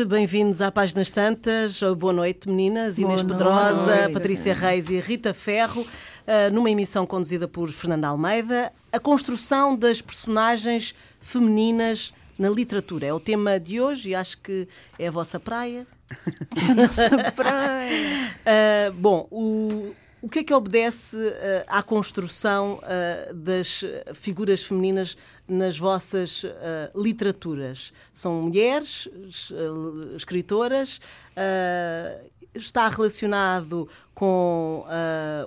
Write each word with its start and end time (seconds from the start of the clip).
Noite, 0.00 0.08
bem-vindos 0.08 0.62
à 0.62 0.72
Páginas 0.72 1.10
Tantas. 1.10 1.82
Boa 1.98 2.12
noite, 2.12 2.48
meninas. 2.48 2.96
Boa 2.96 3.06
Inês 3.06 3.22
Pedrosa, 3.22 3.96
noite. 3.96 4.12
Patrícia 4.14 4.54
Reis 4.54 4.88
e 4.88 4.98
Rita 4.98 5.34
Ferro, 5.34 5.82
uh, 5.82 6.50
numa 6.50 6.70
emissão 6.70 7.04
conduzida 7.04 7.46
por 7.46 7.68
Fernanda 7.68 8.08
Almeida. 8.08 8.72
A 8.90 8.98
construção 8.98 9.76
das 9.76 10.00
personagens 10.00 10.94
femininas 11.20 12.14
na 12.38 12.48
literatura 12.48 13.06
é 13.06 13.12
o 13.12 13.20
tema 13.20 13.60
de 13.60 13.78
hoje 13.78 14.10
e 14.10 14.14
acho 14.14 14.38
que 14.38 14.66
é 14.98 15.08
a 15.08 15.10
vossa 15.10 15.38
praia. 15.38 15.86
É 16.56 16.72
a 16.72 16.74
nossa 16.74 17.32
praia. 17.32 18.36
Uh, 18.40 18.92
bom, 18.96 19.28
o, 19.30 19.94
o 20.22 20.28
que 20.30 20.38
é 20.38 20.44
que 20.44 20.54
obedece 20.54 21.16
uh, 21.16 21.30
à 21.66 21.82
construção 21.82 22.80
uh, 22.82 23.34
das 23.34 23.84
figuras 24.14 24.62
femininas 24.62 25.16
nas 25.50 25.78
vossas 25.78 26.44
uh, 26.44 26.48
literaturas? 26.94 27.92
São 28.12 28.42
mulheres, 28.42 29.08
escritoras? 30.16 31.00
está 32.52 32.88
relacionado 32.88 33.88
com 34.12 34.84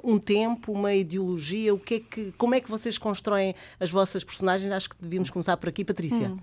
um 0.03 0.17
tempo, 0.17 0.71
uma 0.71 0.93
ideologia? 0.93 1.73
O 1.73 1.77
que 1.77 1.95
é 1.95 1.99
que, 1.99 2.31
como 2.31 2.55
é 2.55 2.61
que 2.61 2.69
vocês 2.69 2.97
constroem 2.97 3.53
as 3.79 3.91
vossas 3.91 4.23
personagens? 4.23 4.71
Acho 4.71 4.89
que 4.89 4.95
devíamos 4.99 5.29
começar 5.29 5.55
por 5.57 5.69
aqui, 5.69 5.85
Patrícia. 5.85 6.29
Hum. 6.29 6.39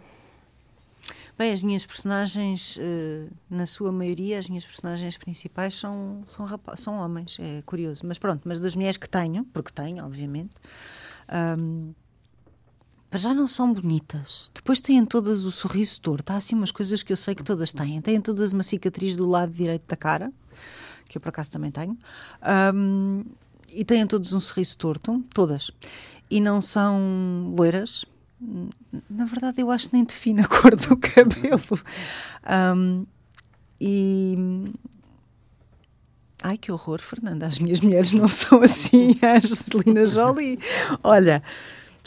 Bem, 1.41 1.53
as 1.53 1.63
minhas 1.63 1.87
personagens, 1.87 2.79
na 3.49 3.65
sua 3.65 3.91
maioria, 3.91 4.39
as 4.39 4.47
minhas 4.47 4.67
personagens 4.67 5.17
principais 5.17 5.75
são, 5.75 6.23
são, 6.27 6.47
são 6.77 6.99
homens, 6.99 7.39
é 7.41 7.63
curioso. 7.63 8.03
Mas 8.05 8.19
pronto, 8.19 8.43
mas 8.45 8.61
das 8.61 8.77
mulheres 8.77 8.99
que 8.99 9.09
tenho, 9.09 9.43
porque 9.47 9.73
tenho, 9.73 10.05
obviamente, 10.05 10.51
um, 11.59 11.95
já 13.19 13.35
não 13.35 13.47
são 13.47 13.73
bonitas. 13.73 14.51
Depois 14.55 14.81
têm 14.81 15.05
todas 15.05 15.45
o 15.45 15.51
sorriso 15.51 16.01
torto. 16.01 16.33
Há 16.33 16.37
assim 16.37 16.55
umas 16.55 16.71
coisas 16.71 17.03
que 17.03 17.13
eu 17.13 17.17
sei 17.17 17.35
que 17.35 17.43
todas 17.43 17.73
têm. 17.73 18.01
Têm 18.01 18.21
todas 18.21 18.53
uma 18.53 18.63
cicatriz 18.63 19.17
do 19.17 19.27
lado 19.27 19.53
direito 19.53 19.85
da 19.89 19.97
cara, 19.97 20.33
que 21.09 21.19
eu 21.19 21.21
por 21.21 21.31
acaso 21.31 21.51
também 21.51 21.71
tenho. 21.71 21.99
Um, 22.75 23.25
e 23.73 23.85
têm 23.85 24.07
todos 24.07 24.33
um 24.33 24.41
sorriso 24.41 24.77
torto, 24.77 25.25
todas. 25.35 25.71
E 26.31 26.41
não 26.41 26.61
são 26.61 27.53
loiras, 27.57 28.05
na 29.09 29.27
verdade, 29.27 29.61
eu 29.61 29.71
acho 29.71 29.89
que 29.89 29.95
nem 29.95 30.05
define 30.05 30.41
a 30.41 30.49
cor 30.49 30.75
do 30.75 30.97
cabelo. 30.97 31.81
Um, 32.75 33.07
e. 33.79 34.73
Ai, 36.43 36.57
que 36.57 36.73
horror, 36.73 37.01
Fernanda. 37.01 37.47
As 37.47 37.59
minhas 37.59 37.81
mulheres 37.81 38.13
não 38.13 38.29
são 38.29 38.63
assim. 38.63 39.19
A 39.21 39.41
Celina 39.41 40.07
Jolie. 40.07 40.59
Olha. 41.05 41.43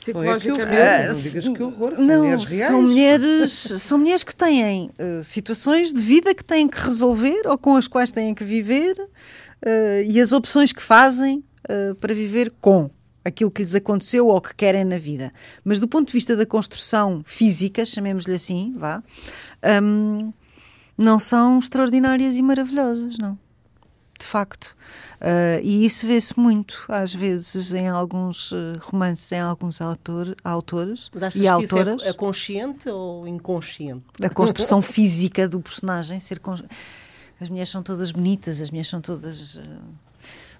Psicologicamente, 0.03 0.73
uh, 0.73 1.13
não 1.13 1.21
digas 1.21 1.47
que 1.47 1.63
horror. 1.63 1.93
São 1.93 2.05
não, 2.05 2.19
mulheres 2.19 2.43
reais. 2.43 2.67
São 2.67 2.81
mulheres, 2.81 3.51
são 3.81 3.97
mulheres 3.97 4.23
que 4.23 4.35
têm 4.35 4.91
uh, 4.99 5.23
situações 5.23 5.93
de 5.93 6.01
vida 6.01 6.35
que 6.35 6.43
têm 6.43 6.67
que 6.67 6.77
resolver 6.77 7.47
ou 7.47 7.57
com 7.57 7.77
as 7.77 7.87
quais 7.87 8.11
têm 8.11 8.35
que 8.35 8.43
viver 8.43 8.99
uh, 8.99 10.03
e 10.05 10.19
as 10.19 10.33
opções 10.33 10.73
que 10.73 10.81
fazem 10.81 11.43
para 12.01 12.13
viver 12.13 12.51
com 12.59 12.89
aquilo 13.23 13.49
que 13.49 13.61
lhes 13.61 13.73
aconteceu 13.73 14.27
ou 14.27 14.41
que 14.41 14.53
querem 14.53 14.83
na 14.83 14.97
vida. 14.97 15.31
Mas 15.63 15.79
do 15.79 15.87
ponto 15.87 16.07
de 16.07 16.13
vista 16.13 16.35
da 16.35 16.45
construção 16.45 17.23
física, 17.25 17.85
chamemos-lhe 17.85 18.35
assim, 18.35 18.73
vá, 18.75 19.01
um, 19.81 20.33
não 20.97 21.17
são 21.19 21.57
extraordinárias 21.57 22.35
e 22.35 22.41
maravilhosas, 22.41 23.17
não. 23.17 23.39
De 24.19 24.25
facto. 24.25 24.75
Uh, 25.19 25.59
e 25.63 25.85
isso 25.85 26.05
vê-se 26.05 26.39
muito, 26.39 26.85
às 26.87 27.13
vezes, 27.13 27.73
em 27.73 27.89
alguns 27.89 28.51
uh, 28.51 28.77
romances, 28.79 29.31
em 29.31 29.39
alguns 29.39 29.81
autor, 29.81 30.35
autores 30.43 31.09
Mas 31.13 31.23
achas 31.23 31.35
e 31.35 31.41
que 31.41 31.47
autoras. 31.47 31.95
Isso 31.97 32.05
é, 32.05 32.09
é 32.09 32.13
consciente 32.13 32.89
ou 32.89 33.27
inconsciente? 33.27 34.03
A 34.21 34.29
construção 34.29 34.81
física 34.81 35.47
do 35.47 35.59
personagem 35.59 36.19
ser. 36.19 36.39
Con... 36.39 36.55
As 37.41 37.49
mulheres 37.49 37.69
são 37.69 37.81
todas 37.81 38.11
bonitas, 38.11 38.61
as 38.61 38.69
mulheres 38.69 38.87
são 38.87 39.01
todas. 39.01 39.55
Uh, 39.55 39.61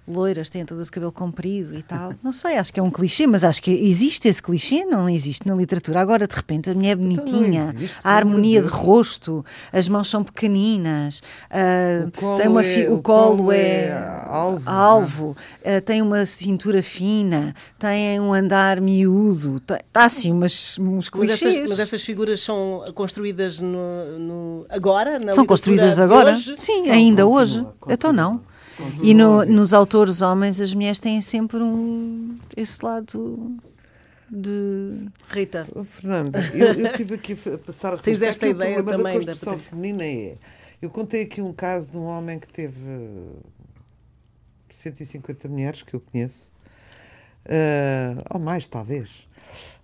loiras, 0.06 0.50
têm 0.50 0.64
todo 0.64 0.80
esse 0.82 0.90
cabelo 0.90 1.12
comprido 1.12 1.74
e 1.76 1.82
tal. 1.82 2.12
Não 2.22 2.32
sei, 2.32 2.56
acho 2.58 2.72
que 2.72 2.78
é 2.78 2.82
um 2.82 2.90
clichê, 2.90 3.26
mas 3.26 3.42
acho 3.42 3.62
que 3.62 3.70
existe 3.70 4.28
esse 4.28 4.42
clichê, 4.42 4.84
não 4.84 5.08
existe 5.08 5.46
na 5.46 5.54
literatura. 5.54 6.00
Agora, 6.00 6.26
de 6.26 6.34
repente, 6.34 6.70
a 6.70 6.74
mulher 6.74 6.90
é 6.90 6.96
bonitinha, 6.96 7.62
então 7.68 7.76
existe, 7.76 7.96
a 8.04 8.10
harmonia 8.12 8.62
de 8.62 8.68
rosto, 8.68 9.44
as 9.72 9.88
mãos 9.88 10.10
são 10.10 10.22
pequeninas, 10.22 11.22
uh, 11.50 12.36
tem 12.36 12.48
uma 12.48 12.64
é, 12.64 12.88
o, 12.88 12.94
o 12.94 13.02
colo, 13.02 13.36
colo 13.36 13.52
é, 13.52 13.58
é 13.58 14.26
alvo, 14.26 14.70
alvo 14.70 15.36
uh, 15.62 15.80
tem 15.84 16.02
uma 16.02 16.26
cintura 16.26 16.82
fina, 16.82 17.54
tem 17.78 18.20
um 18.20 18.32
andar 18.32 18.80
miúdo, 18.80 19.56
está 19.56 20.04
assim 20.04 20.32
umas, 20.32 20.78
uns 20.78 21.08
clichês. 21.08 21.42
Mas 21.42 21.54
essas, 21.54 21.70
mas 21.70 21.78
essas, 21.78 22.02
figuras 22.02 22.40
são 22.40 22.84
construídas 22.94 23.58
no, 23.58 24.18
no 24.18 24.66
agora? 24.68 25.18
são 25.32 25.46
construídas 25.46 25.98
agora? 25.98 26.32
Hoje? 26.32 26.54
Sim, 26.56 26.90
ainda 26.90 27.26
hoje. 27.26 27.66
Então 27.88 28.12
não. 28.12 28.40
E 29.02 29.14
no, 29.14 29.44
nos 29.44 29.72
autores 29.72 30.22
homens, 30.22 30.60
as 30.60 30.74
mulheres 30.74 30.98
têm 30.98 31.20
sempre 31.22 31.62
um 31.62 32.36
esse 32.56 32.84
lado 32.84 33.56
de. 34.30 35.08
Rita. 35.28 35.66
Oh, 35.74 35.84
Fernanda, 35.84 36.40
eu, 36.52 36.72
eu 36.74 36.92
tive 36.94 37.14
aqui 37.14 37.36
a 37.52 37.58
passar 37.58 37.94
a 37.94 37.98
Tens 37.98 38.20
esta 38.22 38.46
ideia 38.46 38.80
o 38.80 38.84
também 38.84 39.20
da 39.20 39.32
construção 39.32 39.58
feminina 39.58 40.04
é. 40.04 40.36
Eu 40.82 40.90
contei 40.90 41.22
aqui 41.22 41.40
um 41.40 41.52
caso 41.52 41.90
de 41.90 41.96
um 41.96 42.04
homem 42.04 42.38
que 42.38 42.48
teve 42.48 42.78
150 44.68 45.48
mulheres 45.48 45.82
que 45.82 45.94
eu 45.94 46.00
conheço, 46.00 46.52
uh, 47.46 48.22
ou 48.30 48.40
mais 48.40 48.66
talvez. 48.66 49.26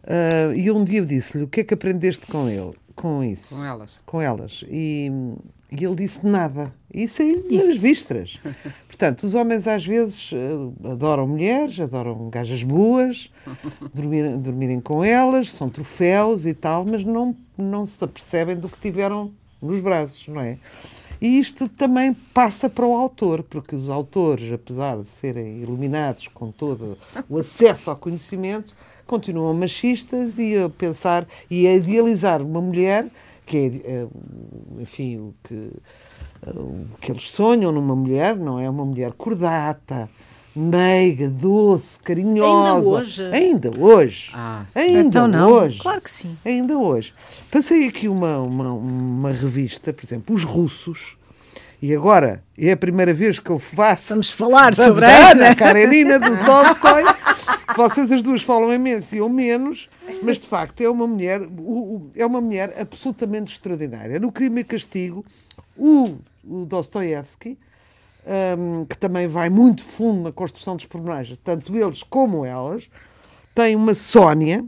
Uh, 0.02 0.52
e 0.54 0.70
um 0.70 0.84
dia 0.84 0.98
eu 0.98 1.06
disse-lhe: 1.06 1.44
O 1.44 1.48
que 1.48 1.60
é 1.60 1.64
que 1.64 1.74
aprendeste 1.74 2.26
com 2.26 2.48
ele? 2.48 2.74
Com 2.94 3.22
isso? 3.24 3.54
Com 3.54 3.64
elas. 3.64 3.98
Com 4.04 4.20
elas. 4.20 4.64
E, 4.68 5.10
e 5.70 5.84
ele 5.84 5.94
disse 5.94 6.26
nada. 6.26 6.72
Isso 6.92 7.22
aí 7.22 7.36
nas 7.50 7.80
vistas. 7.80 8.38
Portanto, 8.88 9.22
os 9.22 9.34
homens 9.34 9.66
às 9.66 9.86
vezes 9.86 10.32
uh, 10.32 10.74
adoram 10.90 11.26
mulheres, 11.26 11.78
adoram 11.78 12.28
gajas 12.28 12.62
boas, 12.62 13.30
dormir, 13.94 14.36
dormirem 14.36 14.80
com 14.80 15.04
elas, 15.04 15.52
são 15.52 15.68
troféus 15.68 16.44
e 16.44 16.54
tal, 16.54 16.84
mas 16.84 17.04
não, 17.04 17.36
não 17.56 17.86
se 17.86 18.02
apercebem 18.02 18.56
do 18.56 18.68
que 18.68 18.80
tiveram 18.80 19.30
nos 19.62 19.80
braços, 19.80 20.26
não 20.26 20.40
é? 20.40 20.58
E 21.20 21.38
isto 21.38 21.68
também 21.68 22.14
passa 22.14 22.68
para 22.68 22.86
o 22.86 22.96
autor, 22.96 23.42
porque 23.42 23.76
os 23.76 23.90
autores, 23.90 24.50
apesar 24.52 24.96
de 24.96 25.06
serem 25.06 25.60
iluminados 25.60 26.28
com 26.28 26.50
todo 26.50 26.96
o 27.28 27.38
acesso 27.38 27.90
ao 27.90 27.96
conhecimento, 27.96 28.74
continuam 29.06 29.52
machistas 29.52 30.38
e 30.38 30.56
a 30.56 30.70
pensar 30.70 31.26
e 31.50 31.66
a 31.66 31.74
idealizar 31.74 32.40
uma 32.40 32.60
mulher 32.60 33.06
que 33.50 33.82
é, 33.84 34.06
enfim, 34.78 35.16
o 35.18 35.34
que, 35.42 35.72
o 36.46 36.86
que 37.00 37.10
eles 37.10 37.28
sonham 37.28 37.72
numa 37.72 37.96
mulher, 37.96 38.36
não 38.36 38.60
é? 38.60 38.70
Uma 38.70 38.84
mulher 38.84 39.12
cordata, 39.14 40.08
meiga, 40.54 41.28
doce, 41.28 41.98
carinhosa. 41.98 42.78
Ainda 42.78 42.88
hoje? 42.88 43.22
Ainda 43.32 43.70
hoje. 43.76 44.30
Ah, 44.32 44.64
Ainda 44.76 45.00
então 45.00 45.26
não. 45.26 45.50
hoje. 45.50 45.80
Claro 45.80 46.00
que 46.00 46.10
sim. 46.10 46.38
Ainda 46.44 46.78
hoje. 46.78 47.12
Passei 47.50 47.88
aqui 47.88 48.06
uma, 48.06 48.38
uma, 48.38 48.72
uma 48.72 49.30
revista, 49.32 49.92
por 49.92 50.04
exemplo, 50.04 50.32
Os 50.36 50.44
Russos, 50.44 51.16
e 51.82 51.92
agora 51.92 52.44
é 52.56 52.70
a 52.70 52.76
primeira 52.76 53.12
vez 53.12 53.40
que 53.40 53.50
eu 53.50 53.58
faço. 53.58 54.10
Vamos 54.10 54.30
falar 54.30 54.72
da 54.76 54.84
sobre 54.84 55.06
a 55.06 55.32
Ana 55.32 55.56
Karenina 55.56 56.20
do 56.20 56.30
Tolstói. 56.46 57.02
Vocês 57.76 58.10
as 58.10 58.22
duas 58.22 58.42
falam 58.42 58.72
imenso 58.72 59.14
e 59.14 59.18
eu 59.18 59.28
menos, 59.28 59.88
mas 60.22 60.38
de 60.38 60.46
facto 60.46 60.80
é 60.80 60.88
uma 60.88 61.06
mulher, 61.06 61.40
é 62.16 62.26
uma 62.26 62.40
mulher 62.40 62.74
absolutamente 62.78 63.52
extraordinária. 63.52 64.18
No 64.18 64.32
Crime 64.32 64.60
e 64.60 64.64
Castigo, 64.64 65.24
o, 65.76 66.16
o 66.44 66.64
Dostoiévski, 66.64 67.58
um, 68.58 68.84
que 68.84 68.96
também 68.96 69.26
vai 69.26 69.48
muito 69.48 69.84
fundo 69.84 70.24
na 70.24 70.32
construção 70.32 70.76
dos 70.76 70.86
personagens, 70.86 71.38
tanto 71.42 71.76
eles 71.76 72.02
como 72.02 72.44
elas, 72.44 72.88
tem 73.54 73.76
uma 73.76 73.94
Sónia, 73.94 74.64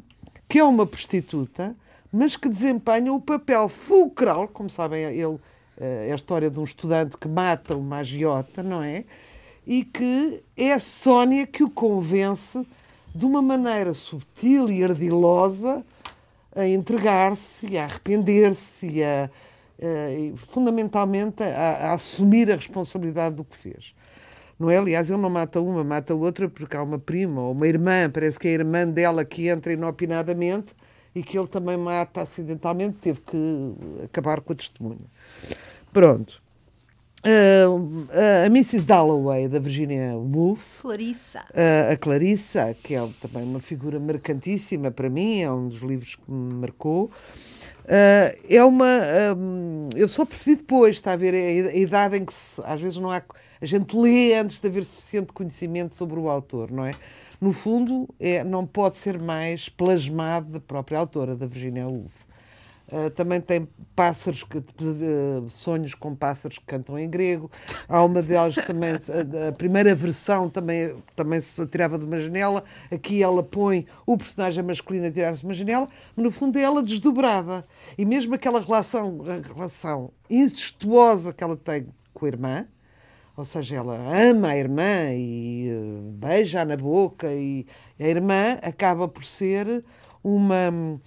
que 0.48 0.58
é 0.58 0.64
uma 0.64 0.86
prostituta, 0.86 1.74
mas 2.12 2.36
que 2.36 2.48
desempenha 2.48 3.12
o 3.12 3.20
papel 3.20 3.68
fulcral, 3.68 4.48
como 4.48 4.68
sabem, 4.68 5.02
ele 5.04 5.38
é 5.78 6.12
a 6.12 6.14
história 6.14 6.50
de 6.50 6.60
um 6.60 6.64
estudante 6.64 7.16
que 7.16 7.26
mata 7.26 7.76
uma 7.76 7.98
agiota, 7.98 8.62
não 8.62 8.82
é? 8.82 9.04
E 9.66 9.84
que 9.84 10.42
é 10.56 10.74
a 10.74 10.78
Sónia 10.78 11.46
que 11.46 11.64
o 11.64 11.70
convence 11.70 12.66
de 13.14 13.24
uma 13.26 13.42
maneira 13.42 13.92
subtil 13.92 14.68
e 14.70 14.82
ardilosa 14.82 15.84
a 16.54 16.66
entregar-se 16.66 17.78
a 17.78 17.84
arrepender-se 17.84 19.02
a, 19.02 19.24
a, 19.24 20.36
fundamentalmente 20.36 21.42
a, 21.42 21.88
a, 21.88 21.92
assumir 21.92 22.50
a 22.50 22.56
responsabilidade 22.56 23.36
do 23.36 23.44
que 23.44 23.56
fez. 23.56 23.94
Não 24.58 24.70
é? 24.70 24.76
Aliás, 24.76 25.10
ele 25.10 25.20
não 25.20 25.30
mata 25.30 25.60
uma, 25.60 25.82
mata 25.82 26.14
outra 26.14 26.48
porque 26.48 26.76
há 26.76 26.82
uma 26.82 26.98
prima 26.98 27.40
ou 27.40 27.52
uma 27.52 27.66
irmã, 27.66 28.08
parece 28.10 28.38
que 28.38 28.48
é 28.48 28.50
a 28.50 28.54
irmã 28.54 28.86
dela 28.86 29.24
que 29.24 29.48
entra 29.48 29.72
inopinadamente 29.72 30.74
e 31.14 31.22
que 31.22 31.38
ele 31.38 31.48
também 31.48 31.76
mata 31.76 32.22
acidentalmente, 32.22 32.96
teve 32.98 33.20
que 33.20 33.74
acabar 34.04 34.40
com 34.40 34.52
a 34.52 34.56
testemunha. 34.56 35.06
Pronto. 35.92 36.40
Uh, 37.24 38.08
a 38.42 38.46
Mrs. 38.46 38.84
Dalloway, 38.84 39.46
da 39.46 39.60
Virginia 39.60 40.16
Woolf. 40.16 40.80
Clarissa. 40.80 41.44
Uh, 41.50 41.92
a 41.92 41.96
Clarissa, 41.96 42.74
que 42.82 42.96
é 42.96 43.08
também 43.20 43.44
uma 43.44 43.60
figura 43.60 44.00
marcantíssima 44.00 44.90
para 44.90 45.08
mim, 45.08 45.40
é 45.40 45.50
um 45.50 45.68
dos 45.68 45.78
livros 45.82 46.16
que 46.16 46.30
me 46.30 46.54
marcou. 46.54 47.12
Uh, 47.84 48.36
é 48.48 48.64
uma. 48.64 48.98
Um, 49.36 49.88
eu 49.94 50.08
só 50.08 50.24
percebi 50.24 50.56
depois, 50.56 50.96
está 50.96 51.12
a 51.12 51.16
ver, 51.16 51.32
a, 51.32 51.70
a 51.70 51.76
idade 51.76 52.16
em 52.16 52.24
que 52.24 52.34
se, 52.34 52.60
às 52.64 52.80
vezes 52.80 52.98
não 52.98 53.10
há. 53.10 53.22
A 53.60 53.66
gente 53.66 53.96
lê 53.96 54.34
antes 54.34 54.58
de 54.58 54.66
haver 54.66 54.84
suficiente 54.84 55.32
conhecimento 55.32 55.94
sobre 55.94 56.18
o 56.18 56.28
autor, 56.28 56.72
não 56.72 56.84
é? 56.84 56.92
No 57.40 57.52
fundo, 57.52 58.08
é, 58.18 58.42
não 58.42 58.66
pode 58.66 58.96
ser 58.96 59.20
mais 59.20 59.68
plasmado 59.68 60.50
da 60.50 60.60
própria 60.60 60.98
autora, 60.98 61.36
da 61.36 61.46
Virginia 61.46 61.86
Woolf. 61.86 62.24
Uh, 62.92 63.08
também 63.08 63.40
tem 63.40 63.66
pássaros, 63.96 64.42
que, 64.42 64.58
uh, 64.58 65.48
sonhos 65.48 65.94
com 65.94 66.14
pássaros 66.14 66.58
que 66.58 66.66
cantam 66.66 66.98
em 66.98 67.08
grego. 67.08 67.50
Há 67.88 68.04
uma 68.04 68.20
delas 68.20 68.54
também, 68.54 68.90
a, 68.90 69.48
a, 69.48 69.52
primeira 69.52 69.94
versão 69.94 70.50
também, 70.50 70.94
também 71.16 71.40
se 71.40 71.58
atirava 71.62 71.98
de 71.98 72.04
uma 72.04 72.20
janela. 72.20 72.62
Aqui 72.90 73.22
ela 73.22 73.42
põe 73.42 73.86
o 74.04 74.18
personagem 74.18 74.62
masculino 74.62 75.06
a 75.06 75.10
tirar-se 75.10 75.40
de 75.40 75.46
uma 75.46 75.54
janela, 75.54 75.88
mas 76.14 76.22
no 76.22 76.30
fundo 76.30 76.58
é 76.58 76.62
ela 76.62 76.82
desdobrada. 76.82 77.66
E 77.96 78.04
mesmo 78.04 78.34
aquela 78.34 78.60
relação, 78.60 79.20
relação 79.54 80.10
incestuosa 80.28 81.32
que 81.32 81.42
ela 81.42 81.56
tem 81.56 81.86
com 82.12 82.26
a 82.26 82.28
irmã, 82.28 82.66
ou 83.34 83.46
seja, 83.46 83.76
ela 83.76 83.96
ama 83.96 84.48
a 84.48 84.58
irmã 84.58 85.14
e 85.14 85.70
uh, 85.72 86.10
beija 86.12 86.62
na 86.62 86.76
boca, 86.76 87.32
e 87.32 87.64
a 87.98 88.04
irmã 88.04 88.58
acaba 88.62 89.08
por 89.08 89.24
ser 89.24 89.82
uma 90.22 91.00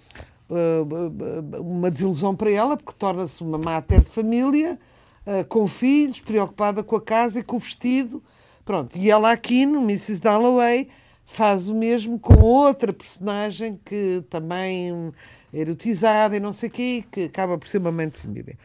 uma 1.60 1.90
desilusão 1.90 2.34
para 2.34 2.50
ela, 2.50 2.76
porque 2.76 2.92
torna-se 2.98 3.42
uma 3.42 3.58
mater 3.58 4.00
de 4.00 4.06
família, 4.06 4.78
uh, 5.26 5.44
com 5.46 5.66
filhos, 5.66 6.20
preocupada 6.20 6.82
com 6.82 6.96
a 6.96 7.00
casa 7.00 7.40
e 7.40 7.42
com 7.42 7.56
o 7.56 7.58
vestido. 7.58 8.22
Pronto, 8.64 8.96
e 8.96 9.10
ela 9.10 9.30
aqui 9.30 9.66
no 9.66 9.82
Mrs. 9.82 10.20
Dalloway 10.20 10.88
faz 11.24 11.68
o 11.68 11.74
mesmo 11.74 12.18
com 12.18 12.34
outra 12.40 12.92
personagem 12.92 13.80
que 13.84 14.24
também 14.30 15.12
erotizada 15.52 16.36
e 16.36 16.40
não 16.40 16.52
sei 16.52 16.68
o 16.68 16.72
quê, 16.72 17.04
que 17.10 17.24
acaba 17.24 17.58
por 17.58 17.68
ser 17.68 17.78
uma 17.78 17.92
mãe 17.92 18.08
de 18.08 18.16
família. 18.16 18.56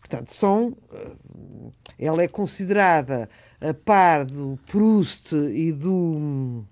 Portanto, 0.00 0.32
são, 0.32 0.74
ela 1.98 2.22
é 2.22 2.28
considerada 2.28 3.28
a 3.60 3.74
par 3.74 4.24
do 4.24 4.58
Proust 4.66 5.34
e 5.34 5.72
do. 5.72 6.64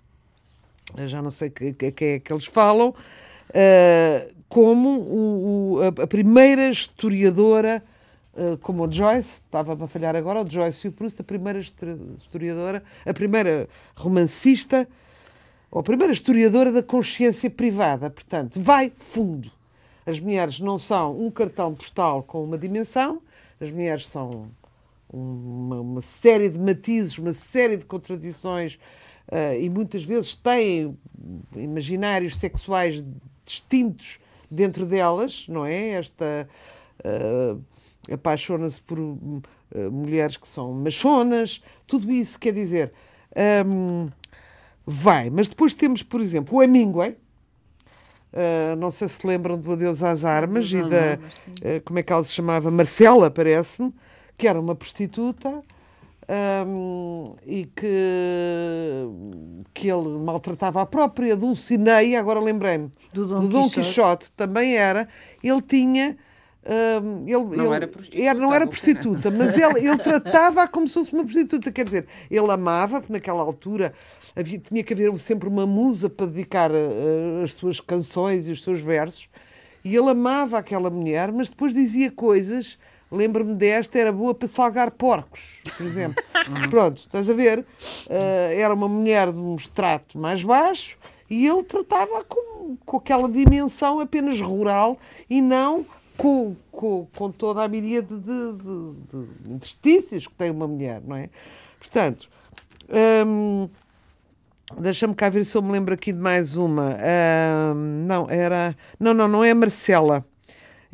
Já 1.07 1.21
não 1.21 1.31
sei 1.31 1.51
que, 1.51 1.73
que, 1.73 1.93
que 1.93 2.05
é 2.05 2.19
que 2.19 2.33
eles 2.33 2.47
falam, 2.47 2.91
uh, 2.91 4.36
como 4.57 4.89
o, 5.01 5.75
o, 5.75 5.83
a, 5.83 6.07
primeira 6.07 6.71
historiadora, 6.71 7.85
uh, 8.33 8.57
como 8.57 8.87
o 8.87 8.91
Joyce, 8.91 9.43
estava 9.45 9.85
a 9.85 9.87
falhar 9.87 10.17
agora, 10.17 10.41
o 10.41 10.51
Joyce 10.51 10.87
e 10.87 10.89
o 10.89 10.93
Proust, 10.93 11.21
a 11.21 11.25
primeira 11.25 11.61
historiadora, 11.61 12.83
a 13.05 13.13
primeira 13.13 13.69
romancista, 13.95 14.89
ou 15.71 15.81
a 15.81 15.83
primeira 15.83 16.11
historiadora 16.11 16.73
da 16.73 16.83
consciência 16.83 17.51
privada. 17.51 18.09
Portanto, 18.09 18.59
vai 18.59 18.91
fundo. 18.99 19.53
As 20.07 20.19
mulheres 20.19 20.59
não 20.59 20.79
são 20.79 21.21
um 21.21 21.31
cartão 21.31 21.75
postal 21.75 22.23
com 22.23 22.43
uma 22.43 22.57
dimensão, 22.57 23.21
as 23.61 23.71
mulheres 23.71 24.09
são 24.09 24.49
uma, 25.13 25.83
uma 25.83 26.01
série 26.01 26.49
de 26.49 26.59
matizes, 26.59 27.19
uma 27.19 27.35
série 27.35 27.77
de 27.77 27.85
contradições 27.85 28.79
uh, 29.31 29.61
e 29.61 29.69
muitas 29.69 30.03
vezes 30.03 30.35
têm 30.35 30.97
imaginários 31.55 32.39
sexuais 32.39 33.05
distintos 33.45 34.19
dentro 34.51 34.87
delas, 34.87 35.47
não 35.49 35.65
é? 35.65 35.91
Esta 35.91 36.49
uh, 37.05 37.63
apaixona-se 38.13 38.81
por 38.83 38.99
uh, 38.99 39.43
mulheres 39.91 40.37
que 40.37 40.47
são 40.47 40.73
machonas, 40.73 41.63
tudo 41.87 42.11
isso 42.11 42.39
quer 42.39 42.53
dizer. 42.53 42.93
Um, 43.67 44.09
vai, 44.87 45.31
mas 45.31 45.49
depois 45.49 45.75
temos, 45.75 46.03
por 46.03 46.21
exemplo, 46.21 46.59
o 46.59 46.63
Hemingway. 46.63 47.17
Uh, 48.33 48.77
não 48.77 48.91
sei 48.91 49.09
se 49.09 49.27
lembram 49.27 49.59
do 49.59 49.73
Adeus 49.73 50.03
às 50.03 50.25
Armas 50.25 50.67
Adeus 50.67 50.87
e 50.87 50.89
da. 50.91 51.11
Armas, 51.13 51.47
como 51.85 51.99
é 51.99 52.03
que 52.03 52.13
ela 52.13 52.25
se 52.25 52.33
chamava? 52.33 52.71
Marcela, 52.71 53.31
parece-me, 53.31 53.95
que 54.37 54.47
era 54.47 54.61
uma 54.61 54.75
prostituta 54.75 55.63
um, 56.29 57.37
e 57.47 57.67
que, 57.67 59.07
que 59.73 59.89
ele 59.89 60.09
maltratava 60.19 60.83
a 60.83 60.87
própria 60.87 61.37
Dulcinea, 61.37 62.19
agora 62.19 62.41
lembrei-me, 62.41 62.91
do 63.13 63.27
Dom, 63.27 63.41
do 63.41 63.49
Dom 63.49 63.63
Quixote. 63.65 63.87
Quixote. 63.87 64.33
também 64.33 64.77
era. 64.77 65.09
Ele 65.43 65.63
tinha. 65.63 66.17
Um, 66.69 67.23
ele, 67.29 67.57
não, 67.57 67.67
ele, 67.67 67.75
era 67.77 67.87
prostituta, 67.87 68.23
era, 68.23 68.39
não 68.41 68.53
era 68.53 68.67
prostituta, 68.67 69.31
mas 69.31 69.57
ele, 69.57 69.87
ele 69.87 69.99
tratava-a 69.99 70.67
como 70.67 70.89
se 70.89 70.95
fosse 70.95 71.13
uma 71.13 71.23
prostituta. 71.23 71.71
Quer 71.71 71.85
dizer, 71.85 72.07
ele 72.29 72.51
amava, 72.51 73.01
porque 73.01 73.13
naquela 73.13 73.41
altura 73.41 73.93
havia, 74.35 74.59
tinha 74.59 74.83
que 74.83 74.93
haver 74.93 75.17
sempre 75.21 75.49
uma 75.49 75.65
musa 75.65 76.11
para 76.11 76.27
dedicar 76.27 76.73
uh, 76.73 77.45
as 77.45 77.55
suas 77.55 77.79
canções 77.79 78.49
e 78.49 78.53
os 78.53 78.65
seus 78.65 78.81
versos. 78.81 79.29
E 79.85 79.95
ele 79.95 80.11
amava 80.11 80.59
aquela 80.59 80.91
mulher, 80.91 81.31
mas 81.31 81.51
depois 81.51 81.73
dizia 81.73 82.11
coisas 82.11 82.77
Lembro-me 83.11 83.55
desta, 83.55 83.99
era 83.99 84.13
boa 84.13 84.35
para 84.35 84.49
salgar 84.49 84.91
porcos, 84.91 85.61
por 85.77 85.87
exemplo. 85.87 86.23
Pronto, 86.71 86.99
estás 86.99 87.31
a 87.31 87.35
ver? 87.35 87.61
Uh, 87.61 88.53
era 88.53 88.75
uma 88.75 88.89
mulher 88.89 89.33
de 89.33 89.39
um 89.39 89.55
extrato 89.55 90.19
mais 90.19 90.43
baixo 90.43 90.99
e 91.31 91.47
ele 91.47 91.63
tratava 91.63 92.25
com, 92.25 92.77
com 92.85 92.97
aquela 92.97 93.29
dimensão 93.29 94.01
apenas 94.01 94.41
rural 94.41 94.99
e 95.31 95.41
não 95.41 95.87
com, 96.17 96.57
com, 96.73 97.07
com 97.15 97.31
toda 97.31 97.63
a 97.63 97.69
miríade 97.69 98.19
de, 98.19 98.53
de, 98.55 99.27
de 99.45 99.53
interstícios 99.53 100.27
que 100.27 100.35
tem 100.35 100.51
uma 100.51 100.67
mulher, 100.67 101.03
não 101.05 101.17
é? 101.17 101.29
Portanto, 101.79 102.29
hum, 103.27 103.69
deixa-me 104.79 105.15
cá 105.15 105.29
ver 105.29 105.45
se 105.45 105.57
eu 105.57 105.63
me 105.63 105.73
lembro 105.73 105.95
aqui 105.95 106.13
de 106.13 106.19
mais 106.19 106.57
uma. 106.57 106.97
Hum, 107.75 108.05
não, 108.07 108.29
era. 108.31 108.77
Não, 108.99 109.15
não, 109.15 109.29
não 109.29 109.45
é 109.45 109.51
a 109.51 109.55
Marcela. 109.55 110.25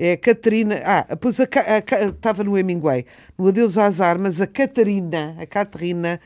É 0.04 0.14
a 0.14 0.16
Catarina. 0.16 0.82
Ah, 0.84 1.16
pois 1.16 1.38
a, 1.38 1.44
a, 1.44 2.08
estava 2.08 2.42
no 2.42 2.58
Hemingway. 2.58 3.06
No 3.38 3.46
Adeus 3.46 3.78
às 3.78 4.00
Armas, 4.00 4.40
a 4.40 4.48
Catarina, 4.48 5.36
a 5.38 5.46
Catarina, 5.46 6.20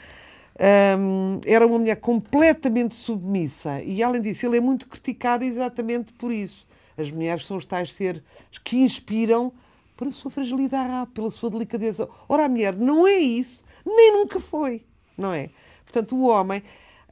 um, 0.98 1.38
era 1.44 1.66
uma 1.66 1.78
mulher 1.78 1.96
completamente 1.96 2.94
submissa. 2.94 3.82
E, 3.82 4.02
além 4.02 4.22
disso, 4.22 4.46
ele 4.46 4.56
é 4.56 4.60
muito 4.62 4.88
criticado 4.88 5.44
exatamente 5.44 6.10
por 6.14 6.32
isso. 6.32 6.66
As 6.96 7.10
mulheres 7.10 7.44
são 7.44 7.58
os 7.58 7.66
tais 7.66 7.92
seres 7.92 8.22
que 8.64 8.78
inspiram 8.78 9.52
pela 9.94 10.10
sua 10.10 10.30
fragilidade, 10.30 11.10
pela 11.10 11.30
sua 11.30 11.50
delicadeza. 11.50 12.08
Ora, 12.26 12.46
a 12.46 12.48
mulher 12.48 12.74
não 12.74 13.06
é 13.06 13.18
isso, 13.18 13.62
nem 13.84 14.10
nunca 14.14 14.40
foi, 14.40 14.86
não 15.18 15.34
é? 15.34 15.50
Portanto, 15.84 16.16
o 16.16 16.28
homem 16.28 16.62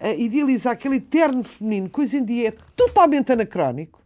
uh, 0.00 0.18
idealiza 0.18 0.70
aquele 0.70 0.96
eterno 0.96 1.44
feminino 1.44 1.90
que 1.90 2.00
hoje 2.00 2.16
em 2.16 2.24
dia 2.24 2.48
é 2.48 2.54
totalmente 2.74 3.30
anacrónico 3.30 4.02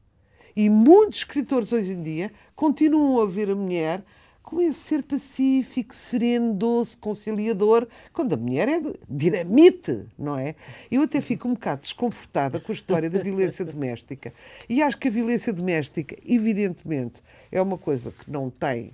e 0.58 0.68
muitos 0.68 1.18
escritores 1.18 1.72
hoje 1.72 1.92
em 1.92 2.02
dia 2.02 2.32
continuam 2.58 3.20
a 3.20 3.26
ver 3.26 3.50
a 3.50 3.54
mulher 3.54 4.02
com 4.42 4.60
esse 4.60 4.80
ser 4.80 5.04
pacífico, 5.04 5.94
sereno, 5.94 6.52
doce, 6.52 6.96
conciliador, 6.96 7.86
quando 8.12 8.32
a 8.32 8.36
mulher 8.36 8.68
é 8.68 8.82
dinamite, 9.08 10.08
não 10.18 10.36
é? 10.36 10.56
Eu 10.90 11.02
até 11.02 11.20
fico 11.20 11.46
um 11.46 11.54
bocado 11.54 11.82
desconfortada 11.82 12.58
com 12.58 12.72
a 12.72 12.74
história 12.74 13.08
da 13.08 13.22
violência 13.22 13.62
doméstica. 13.64 14.34
E 14.68 14.82
acho 14.82 14.96
que 14.98 15.06
a 15.06 15.10
violência 15.10 15.52
doméstica, 15.52 16.16
evidentemente, 16.26 17.22
é 17.52 17.62
uma 17.62 17.78
coisa 17.78 18.10
que 18.10 18.28
não 18.28 18.50
tem 18.50 18.92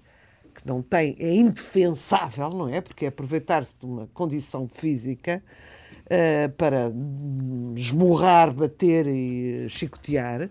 que 0.54 0.68
não 0.68 0.82
tem, 0.82 1.16
é 1.18 1.34
indefensável, 1.34 2.50
não 2.50 2.68
é? 2.68 2.80
Porque 2.80 3.06
é 3.06 3.08
aproveitar-se 3.08 3.74
de 3.80 3.86
uma 3.86 4.06
condição 4.14 4.68
física 4.72 5.42
uh, 6.04 6.52
para 6.52 6.92
esmurrar, 7.74 8.52
bater 8.52 9.06
e 9.06 9.66
chicotear. 9.68 10.48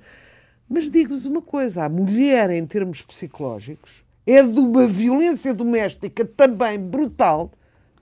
Mas 0.74 0.90
digo-vos 0.90 1.28
uma 1.28 1.42
coisa: 1.42 1.84
a 1.84 1.90
mulher, 1.90 2.50
em 2.50 2.66
termos 2.66 3.00
psicológicos, 3.04 3.92
é 4.26 4.42
de 4.42 4.60
uma 4.60 4.88
violência 4.88 5.54
doméstica 5.54 6.26
também 6.26 6.80
brutal 6.80 7.52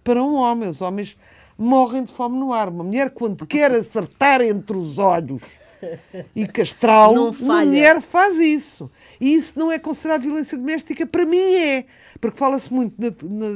para 0.02 0.24
um 0.24 0.36
homem. 0.36 0.70
Os 0.70 0.82
homens 0.82 1.18
morrem 1.58 2.06
de 2.06 2.14
fome 2.14 2.40
no 2.40 2.54
ar. 2.54 2.70
Uma 2.70 2.86
mulher, 2.86 3.10
quando 3.10 3.46
quer 3.46 3.72
acertar 3.74 4.40
entre 4.40 4.78
os 4.78 4.98
olhos 4.98 5.42
e 6.34 6.48
castrá-lo, 6.48 7.32
uma 7.32 7.66
mulher 7.66 8.02
faz 8.02 8.38
isso. 8.38 8.90
E 9.20 9.34
isso 9.34 9.60
não 9.60 9.70
é 9.70 9.78
considerado 9.78 10.22
violência 10.22 10.58
doméstica? 10.58 11.06
Para 11.06 11.26
mim 11.26 11.56
é. 11.56 11.84
Porque 12.22 12.38
fala-se 12.38 12.72
muito 12.72 12.96
na, 12.98 13.10
na, 13.22 13.50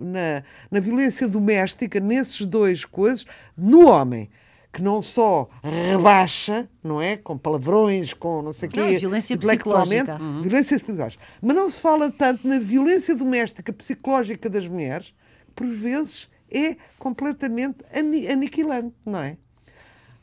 na, 0.00 0.42
na 0.68 0.80
violência 0.80 1.28
doméstica, 1.28 2.00
nesses 2.00 2.44
dois 2.44 2.84
coisas, 2.84 3.24
no 3.56 3.86
homem 3.86 4.28
que 4.72 4.80
não 4.80 5.02
só 5.02 5.50
rebaixa, 5.62 6.68
não 6.82 7.00
é? 7.00 7.16
Com 7.16 7.36
palavrões, 7.36 8.14
com 8.14 8.40
não 8.40 8.52
sei 8.52 8.68
o 8.68 8.72
quê. 8.72 8.80
Não, 8.80 8.88
violência 8.88 9.36
psicológica. 9.36 10.16
Uhum. 10.18 10.40
Violência 10.40 10.78
psicológica. 10.78 11.22
Mas 11.42 11.56
não 11.56 11.68
se 11.68 11.80
fala 11.80 12.10
tanto 12.10 12.48
na 12.48 12.58
violência 12.58 13.14
doméstica 13.14 13.72
psicológica 13.72 14.48
das 14.48 14.66
mulheres, 14.66 15.14
que 15.48 15.52
por 15.54 15.66
vezes 15.66 16.28
é 16.50 16.76
completamente 16.98 17.84
aniquilante, 18.30 18.94
não 19.04 19.20
é? 19.20 19.36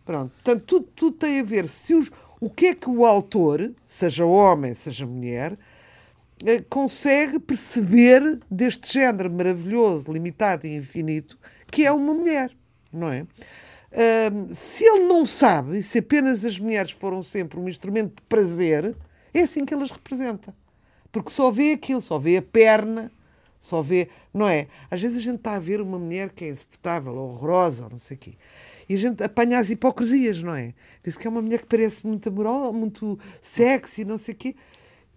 Pronto. 0.04 0.32
Portanto, 0.44 0.64
tudo, 0.66 0.88
tudo 0.96 1.18
tem 1.18 1.40
a 1.40 1.44
ver. 1.44 1.68
Se 1.68 1.94
os, 1.94 2.10
o 2.42 2.50
que 2.50 2.68
é 2.68 2.76
que 2.76 2.90
o 2.90 3.06
autor, 3.06 3.72
seja 3.86 4.26
homem, 4.26 4.74
seja 4.74 5.06
mulher, 5.06 5.58
eh, 6.44 6.64
consegue 6.68 7.38
perceber 7.38 8.40
deste 8.50 8.94
género 8.94 9.32
maravilhoso, 9.32 10.12
limitado 10.12 10.66
e 10.66 10.76
infinito, 10.76 11.38
que 11.72 11.86
é 11.86 11.92
uma 11.92 12.14
mulher, 12.16 12.52
não 12.92 13.12
é? 13.12 13.28
Se 14.48 14.84
ele 14.84 15.06
não 15.06 15.26
sabe, 15.26 15.80
e 15.80 15.84
se 15.84 16.00
apenas 16.00 16.46
as 16.46 16.60
mulheres 16.60 16.92
foram 16.92 17.24
sempre 17.24 17.60
um 17.60 17.68
instrumento 17.68 18.16
de 18.16 18.22
prazer, 18.24 18.96
é 19.34 19.42
assim 19.42 19.66
que 19.66 19.74
ele 19.74 19.84
as 19.84 19.92
representa. 19.92 20.56
Porque 21.12 21.32
só 21.32 21.50
vê 21.50 21.74
aquilo, 21.74 22.02
só 22.02 22.20
vê 22.20 22.38
a 22.38 22.42
perna, 22.42 23.12
só 23.60 23.82
vê, 23.82 24.10
não 24.34 24.48
é? 24.48 24.68
Às 24.90 25.02
vezes 25.02 25.18
a 25.18 25.22
gente 25.22 25.38
está 25.38 25.56
a 25.56 25.60
ver 25.60 25.82
uma 25.82 25.98
mulher 25.98 26.30
que 26.30 26.46
é 26.46 26.50
insuportável, 26.50 27.16
horrorosa, 27.16 27.86
ou 27.86 27.90
não 27.90 27.98
sei 27.98 28.16
o 28.16 28.20
quê. 28.20 28.34
E 28.88 28.96
a 28.96 28.98
gente 28.98 29.24
apanha 29.24 29.60
as 29.60 29.70
hipocrisias, 29.70 30.42
não 30.42 30.56
é? 30.56 30.74
Diz 31.04 31.18
que 31.18 31.28
é 31.28 31.30
uma 31.30 31.42
mulher 31.42 31.60
que 31.60 31.66
parece 31.66 32.06
muito 32.06 32.30
amorosa, 32.30 32.72
muito 32.72 33.20
sexy, 33.42 34.06
não 34.06 34.18
sei 34.18 34.34
o 34.34 34.38
quê. 34.38 34.56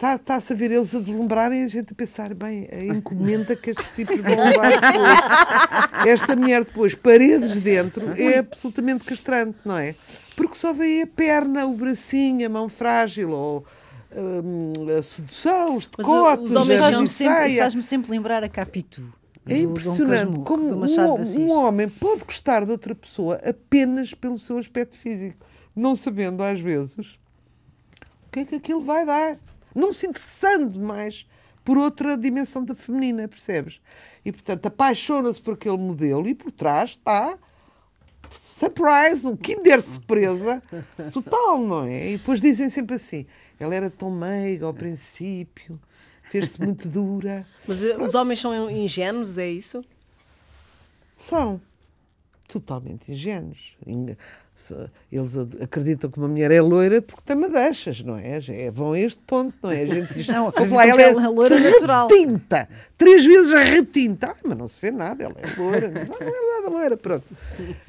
Está-se 0.01 0.53
a 0.53 0.57
ver 0.57 0.73
eles 0.73 0.93
a 0.95 0.99
deslumbrarem 0.99 1.63
e 1.63 1.65
a 1.65 1.69
gente 1.69 1.93
a 1.93 1.95
pensar, 1.95 2.35
bem, 2.35 2.69
a 2.73 2.85
encomenda 2.85 3.55
que 3.55 3.71
estes 3.71 3.89
tipos 3.95 4.17
vão 4.17 4.35
levar 4.45 4.71
depois. 4.71 6.09
Esta 6.09 6.35
mulher 6.35 6.65
depois, 6.65 6.95
paredes 6.95 7.61
dentro, 7.61 8.11
é 8.21 8.39
absolutamente 8.39 9.05
castrante, 9.05 9.59
não 9.65 9.79
é? 9.79 9.95
Porque 10.35 10.57
só 10.57 10.73
vê 10.73 11.03
a 11.03 11.07
perna, 11.07 11.67
o 11.67 11.75
bracinho, 11.75 12.45
a 12.45 12.49
mão 12.49 12.69
frágil, 12.69 13.31
ou 13.31 13.65
hum, 14.17 14.73
a 14.99 15.03
sedução, 15.03 15.77
os 15.77 15.87
decotes, 15.87 16.51
os 16.51 16.57
homens 16.57 16.83
a 16.83 16.87
faz-me 17.59 17.83
sempre, 17.83 18.11
lembrar 18.11 18.43
a 18.43 18.49
Capitu. 18.49 19.03
É 19.47 19.59
impressionante 19.59 20.39
como 20.41 20.73
um, 20.73 21.41
um 21.41 21.51
homem 21.51 21.89
pode 21.89 22.25
gostar 22.25 22.65
de 22.65 22.71
outra 22.71 22.95
pessoa 22.95 23.37
apenas 23.45 24.15
pelo 24.15 24.39
seu 24.39 24.57
aspecto 24.57 24.97
físico, 24.97 25.45
não 25.75 25.97
sabendo 25.97 26.43
às 26.45 26.61
vezes 26.61 27.19
o 28.27 28.31
que 28.31 28.41
é 28.41 28.45
que 28.45 28.55
aquilo 28.55 28.83
vai 28.83 29.05
dar, 29.05 29.37
não 29.75 29.93
se 29.93 30.07
interessando 30.07 30.79
mais 30.81 31.27
por 31.65 31.79
outra 31.79 32.17
dimensão 32.17 32.65
da 32.65 32.75
feminina, 32.75 33.29
percebes? 33.29 33.81
E 34.25 34.33
portanto 34.33 34.67
apaixona-se 34.67 35.41
por 35.41 35.55
aquele 35.55 35.77
modelo 35.77 36.29
e 36.29 36.35
por 36.35 36.51
trás 36.51 36.91
está 36.91 37.39
surprise, 38.35 39.27
um 39.27 39.37
kinder 39.37 39.83
surpresa 39.83 40.63
total, 41.13 41.59
não 41.59 41.85
é? 41.85 42.13
E 42.13 42.19
depois 42.19 42.41
dizem 42.41 42.71
sempre 42.71 42.97
assim: 42.97 43.27
ela 43.59 43.75
era 43.75 43.91
tão 43.91 44.11
meiga 44.11 44.67
ao 44.67 44.75
princípio, 44.75 45.81
fez-se 46.23 46.61
muito 46.61 46.89
dura. 46.89 47.47
Mas 47.67 47.83
eh, 47.83 47.97
os 47.97 48.15
homens 48.15 48.41
são 48.41 48.71
ingênuos, 48.71 49.39
é 49.39 49.49
isso? 49.49 49.81
São 51.17 51.61
totalmente 52.53 53.11
ingênuos. 53.11 53.77
Eles 55.11 55.37
acreditam 55.61 56.11
que 56.11 56.19
uma 56.19 56.29
mulher 56.29 56.51
é 56.51 56.61
loira 56.61 57.01
porque 57.01 57.23
tem 57.25 57.35
madeixas, 57.35 58.03
não 58.03 58.17
é? 58.17 58.41
Já 58.41 58.53
é- 58.53 58.71
Vão 58.71 58.93
a 58.93 59.01
este 59.01 59.21
ponto, 59.27 59.55
não 59.63 59.71
é? 59.71 59.83
A 59.83 59.87
gente 59.87 60.13
diz, 60.15 60.27
Não, 60.29 60.45
"Ouve 60.45 60.57
acreditam 60.59 60.77
lá, 60.77 60.87
ela 60.87 61.03
ela 61.03 61.25
é 61.25 61.29
loira 61.29 61.59
natural." 61.59 62.07
retinta, 62.09 62.69
três 62.99 63.25
vezes 63.25 63.53
retinta. 63.53 64.29
Ah, 64.29 64.37
mas 64.45 64.59
não 64.59 64.69
se 64.69 64.79
vê 64.81 64.91
nada, 64.91 65.25
ela 65.25 65.35
é 65.39 65.59
loira. 65.61 65.91
Mas, 65.91 66.11
ah, 66.11 66.17
não 66.21 66.29
é 66.29 66.61
nada 66.61 66.69
loira, 66.75 66.97
pronto. 66.97 67.25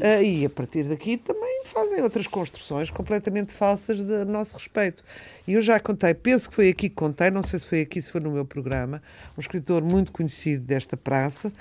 Ah, 0.01 0.21
e 0.21 0.45
a 0.45 0.49
partir 0.49 0.83
daqui 0.83 1.17
também 1.17 1.63
fazem 1.65 2.01
outras 2.01 2.27
construções 2.27 2.89
completamente 2.89 3.51
falsas 3.51 3.97
de 4.03 4.23
nosso 4.25 4.55
respeito. 4.55 5.03
E 5.45 5.53
eu 5.53 5.61
já 5.61 5.79
contei, 5.79 6.13
penso 6.13 6.49
que 6.49 6.55
foi 6.55 6.69
aqui 6.69 6.87
que 6.89 6.95
contei, 6.95 7.29
não 7.29 7.43
sei 7.43 7.59
se 7.59 7.65
foi 7.65 7.81
aqui, 7.81 8.01
se 8.01 8.09
foi 8.09 8.21
no 8.21 8.31
meu 8.31 8.45
programa, 8.45 9.01
um 9.37 9.41
escritor 9.41 9.83
muito 9.83 10.11
conhecido 10.13 10.63
desta 10.65 10.95
praça, 10.95 11.51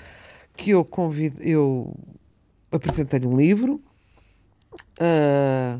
que 0.55 0.71
eu 0.71 0.85
convido, 0.85 1.41
eu 1.43 1.93
apresentei-lhe 2.73 3.27
um 3.27 3.35
livro. 3.37 3.79
ah, 4.99 5.79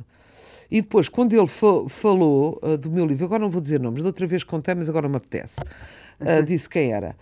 e 0.71 0.81
depois, 0.81 1.07
quando 1.07 1.33
ele 1.33 1.45
fa- 1.47 1.87
falou 1.87 2.59
ah, 2.63 2.75
do 2.77 2.89
meu 2.89 3.05
livro, 3.05 3.25
agora 3.25 3.41
não 3.41 3.49
vou 3.49 3.61
dizer 3.61 3.79
nomes, 3.79 4.01
da 4.01 4.07
outra 4.09 4.25
vez 4.25 4.43
contei, 4.43 4.73
mas 4.73 4.89
agora 4.89 5.07
me 5.07 5.17
apetece, 5.17 5.55
ah, 6.19 6.41
disse 6.41 6.69
quem 6.69 6.91
era. 6.93 7.15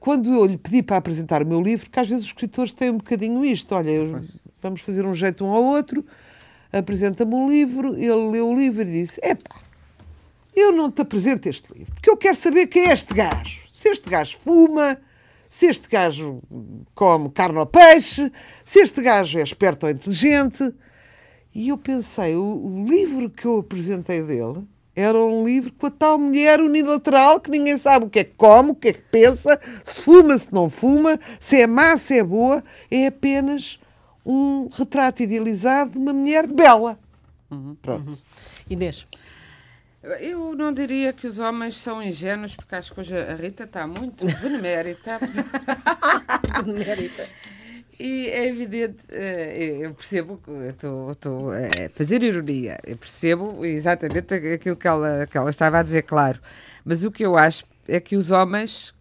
Quando 0.00 0.30
eu 0.34 0.44
lhe 0.44 0.58
pedi 0.58 0.82
para 0.82 0.98
apresentar 0.98 1.42
o 1.42 1.46
meu 1.46 1.62
livro, 1.62 1.86
porque 1.86 1.98
às 1.98 2.06
vezes 2.08 2.24
os 2.24 2.28
escritores 2.30 2.74
têm 2.74 2.90
um 2.90 2.98
bocadinho 2.98 3.42
isto, 3.44 3.74
olha, 3.74 3.88
eu- 3.90 4.22
vamos 4.60 4.82
fazer 4.82 5.06
um 5.06 5.14
jeito 5.14 5.44
um 5.46 5.50
ao 5.50 5.62
outro, 5.64 6.04
apresenta-me 6.70 7.34
um 7.34 7.48
livro, 7.48 7.94
ele 7.94 8.30
leu 8.32 8.50
o 8.50 8.54
livro 8.54 8.82
e 8.82 8.84
disse: 8.84 9.18
Epá, 9.22 9.56
eu 10.54 10.72
não 10.72 10.90
te 10.90 11.00
apresento 11.00 11.48
este 11.48 11.72
livro, 11.72 11.90
porque 11.94 12.10
eu 12.10 12.16
quero 12.18 12.36
saber 12.36 12.66
quem 12.66 12.88
é 12.88 12.92
este 12.92 13.14
gajo. 13.14 13.60
Se 13.72 13.88
este 13.88 14.10
gajo 14.10 14.38
fuma, 14.44 14.98
se 15.48 15.66
este 15.66 15.88
gajo 15.88 16.42
come 16.94 17.30
carne 17.30 17.58
ou 17.58 17.66
peixe, 17.66 18.30
se 18.64 18.80
este 18.80 19.02
gajo 19.02 19.38
é 19.38 19.42
esperto 19.42 19.86
ou 19.86 19.92
inteligente. 19.92 20.74
E 21.54 21.68
eu 21.68 21.78
pensei, 21.78 22.36
o, 22.36 22.42
o 22.42 22.84
livro 22.84 23.30
que 23.30 23.46
eu 23.46 23.58
apresentei 23.58 24.22
dele 24.22 24.66
era 24.94 25.18
um 25.18 25.44
livro 25.44 25.72
com 25.74 25.86
a 25.86 25.90
tal 25.90 26.18
mulher 26.18 26.58
unilateral 26.58 27.38
que 27.38 27.50
ninguém 27.50 27.76
sabe 27.76 28.06
o 28.06 28.10
que 28.10 28.20
é 28.20 28.24
que 28.24 28.32
come, 28.34 28.70
o 28.70 28.74
que 28.74 28.88
é 28.88 28.92
que 28.94 29.02
pensa, 29.02 29.60
se 29.84 30.00
fuma, 30.00 30.38
se 30.38 30.52
não 30.52 30.70
fuma, 30.70 31.20
se 31.38 31.60
é 31.60 31.66
má, 31.66 31.98
se 31.98 32.18
é 32.18 32.24
boa. 32.24 32.64
É 32.90 33.08
apenas 33.08 33.78
um 34.24 34.68
retrato 34.72 35.22
idealizado 35.22 35.92
de 35.92 35.98
uma 35.98 36.14
mulher 36.14 36.46
bela. 36.46 36.98
Pronto. 37.82 38.18
Inês. 38.68 39.06
Eu 40.20 40.54
não 40.54 40.72
diria 40.72 41.12
que 41.12 41.26
os 41.26 41.38
homens 41.38 41.76
são 41.76 42.02
ingênuos, 42.02 42.54
porque 42.54 42.74
acho 42.74 42.94
que 42.94 43.00
hoje 43.00 43.16
a 43.16 43.34
Rita 43.34 43.64
está 43.64 43.86
muito 43.86 44.24
benemérita. 46.64 47.26
E 47.98 48.28
é 48.28 48.46
evidente, 48.46 48.98
eh, 49.08 49.78
eu 49.80 49.94
percebo 49.94 50.36
que 50.44 50.50
eu 50.50 50.70
estou- 50.70 51.10
estou 51.12 51.50
a 51.52 51.56
fazer 51.94 52.22
ironia, 52.22 52.78
eu 52.86 52.96
percebo 52.96 53.64
exatamente 53.64 54.34
aquilo 54.34 54.76
que 54.76 54.86
ela, 54.86 55.26
que 55.26 55.36
ela 55.38 55.48
estava 55.48 55.78
a 55.78 55.82
dizer, 55.82 56.02
claro. 56.02 56.38
Mas 56.84 57.04
o 57.04 57.10
que 57.10 57.24
eu 57.24 57.36
acho 57.38 57.64
é 57.88 57.98
que 57.98 58.14
os 58.14 58.30
homens, 58.30 58.94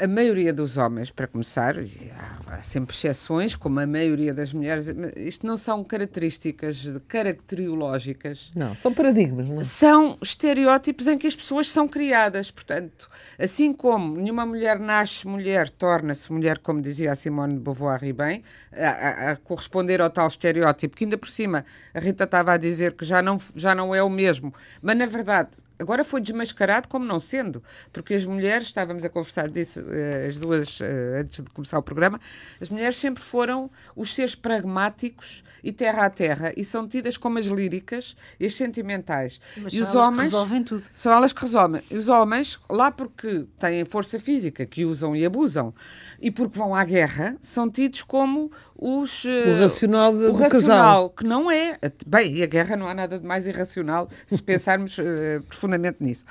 a 0.00 0.06
maioria 0.06 0.52
dos 0.52 0.76
homens, 0.76 1.10
para 1.10 1.26
começar, 1.26 1.76
e 1.78 2.10
há, 2.46 2.62
sempre 2.62 2.94
exceções, 2.94 3.56
como 3.56 3.80
a 3.80 3.86
maioria 3.86 4.32
das 4.32 4.52
mulheres, 4.52 4.86
isto 5.16 5.46
não 5.46 5.56
são 5.56 5.82
características 5.84 6.86
caracteriológicas 7.08 8.50
Não, 8.54 8.74
são 8.76 8.92
paradigmas, 8.92 9.48
não 9.48 9.60
é? 9.60 9.64
são 9.64 10.18
estereótipos 10.22 11.06
em 11.06 11.18
que 11.18 11.26
as 11.26 11.34
pessoas 11.34 11.70
são 11.70 11.88
criadas. 11.88 12.50
Portanto, 12.50 13.08
assim 13.38 13.72
como 13.72 14.16
nenhuma 14.16 14.46
mulher 14.46 14.78
nasce 14.78 15.26
mulher, 15.26 15.68
torna-se 15.70 16.32
mulher, 16.32 16.58
como 16.58 16.80
dizia 16.80 17.12
a 17.12 17.16
Simone 17.16 17.54
de 17.54 17.60
Beauvoir 17.60 18.04
e 18.04 18.12
bem, 18.12 18.42
a, 18.72 18.88
a- 18.88 19.30
a 19.32 19.36
corresponder 19.36 20.00
ao 20.00 20.10
tal 20.10 20.28
estereótipo, 20.28 20.96
que 20.96 21.04
ainda 21.04 21.18
por 21.18 21.28
cima 21.28 21.64
a 21.92 21.98
Rita 21.98 22.24
estava 22.24 22.52
a 22.52 22.56
dizer 22.56 22.92
que 22.94 23.04
já 23.04 23.20
não, 23.22 23.36
já 23.54 23.74
não 23.74 23.94
é 23.94 24.02
o 24.02 24.10
mesmo, 24.10 24.54
mas 24.80 24.96
na 24.96 25.06
verdade. 25.06 25.50
Agora 25.78 26.04
foi 26.04 26.20
desmascarado 26.20 26.88
como 26.88 27.04
não 27.04 27.20
sendo, 27.20 27.62
porque 27.92 28.14
as 28.14 28.24
mulheres, 28.24 28.66
estávamos 28.66 29.04
a 29.04 29.08
conversar 29.08 29.48
disso 29.48 29.80
eh, 29.90 30.26
as 30.28 30.38
duas 30.38 30.80
eh, 30.80 31.20
antes 31.20 31.42
de 31.42 31.50
começar 31.50 31.78
o 31.78 31.82
programa, 31.82 32.20
as 32.60 32.68
mulheres 32.68 32.96
sempre 32.96 33.22
foram 33.22 33.70
os 33.94 34.14
seres 34.14 34.34
pragmáticos 34.34 35.44
e 35.62 35.72
terra 35.72 36.06
a 36.06 36.10
terra 36.10 36.52
e 36.56 36.64
são 36.64 36.86
tidas 36.88 37.16
como 37.16 37.38
as 37.38 37.46
líricas 37.46 38.16
e 38.40 38.46
as 38.46 38.54
sentimentais. 38.54 39.40
Mas 39.56 39.72
e 39.72 39.78
são 39.78 39.86
os 39.86 39.88
elas 39.88 39.92
que 39.92 39.98
homens 39.98 40.30
resolvem 40.30 40.64
tudo. 40.64 40.86
são 40.94 41.12
elas 41.12 41.32
que 41.32 41.42
resolvem. 41.42 41.82
E 41.90 41.96
os 41.96 42.08
homens, 42.08 42.58
lá 42.68 42.90
porque 42.90 43.46
têm 43.58 43.84
força 43.84 44.18
física, 44.18 44.66
que 44.66 44.84
usam 44.84 45.14
e 45.14 45.24
abusam, 45.24 45.74
e 46.20 46.30
porque 46.30 46.58
vão 46.58 46.74
à 46.74 46.84
guerra, 46.84 47.36
são 47.40 47.70
tidos 47.70 48.02
como 48.02 48.50
os. 48.78 49.24
eh, 49.24 49.44
O 49.58 49.60
racional 49.62 50.12
de- 50.16 50.24
o 50.24 50.32
do 50.32 50.38
racional, 50.38 51.10
que 51.10 51.24
não 51.24 51.50
é. 51.50 51.78
Bem, 52.06 52.36
e 52.36 52.42
a 52.42 52.46
guerra 52.46 52.76
não 52.76 52.86
há 52.88 52.94
nada 52.94 53.18
de 53.18 53.26
mais 53.26 53.46
irracional 53.46 54.08
se 54.26 54.40
pensarmos 54.42 54.96
eh, 54.98 55.40
profundamente 55.48 55.98
nisso. 56.00 56.24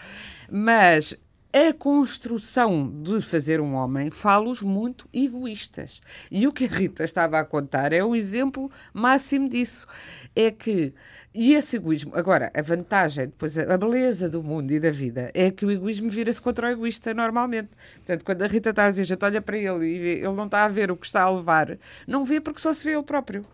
Mas 0.49 1.13
a 1.57 1.73
construção 1.73 2.91
de 3.01 3.21
fazer 3.21 3.59
um 3.61 3.73
homem 3.73 4.11
fala-os 4.11 4.61
muito 4.61 5.07
egoístas. 5.13 6.01
E 6.29 6.45
o 6.47 6.51
que 6.51 6.65
a 6.65 6.67
Rita 6.67 7.03
estava 7.03 7.39
a 7.39 7.45
contar 7.45 7.93
é 7.93 8.03
o 8.03 8.15
exemplo 8.15 8.69
máximo 8.93 9.49
disso. 9.49 9.87
É 10.35 10.51
que, 10.51 10.93
e 11.33 11.53
esse 11.53 11.77
egoísmo, 11.77 12.11
agora, 12.15 12.51
a 12.55 12.61
vantagem, 12.61 13.27
depois 13.27 13.57
a 13.57 13.77
beleza 13.77 14.29
do 14.29 14.43
mundo 14.43 14.71
e 14.71 14.79
da 14.79 14.91
vida 14.91 15.31
é 15.33 15.49
que 15.49 15.65
o 15.65 15.71
egoísmo 15.71 16.09
vira-se 16.09 16.41
contra 16.41 16.67
o 16.67 16.71
egoísta 16.71 17.13
normalmente. 17.13 17.69
Portanto, 17.95 18.25
quando 18.25 18.41
a 18.41 18.47
Rita 18.47 18.69
está 18.71 18.85
a 18.85 18.89
dizer, 18.89 19.05
gente 19.05 19.23
olha 19.23 19.41
para 19.41 19.57
ele 19.57 19.85
e 19.85 19.99
vê- 19.99 20.13
ele 20.19 20.33
não 20.33 20.45
está 20.45 20.65
a 20.65 20.67
ver 20.67 20.91
o 20.91 20.97
que 20.97 21.05
está 21.05 21.23
a 21.23 21.31
levar, 21.31 21.77
não 22.05 22.25
vê 22.25 22.41
porque 22.41 22.59
só 22.59 22.73
se 22.73 22.83
vê 22.83 22.93
ele 22.93 23.03
próprio. 23.03 23.45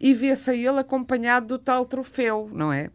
E 0.00 0.14
vê-se 0.14 0.50
a 0.50 0.54
ele 0.54 0.78
acompanhado 0.78 1.46
do 1.46 1.58
tal 1.58 1.84
troféu, 1.86 2.50
não 2.52 2.72
é? 2.72 2.90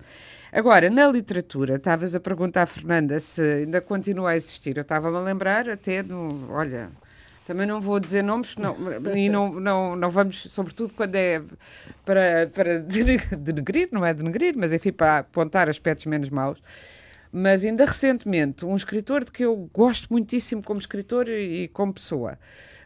Agora, 0.52 0.90
na 0.90 1.08
literatura, 1.08 1.76
estavas 1.76 2.16
a 2.16 2.20
perguntar 2.20 2.64
à 2.64 2.66
Fernanda 2.66 3.20
se 3.20 3.42
ainda 3.42 3.82
continua 3.82 4.32
a 4.32 4.38
existir. 4.38 4.78
Eu 4.78 4.82
estava-me 4.82 5.18
a 5.18 5.22
lembrar 5.22 5.70
até 5.70 6.02
do. 6.02 6.50
Olha, 6.50 6.90
também 7.46 7.66
não 7.66 7.82
vou 7.82 8.00
dizer 8.00 8.22
nomes, 8.22 8.56
não, 8.58 8.76
e 9.16 9.30
não, 9.30 9.54
não, 9.60 9.96
não 9.96 10.10
vamos, 10.10 10.48
sobretudo 10.50 10.94
quando 10.94 11.16
é 11.16 11.42
para, 12.06 12.48
para 12.54 12.80
denegrir, 13.38 13.90
não 13.92 14.06
é 14.06 14.14
denegrir, 14.14 14.54
mas 14.58 14.72
enfim, 14.72 14.92
para 14.92 15.20
apontar 15.20 15.70
aspectos 15.70 16.06
menos 16.06 16.30
maus. 16.30 16.62
Mas 17.32 17.66
ainda 17.66 17.86
recentemente, 17.86 18.66
um 18.66 18.76
escritor 18.76 19.24
de 19.24 19.32
que 19.32 19.44
eu 19.44 19.70
gosto 19.74 20.08
muitíssimo 20.10 20.64
como 20.64 20.80
escritor 20.80 21.28
e, 21.28 21.64
e 21.64 21.68
como 21.70 21.94
pessoa, 21.94 22.40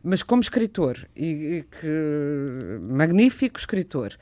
mas 0.03 0.23
como 0.23 0.41
escritor, 0.41 1.07
e, 1.15 1.25
e 1.25 1.63
que 1.63 2.79
magnífico 2.81 3.59
escritor, 3.59 4.15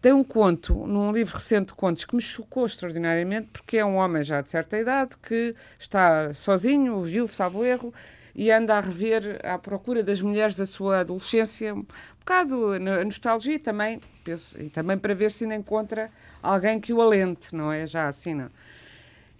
tem 0.00 0.12
um 0.12 0.22
conto, 0.22 0.86
num 0.86 1.10
livro 1.10 1.34
recente 1.34 1.68
de 1.68 1.74
contos, 1.74 2.04
que 2.04 2.14
me 2.14 2.22
chocou 2.22 2.64
extraordinariamente, 2.66 3.48
porque 3.52 3.78
é 3.78 3.84
um 3.84 3.96
homem 3.96 4.22
já 4.22 4.40
de 4.40 4.50
certa 4.50 4.78
idade 4.78 5.16
que 5.18 5.54
está 5.78 6.32
sozinho, 6.32 7.02
viúvo, 7.02 7.32
salvo 7.32 7.64
erro, 7.64 7.92
e 8.34 8.52
anda 8.52 8.76
a 8.76 8.80
rever 8.80 9.40
à 9.44 9.58
procura 9.58 10.00
das 10.00 10.22
mulheres 10.22 10.54
da 10.54 10.64
sua 10.64 11.00
adolescência, 11.00 11.74
um 11.74 11.84
bocado 12.20 12.72
a 12.74 13.04
nostalgia 13.04 13.58
também, 13.58 14.00
penso, 14.22 14.56
e 14.60 14.68
também 14.68 14.96
para 14.96 15.12
ver 15.14 15.32
se 15.32 15.42
ainda 15.42 15.56
encontra 15.56 16.10
alguém 16.40 16.78
que 16.78 16.92
o 16.92 17.02
alente, 17.02 17.52
não 17.52 17.72
é? 17.72 17.84
Já 17.84 18.06
assim, 18.06 18.34
não. 18.34 18.48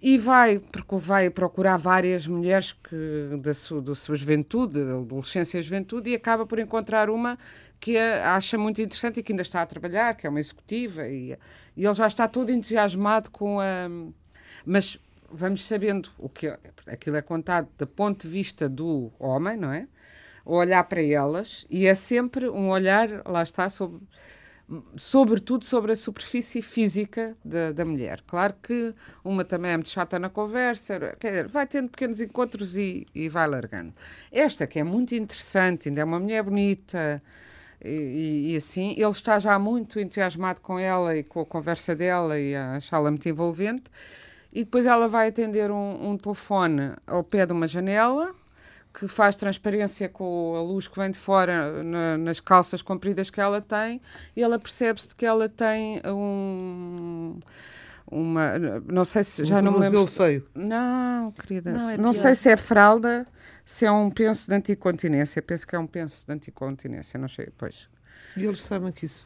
E 0.01 0.17
vai, 0.17 0.59
porque 0.59 0.95
vai 0.95 1.29
procurar 1.29 1.75
várias 1.75 2.25
mulheres 2.25 2.71
que, 2.71 3.37
da, 3.41 3.53
sua, 3.53 3.81
da 3.81 3.93
sua 3.95 4.15
juventude, 4.15 4.83
da 4.83 4.97
adolescência 4.97 5.59
e 5.59 5.61
juventude, 5.61 6.09
e 6.09 6.15
acaba 6.15 6.45
por 6.45 6.57
encontrar 6.57 7.09
uma 7.09 7.37
que 7.79 7.97
acha 7.97 8.57
muito 8.57 8.81
interessante 8.81 9.19
e 9.19 9.23
que 9.23 9.31
ainda 9.31 9.41
está 9.41 9.61
a 9.61 9.65
trabalhar, 9.65 10.15
que 10.15 10.27
é 10.27 10.29
uma 10.29 10.39
executiva, 10.39 11.07
e, 11.07 11.37
e 11.75 11.85
ele 11.85 11.93
já 11.93 12.07
está 12.07 12.27
todo 12.27 12.51
entusiasmado 12.51 13.31
com 13.31 13.59
a. 13.59 13.87
Mas 14.65 14.99
vamos 15.31 15.63
sabendo 15.63 16.09
o 16.17 16.27
que 16.27 16.47
aquilo 16.87 17.15
é 17.15 17.21
contado 17.21 17.69
do 17.77 17.87
ponto 17.87 18.27
de 18.27 18.33
vista 18.33 18.67
do 18.67 19.11
homem, 19.19 19.55
não 19.57 19.71
é? 19.71 19.87
O 20.43 20.55
olhar 20.55 20.83
para 20.85 21.01
elas, 21.01 21.65
e 21.69 21.85
é 21.85 21.95
sempre 21.95 22.49
um 22.49 22.69
olhar, 22.69 23.21
lá 23.25 23.43
está, 23.43 23.69
sobre 23.69 24.01
sobretudo 24.95 25.65
sobre 25.65 25.91
a 25.93 25.95
superfície 25.95 26.61
física 26.61 27.35
da, 27.43 27.71
da, 27.71 27.83
mulher. 27.85 28.21
Claro 28.27 28.53
que 28.61 28.93
uma 29.23 29.43
também 29.43 29.71
é 29.71 29.77
muito 29.77 29.89
chata 29.89 30.19
na 30.19 30.29
conversa, 30.29 31.15
quer 31.19 31.31
dizer, 31.31 31.47
vai 31.47 31.65
tendo 31.65 31.89
pequenos 31.89 32.21
encontros 32.21 32.77
e, 32.77 33.05
e 33.13 33.27
vai 33.29 33.47
largando. 33.47 33.93
Esta, 34.31 34.67
que 34.67 34.79
é 34.79 34.83
muito 34.83 35.15
interessante, 35.15 35.89
ainda 35.89 36.01
é 36.01 36.03
uma 36.03 36.19
mulher 36.19 36.43
bonita. 36.43 37.21
E, 37.83 38.51
e, 38.53 38.55
assim, 38.57 38.93
ele 38.97 39.09
está 39.09 39.39
já 39.39 39.57
muito 39.57 39.99
entusiasmado 39.99 40.61
com 40.61 40.77
ela 40.77 41.15
e 41.15 41.23
com 41.23 41.41
a 41.41 41.45
conversa 41.45 41.95
dela 41.95 42.39
e 42.39 42.55
a 42.55 42.73
achá-la 42.73 43.09
muito 43.09 43.27
envolvente. 43.29 43.83
E 44.51 44.63
depois 44.63 44.85
ela 44.85 45.07
vai 45.07 45.27
atender 45.27 45.71
um, 45.71 46.11
um 46.11 46.17
telefone 46.17 46.93
ao 47.07 47.23
pé 47.23 47.45
de 47.45 47.53
uma 47.53 47.67
janela 47.67 48.35
que 48.93 49.07
faz 49.07 49.35
transparência 49.35 50.09
com 50.09 50.55
a 50.55 50.61
luz 50.61 50.87
que 50.87 50.97
vem 50.99 51.11
de 51.11 51.17
fora 51.17 51.83
na, 51.83 52.17
nas 52.17 52.39
calças 52.39 52.81
compridas 52.81 53.29
que 53.29 53.39
ela 53.39 53.61
tem 53.61 54.01
e 54.35 54.41
ela 54.41 54.57
percebe-se 54.57 55.15
que 55.15 55.25
ela 55.25 55.47
tem 55.47 56.01
um 56.05 57.39
uma 58.11 58.57
não 58.87 59.05
sei 59.05 59.23
se 59.23 59.45
já 59.45 59.59
um 59.59 59.61
não 59.61 59.71
me 59.73 59.79
lembro 59.79 60.07
feio. 60.07 60.47
não 60.55 61.31
querida 61.31 61.71
não, 61.71 61.89
é 61.89 61.97
não 61.97 62.13
sei 62.13 62.35
se 62.35 62.49
é 62.49 62.57
fralda 62.57 63.27
se 63.63 63.85
é 63.85 63.91
um 63.91 64.09
penso 64.09 64.49
de 64.49 64.55
anticontinência 64.55 65.41
penso 65.41 65.67
que 65.67 65.75
é 65.75 65.79
um 65.79 65.87
penso 65.87 66.25
de 66.25 66.33
anticontinência 66.33 67.19
não 67.19 67.27
sei 67.27 67.49
pois 67.57 67.87
e 68.35 68.45
eles 68.45 68.61
sabem 68.61 68.91
que 68.91 69.05
isso 69.05 69.23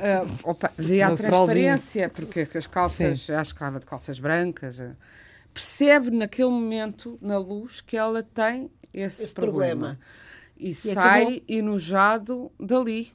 é. 0.00 0.22
Uh, 0.22 0.38
opa, 0.44 0.72
via 0.78 1.08
a 1.08 1.16
transparência, 1.16 2.08
porque 2.08 2.46
as 2.56 2.66
calças, 2.66 3.20
Sim. 3.20 3.32
acho 3.32 3.52
que 3.52 3.56
estava 3.56 3.80
de 3.80 3.86
calças 3.86 4.18
brancas, 4.18 4.78
uh, 4.78 4.96
percebe 5.52 6.10
naquele 6.10 6.48
momento, 6.48 7.18
na 7.20 7.38
luz, 7.38 7.80
que 7.80 7.96
ela 7.96 8.22
tem 8.22 8.70
esse, 8.94 9.24
esse 9.24 9.34
problema. 9.34 9.98
problema. 9.98 9.98
E, 10.56 10.70
e 10.70 10.74
sai 10.74 11.22
acabou... 11.22 11.42
enojado 11.48 12.52
dali. 12.58 13.12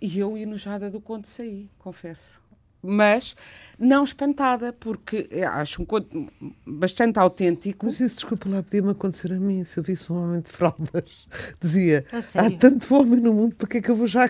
E 0.00 0.18
eu, 0.18 0.36
enojada 0.36 0.90
do 0.90 1.00
conto, 1.00 1.28
saí, 1.28 1.68
confesso. 1.78 2.40
Mas 2.82 3.34
não 3.80 4.04
espantada, 4.04 4.74
porque 4.74 5.26
acho 5.52 5.80
um 5.82 5.84
conto 5.86 6.28
bastante 6.66 7.18
autêntico. 7.18 7.86
Mas 7.86 7.98
isso, 7.98 8.16
desculpa 8.16 8.48
lá, 8.48 8.62
podia-me 8.62 8.90
acontecer 8.90 9.32
a 9.32 9.36
mim. 9.36 9.64
Se 9.64 9.78
eu 9.78 9.82
visse 9.82 10.12
um 10.12 10.22
homem 10.22 10.40
de 10.42 10.50
fraldas, 10.50 11.26
dizia: 11.58 12.04
há 12.12 12.50
tanto 12.50 12.94
homem 12.94 13.20
no 13.20 13.32
mundo, 13.32 13.54
porque 13.56 13.78
é 13.78 13.80
que 13.80 13.90
eu 13.90 13.96
vou 13.96 14.06
já 14.06 14.28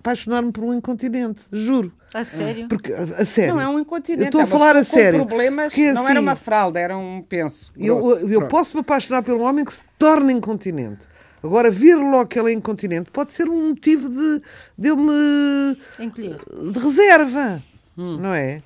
apaixonar-me 0.00 0.52
por 0.52 0.64
um 0.64 0.74
incontinente? 0.74 1.44
Juro. 1.50 1.92
A 2.12 2.24
sério? 2.24 2.68
Porque, 2.68 2.92
a 2.92 3.24
sério. 3.24 3.54
Não 3.54 3.60
é 3.60 3.68
um 3.68 3.78
incontinente. 3.78 4.24
Eu 4.24 4.26
estou 4.26 4.40
a 4.42 4.46
falar 4.46 4.76
a 4.76 4.84
sério. 4.84 5.24
problemas, 5.24 5.72
porque, 5.72 5.92
não 5.92 6.02
assim, 6.02 6.10
era 6.10 6.20
uma 6.20 6.36
fralda, 6.36 6.80
era 6.80 6.98
um 6.98 7.22
penso. 7.22 7.72
Eu, 7.78 8.28
eu 8.28 8.46
posso 8.48 8.76
me 8.76 8.80
apaixonar 8.80 9.22
por 9.22 9.34
um 9.36 9.42
homem 9.42 9.64
que 9.64 9.72
se 9.72 9.84
torna 9.98 10.32
incontinente. 10.32 11.08
Agora, 11.42 11.70
vir 11.70 11.96
logo 11.96 12.26
que 12.26 12.38
ele 12.38 12.50
é 12.50 12.54
incontinente 12.54 13.10
pode 13.10 13.32
ser 13.32 13.48
um 13.48 13.68
motivo 13.68 14.08
de, 14.08 14.42
de 14.76 14.88
eu 14.88 14.96
me. 14.96 15.76
Encolher. 15.98 16.36
de 16.72 16.78
reserva. 16.78 17.62
Hum. 17.96 18.18
Não 18.18 18.34
é? 18.34 18.62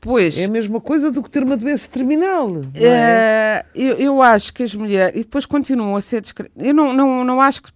Pois. 0.00 0.38
É 0.38 0.44
a 0.44 0.48
mesma 0.48 0.80
coisa 0.80 1.10
do 1.10 1.22
que 1.22 1.30
ter 1.30 1.42
uma 1.42 1.56
doença 1.56 1.88
terminal. 1.88 2.50
É? 2.74 2.84
é 2.84 3.66
eu, 3.74 3.96
eu 3.96 4.22
acho 4.22 4.52
que 4.52 4.62
as 4.62 4.74
mulheres. 4.74 5.16
E 5.18 5.24
depois 5.24 5.46
continuam 5.46 5.96
a 5.96 6.00
ser 6.00 6.20
discretas. 6.20 6.52
Eu 6.56 6.74
não, 6.74 6.92
não, 6.92 7.24
não 7.24 7.40
acho 7.40 7.62
que. 7.62 7.70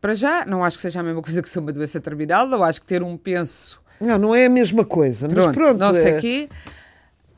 Para 0.00 0.14
já, 0.14 0.44
não 0.44 0.62
acho 0.62 0.76
que 0.76 0.82
seja 0.82 1.00
a 1.00 1.02
mesma 1.02 1.22
coisa 1.22 1.42
que 1.42 1.48
ser 1.48 1.58
uma 1.58 1.72
doença 1.72 2.00
terminal. 2.00 2.48
Eu 2.50 2.62
acho 2.62 2.80
que 2.80 2.86
ter 2.86 3.02
um 3.02 3.16
penso. 3.16 3.80
Não, 4.00 4.18
não 4.18 4.34
é 4.34 4.46
a 4.46 4.50
mesma 4.50 4.84
coisa. 4.84 5.28
Pronto, 5.28 5.46
mas 5.46 5.56
pronto. 5.56 5.78
Não 5.78 5.92
sei 5.92 6.12
é... 6.12 6.16
aqui. 6.16 6.48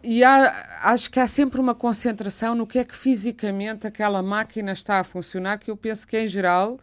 E 0.03 0.23
há, 0.23 0.67
acho 0.85 1.11
que 1.11 1.19
há 1.19 1.27
sempre 1.27 1.61
uma 1.61 1.75
concentração 1.75 2.55
no 2.55 2.67
que 2.67 2.79
é 2.79 2.85
que 2.85 2.97
fisicamente 2.97 3.87
aquela 3.87 4.23
máquina 4.23 4.73
está 4.73 5.01
a 5.01 5.05
funcionar, 5.05 5.59
que 5.59 5.71
eu 5.71 5.77
penso 5.77 6.07
que, 6.07 6.17
em 6.17 6.29
geral, 6.29 6.79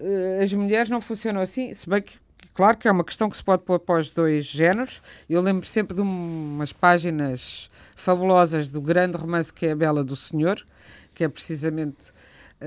eh, 0.00 0.40
as 0.42 0.52
mulheres 0.54 0.88
não 0.88 1.00
funcionam 1.00 1.42
assim, 1.42 1.74
se 1.74 1.88
bem 1.88 2.00
que, 2.00 2.18
claro 2.54 2.78
que 2.78 2.88
é 2.88 2.90
uma 2.90 3.04
questão 3.04 3.28
que 3.28 3.36
se 3.36 3.44
pode 3.44 3.64
pôr 3.64 3.78
para 3.78 4.00
os 4.00 4.10
dois 4.10 4.46
géneros. 4.46 5.02
Eu 5.28 5.42
lembro 5.42 5.66
sempre 5.66 5.94
de 5.94 6.00
umas 6.00 6.72
páginas 6.72 7.70
fabulosas 7.94 8.68
do 8.68 8.80
grande 8.80 9.16
romance 9.18 9.52
que 9.52 9.66
é 9.66 9.72
a 9.72 9.76
Bela 9.76 10.02
do 10.02 10.16
Senhor, 10.16 10.64
que 11.14 11.24
é 11.24 11.28
precisamente 11.28 12.12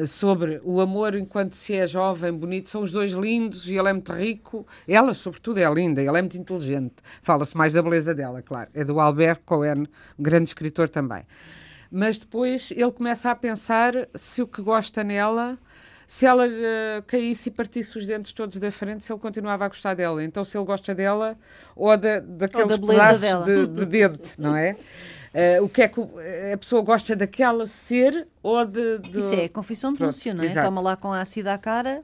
sobre 0.05 0.59
o 0.63 0.81
amor 0.81 1.15
enquanto 1.15 1.53
se 1.53 1.75
é 1.75 1.87
jovem, 1.87 2.31
bonito, 2.33 2.69
são 2.69 2.81
os 2.81 2.91
dois 2.91 3.11
lindos 3.11 3.67
e 3.67 3.77
ele 3.77 3.89
é 3.89 3.93
muito 3.93 4.11
rico. 4.11 4.65
Ela, 4.87 5.13
sobretudo, 5.13 5.59
é 5.59 5.73
linda, 5.73 6.01
ele 6.01 6.17
é 6.17 6.21
muito 6.21 6.37
inteligente. 6.37 6.95
Fala-se 7.21 7.55
mais 7.55 7.73
da 7.73 7.81
beleza 7.81 8.13
dela, 8.13 8.41
claro. 8.41 8.69
É 8.73 8.83
do 8.83 8.99
Albert 8.99 9.41
Cohen, 9.45 9.87
um 10.17 10.23
grande 10.23 10.49
escritor 10.49 10.89
também. 10.89 11.23
Mas 11.91 12.17
depois 12.17 12.71
ele 12.71 12.91
começa 12.91 13.31
a 13.31 13.35
pensar 13.35 13.93
se 14.15 14.41
o 14.41 14.47
que 14.47 14.61
gosta 14.61 15.03
nela, 15.03 15.57
se 16.07 16.25
ela 16.25 16.45
uh, 16.47 17.03
caísse 17.07 17.49
e 17.49 17.51
partisse 17.51 17.97
os 17.97 18.05
dentes 18.05 18.31
todos 18.31 18.59
da 18.59 18.71
frente, 18.71 19.05
se 19.05 19.11
ele 19.11 19.19
continuava 19.19 19.65
a 19.65 19.67
gostar 19.67 19.93
dela. 19.93 20.23
Então, 20.23 20.43
se 20.43 20.57
ele 20.57 20.65
gosta 20.65 20.93
dela 20.93 21.37
ou 21.75 21.95
da, 21.95 22.19
daqueles 22.19 22.71
ou 22.71 22.77
da 22.77 22.87
pedaços 22.87 23.45
de, 23.45 23.67
de 23.67 23.85
dente, 23.85 24.33
não 24.39 24.55
é? 24.55 24.75
Uh, 25.35 25.65
o 25.65 25.67
que 25.67 25.81
é 25.81 25.87
que 25.89 25.99
a 25.99 26.57
pessoa 26.57 26.81
gosta 26.81 27.13
daquela 27.13 27.67
ser 27.67 28.25
ou 28.41 28.63
de. 28.65 28.99
de... 28.99 29.19
Isso 29.19 29.33
é 29.33 29.49
confissão 29.49 29.91
de 29.91 30.01
Lúcio, 30.01 30.33
não 30.33 30.41
é? 30.41 30.47
Exato. 30.47 30.65
Toma 30.65 30.79
lá 30.79 30.95
com 30.95 31.11
a 31.11 31.19
ácida 31.19 31.53
à 31.53 31.57
cara, 31.57 32.01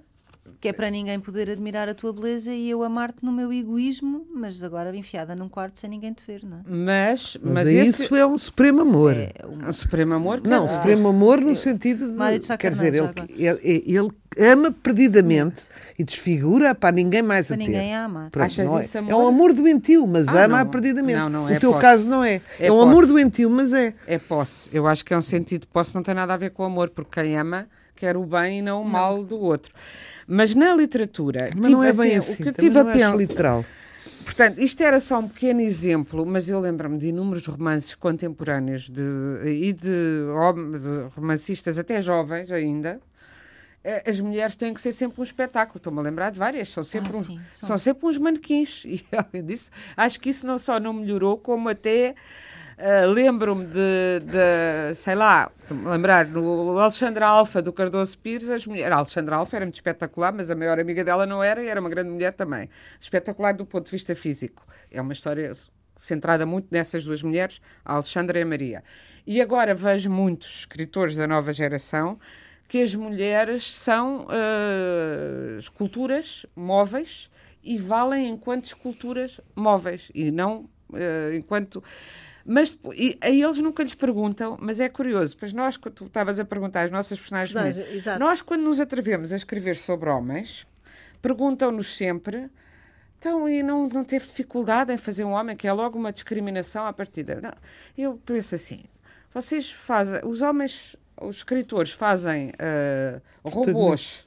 que 0.61 0.67
é 0.67 0.73
para 0.73 0.91
ninguém 0.91 1.19
poder 1.19 1.49
admirar 1.49 1.89
a 1.89 1.93
tua 1.95 2.13
beleza 2.13 2.53
e 2.53 2.69
eu 2.69 2.83
amar-te 2.83 3.17
no 3.23 3.31
meu 3.31 3.51
egoísmo, 3.51 4.27
mas 4.31 4.61
agora 4.61 4.95
enfiada 4.95 5.35
num 5.35 5.49
quarto 5.49 5.79
sem 5.79 5.89
ninguém 5.89 6.13
te 6.13 6.23
ver, 6.25 6.45
não 6.45 6.57
é? 6.57 6.61
Mas, 6.67 7.35
mas, 7.41 7.53
mas 7.53 7.67
esse... 7.67 8.03
isso 8.03 8.15
é 8.15 8.25
um 8.25 8.37
supremo 8.37 8.81
amor. 8.81 9.15
É 9.15 9.33
um... 9.43 9.69
um 9.69 9.73
supremo 9.73 10.13
amor? 10.13 10.39
Não, 10.43 10.65
um 10.65 10.67
supremo 10.67 11.07
amor 11.07 11.41
no 11.41 11.55
sentido 11.55 12.11
de. 12.11 12.39
de 12.39 12.57
quer 12.57 12.69
dizer, 12.69 12.93
ele, 12.93 13.09
ele, 13.35 13.83
ele 13.87 14.11
ama 14.37 14.71
perdidamente 14.71 15.63
e 15.97 16.03
desfigura 16.03 16.75
para 16.75 16.91
ninguém 16.91 17.23
mais 17.23 17.47
para 17.47 17.55
a 17.55 17.57
ter. 17.57 17.65
ninguém 17.65 17.95
ama. 17.95 18.29
Pronto, 18.31 18.61
é, 18.61 19.09
é, 19.09 19.15
um 19.15 19.27
amor 19.27 19.53
doentio, 19.53 20.05
mas 20.05 20.27
ah, 20.27 20.45
ama 20.45 20.63
não. 20.63 20.69
perdidamente. 20.69 21.17
Não, 21.17 21.29
não, 21.29 21.49
é 21.49 21.57
o 21.57 21.59
teu 21.59 21.71
posse. 21.71 21.81
caso 21.81 22.07
não 22.07 22.23
é. 22.23 22.39
É, 22.59 22.67
é 22.67 22.71
um 22.71 22.75
posse. 22.75 22.89
amor 22.89 23.07
doentio, 23.07 23.49
mas 23.49 23.73
é. 23.73 23.95
É 24.05 24.19
posse. 24.19 24.69
Eu 24.71 24.85
acho 24.85 25.03
que 25.03 25.11
é 25.11 25.17
um 25.17 25.23
sentido 25.23 25.61
de 25.61 25.67
posse, 25.67 25.95
não 25.95 26.03
tem 26.03 26.13
nada 26.13 26.35
a 26.35 26.37
ver 26.37 26.51
com 26.51 26.63
amor, 26.63 26.91
porque 26.91 27.19
quem 27.19 27.35
ama 27.35 27.67
quer 28.01 28.17
o 28.17 28.25
bem 28.25 28.57
e 28.57 28.61
não 28.63 28.81
o 28.81 28.85
mal 28.85 29.17
não. 29.17 29.23
do 29.23 29.39
outro. 29.39 29.71
Mas 30.27 30.55
na 30.55 30.73
literatura, 30.73 31.51
mas 31.55 31.71
não 31.71 31.83
é 31.83 31.93
bem 31.93 32.17
assim, 32.17 32.33
o 32.33 32.37
que 32.37 32.51
tive 32.51 32.79
a 32.79 32.85
pensar 32.85 33.15
literal. 33.15 33.63
Portanto, 34.25 34.59
isto 34.59 34.81
era 34.81 34.99
só 34.99 35.19
um 35.19 35.27
pequeno 35.27 35.61
exemplo, 35.61 36.25
mas 36.25 36.49
eu 36.49 36.59
lembro-me 36.59 36.97
de 36.97 37.07
inúmeros 37.07 37.45
romances 37.45 37.93
contemporâneos 37.93 38.89
de, 38.89 39.03
e 39.45 39.71
de, 39.71 39.81
de 39.81 41.15
romancistas 41.15 41.77
até 41.77 42.01
jovens 42.01 42.51
ainda, 42.51 42.99
eh, 43.83 44.09
as 44.09 44.19
mulheres 44.19 44.55
têm 44.55 44.73
que 44.73 44.81
ser 44.81 44.93
sempre 44.93 45.21
um 45.21 45.23
espetáculo. 45.23 45.77
Estou-me 45.77 45.99
a 45.99 46.01
lembrar 46.01 46.31
de 46.31 46.39
várias, 46.39 46.69
são 46.69 46.83
sempre, 46.83 47.11
ah, 47.13 47.17
um, 47.17 47.21
sim, 47.21 47.39
são. 47.51 47.67
são. 47.67 47.77
sempre 47.77 48.07
uns 48.07 48.17
manequins. 48.17 48.83
E 48.89 49.03
além 49.11 49.45
disso, 49.45 49.69
acho 49.95 50.19
que 50.19 50.29
isso 50.29 50.47
não 50.47 50.57
só 50.57 50.79
não 50.79 50.93
melhorou, 50.93 51.37
como 51.37 51.69
até 51.69 52.15
uh, 52.81 53.07
lembro-me 53.11 53.65
de, 53.65 54.19
de, 54.25 54.95
sei 54.95 55.15
lá, 55.15 55.51
lembrar, 55.69 56.25
no 56.25 56.77
Alexandra 56.79 57.27
Alfa 57.27 57.61
do 57.61 57.71
Cardoso 57.71 58.17
Pires, 58.17 58.49
as 58.49 58.65
mulheres. 58.65 58.91
A 58.91 58.97
Alexandra 58.97 59.35
Alfa 59.35 59.55
era 59.57 59.65
muito 59.65 59.75
espetacular, 59.75 60.33
mas 60.33 60.49
a 60.49 60.55
maior 60.55 60.79
amiga 60.79 61.03
dela 61.03 61.25
não 61.25 61.43
era 61.43 61.63
e 61.63 61.67
era 61.67 61.79
uma 61.79 61.89
grande 61.89 62.09
mulher 62.09 62.33
também. 62.33 62.69
Espetacular 62.99 63.53
do 63.53 63.65
ponto 63.65 63.85
de 63.85 63.91
vista 63.91 64.15
físico. 64.15 64.65
É 64.89 65.01
uma 65.01 65.13
história 65.13 65.53
centrada 65.95 66.45
muito 66.45 66.67
nessas 66.71 67.05
duas 67.05 67.21
mulheres, 67.21 67.61
a 67.85 67.93
Alexandra 67.93 68.39
e 68.39 68.41
a 68.41 68.45
Maria. 68.45 68.83
E 69.25 69.39
agora 69.39 69.75
vejo 69.75 70.09
muitos 70.09 70.61
escritores 70.61 71.15
da 71.15 71.27
nova 71.27 71.53
geração 71.53 72.19
que 72.67 72.81
as 72.81 72.95
mulheres 72.95 73.63
são 73.63 74.25
uh, 74.25 75.59
esculturas 75.59 76.45
móveis 76.55 77.29
e 77.63 77.77
valem 77.77 78.29
enquanto 78.29 78.65
esculturas 78.65 79.39
móveis 79.55 80.09
e 80.15 80.31
não 80.31 80.69
uh, 80.89 81.33
enquanto. 81.35 81.83
Mas 82.45 82.77
e, 82.95 83.17
a 83.21 83.29
eles 83.29 83.57
nunca 83.59 83.83
lhes 83.83 83.93
perguntam, 83.93 84.57
mas 84.59 84.79
é 84.79 84.89
curioso, 84.89 85.37
pois 85.37 85.53
nós, 85.53 85.77
quando 85.77 85.95
tu 85.95 86.05
estavas 86.05 86.39
a 86.39 86.45
perguntar 86.45 86.83
às 86.83 86.91
nossas 86.91 87.19
personagens, 87.19 87.53
nós, 88.19 88.41
quando 88.41 88.61
nos 88.61 88.79
atrevemos 88.79 89.31
a 89.31 89.35
escrever 89.35 89.75
sobre 89.75 90.09
homens, 90.09 90.65
perguntam-nos 91.21 91.95
sempre 91.95 92.49
Então, 93.19 93.47
e 93.47 93.61
não, 93.61 93.87
não 93.87 94.03
teve 94.03 94.25
dificuldade 94.25 94.91
em 94.91 94.97
fazer 94.97 95.23
um 95.23 95.33
homem, 95.33 95.55
que 95.55 95.67
é 95.67 95.71
logo 95.71 95.97
uma 95.97 96.11
discriminação 96.11 96.87
à 96.87 96.91
partida. 96.91 97.39
Não, 97.39 97.53
eu 97.95 98.19
penso 98.25 98.55
assim, 98.55 98.85
vocês 99.31 99.71
fazem, 99.71 100.21
os 100.23 100.41
homens, 100.41 100.95
os 101.21 101.37
escritores 101.37 101.91
fazem 101.91 102.49
uh, 102.49 103.21
robôs 103.43 104.25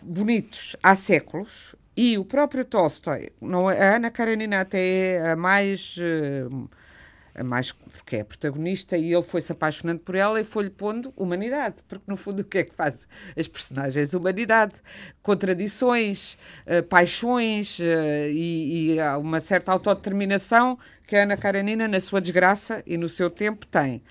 bonitos 0.00 0.74
há 0.82 0.94
séculos 0.94 1.76
e 1.94 2.16
o 2.16 2.24
próprio 2.24 2.64
Tolstói, 2.64 3.28
não, 3.38 3.70
é, 3.70 3.78
a 3.78 3.96
Ana 3.96 4.10
Karenina 4.10 4.62
até 4.62 5.16
é 5.16 5.30
a 5.32 5.36
mais... 5.36 5.96
Uh, 5.98 6.70
a 7.34 7.42
mais 7.42 7.72
porque 7.72 8.16
é 8.16 8.24
protagonista 8.24 8.96
e 8.96 9.12
ele 9.12 9.22
foi-se 9.22 9.52
apaixonando 9.52 10.00
por 10.00 10.14
ela 10.14 10.40
e 10.40 10.44
foi-lhe 10.44 10.70
pondo 10.70 11.12
humanidade, 11.16 11.76
porque 11.88 12.04
no 12.06 12.16
fundo 12.16 12.40
o 12.40 12.44
que 12.44 12.58
é 12.58 12.64
que 12.64 12.74
faz 12.74 13.08
as 13.36 13.48
personagens? 13.48 14.12
Humanidade, 14.14 14.74
contradições, 15.22 16.36
uh, 16.66 16.82
paixões 16.82 17.78
uh, 17.78 17.82
e, 18.30 18.96
e 18.96 19.02
uma 19.18 19.40
certa 19.40 19.72
autodeterminação 19.72 20.78
que 21.06 21.16
a 21.16 21.22
Ana 21.22 21.36
Karenina, 21.36 21.88
na 21.88 22.00
sua 22.00 22.20
desgraça 22.20 22.82
e 22.86 22.96
no 22.96 23.08
seu 23.08 23.30
tempo, 23.30 23.66
tem. 23.66 24.02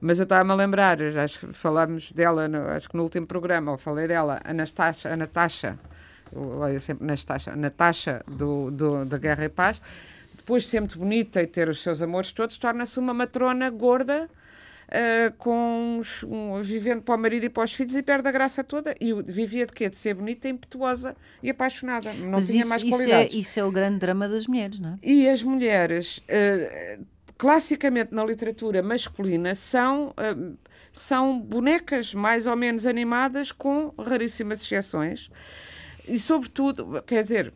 Mas 0.00 0.18
eu 0.18 0.24
estava-me 0.24 0.50
a 0.50 0.54
lembrar, 0.54 1.02
acho 1.02 1.40
que 1.40 1.52
falámos 1.52 2.10
dela, 2.12 2.48
no, 2.48 2.68
acho 2.68 2.88
que 2.88 2.96
no 2.96 3.02
último 3.02 3.26
programa, 3.26 3.72
eu 3.72 3.78
falei 3.78 4.08
dela, 4.08 4.40
a 4.42 4.54
Natasha, 4.54 5.12
a 5.12 5.16
Natasha, 5.16 5.78
eu 6.32 6.80
sempre 6.80 7.06
Natasha, 7.06 7.52
a 7.52 7.56
Natasha 7.56 8.22
do, 8.26 8.70
do, 8.70 9.04
da 9.04 9.18
Guerra 9.18 9.44
e 9.44 9.48
Paz, 9.50 9.80
depois 10.50 10.64
de 10.64 10.68
ser 10.70 10.80
muito 10.80 10.98
bonita 10.98 11.40
e 11.40 11.46
ter 11.46 11.68
os 11.68 11.80
seus 11.80 12.02
amores 12.02 12.32
todos, 12.32 12.58
torna-se 12.58 12.98
uma 12.98 13.14
matrona 13.14 13.70
gorda, 13.70 14.28
uh, 14.88 15.32
com 15.38 16.00
um, 16.26 16.60
vivendo 16.60 17.02
para 17.02 17.14
o 17.14 17.18
marido 17.18 17.44
e 17.44 17.48
para 17.48 17.62
os 17.62 17.72
filhos 17.72 17.94
e 17.94 18.02
perde 18.02 18.28
a 18.28 18.32
graça 18.32 18.64
toda. 18.64 18.92
E 19.00 19.12
vivia 19.22 19.64
de 19.64 19.72
quê? 19.72 19.88
De 19.88 19.96
ser 19.96 20.14
bonita, 20.14 20.48
impetuosa 20.48 21.16
e 21.40 21.50
apaixonada. 21.50 22.12
Não 22.14 22.32
Mas 22.32 22.48
tinha 22.48 22.62
isso, 22.62 22.68
mais 22.68 22.82
qualidades. 22.82 23.26
Isso 23.28 23.36
é, 23.36 23.40
isso 23.40 23.60
é 23.60 23.64
o 23.64 23.70
grande 23.70 24.00
drama 24.00 24.28
das 24.28 24.48
mulheres, 24.48 24.80
não 24.80 24.94
é? 24.94 24.98
E 25.04 25.28
as 25.28 25.40
mulheres, 25.40 26.18
uh, 26.18 27.06
classicamente 27.38 28.12
na 28.12 28.24
literatura 28.24 28.82
masculina, 28.82 29.54
são. 29.54 30.08
Uh, 30.10 30.58
são 30.92 31.38
bonecas 31.38 32.12
mais 32.12 32.46
ou 32.46 32.56
menos 32.56 32.84
animadas, 32.84 33.52
com 33.52 33.94
raríssimas 33.96 34.60
exceções. 34.60 35.30
E, 36.08 36.18
sobretudo, 36.18 37.00
quer 37.06 37.22
dizer, 37.22 37.54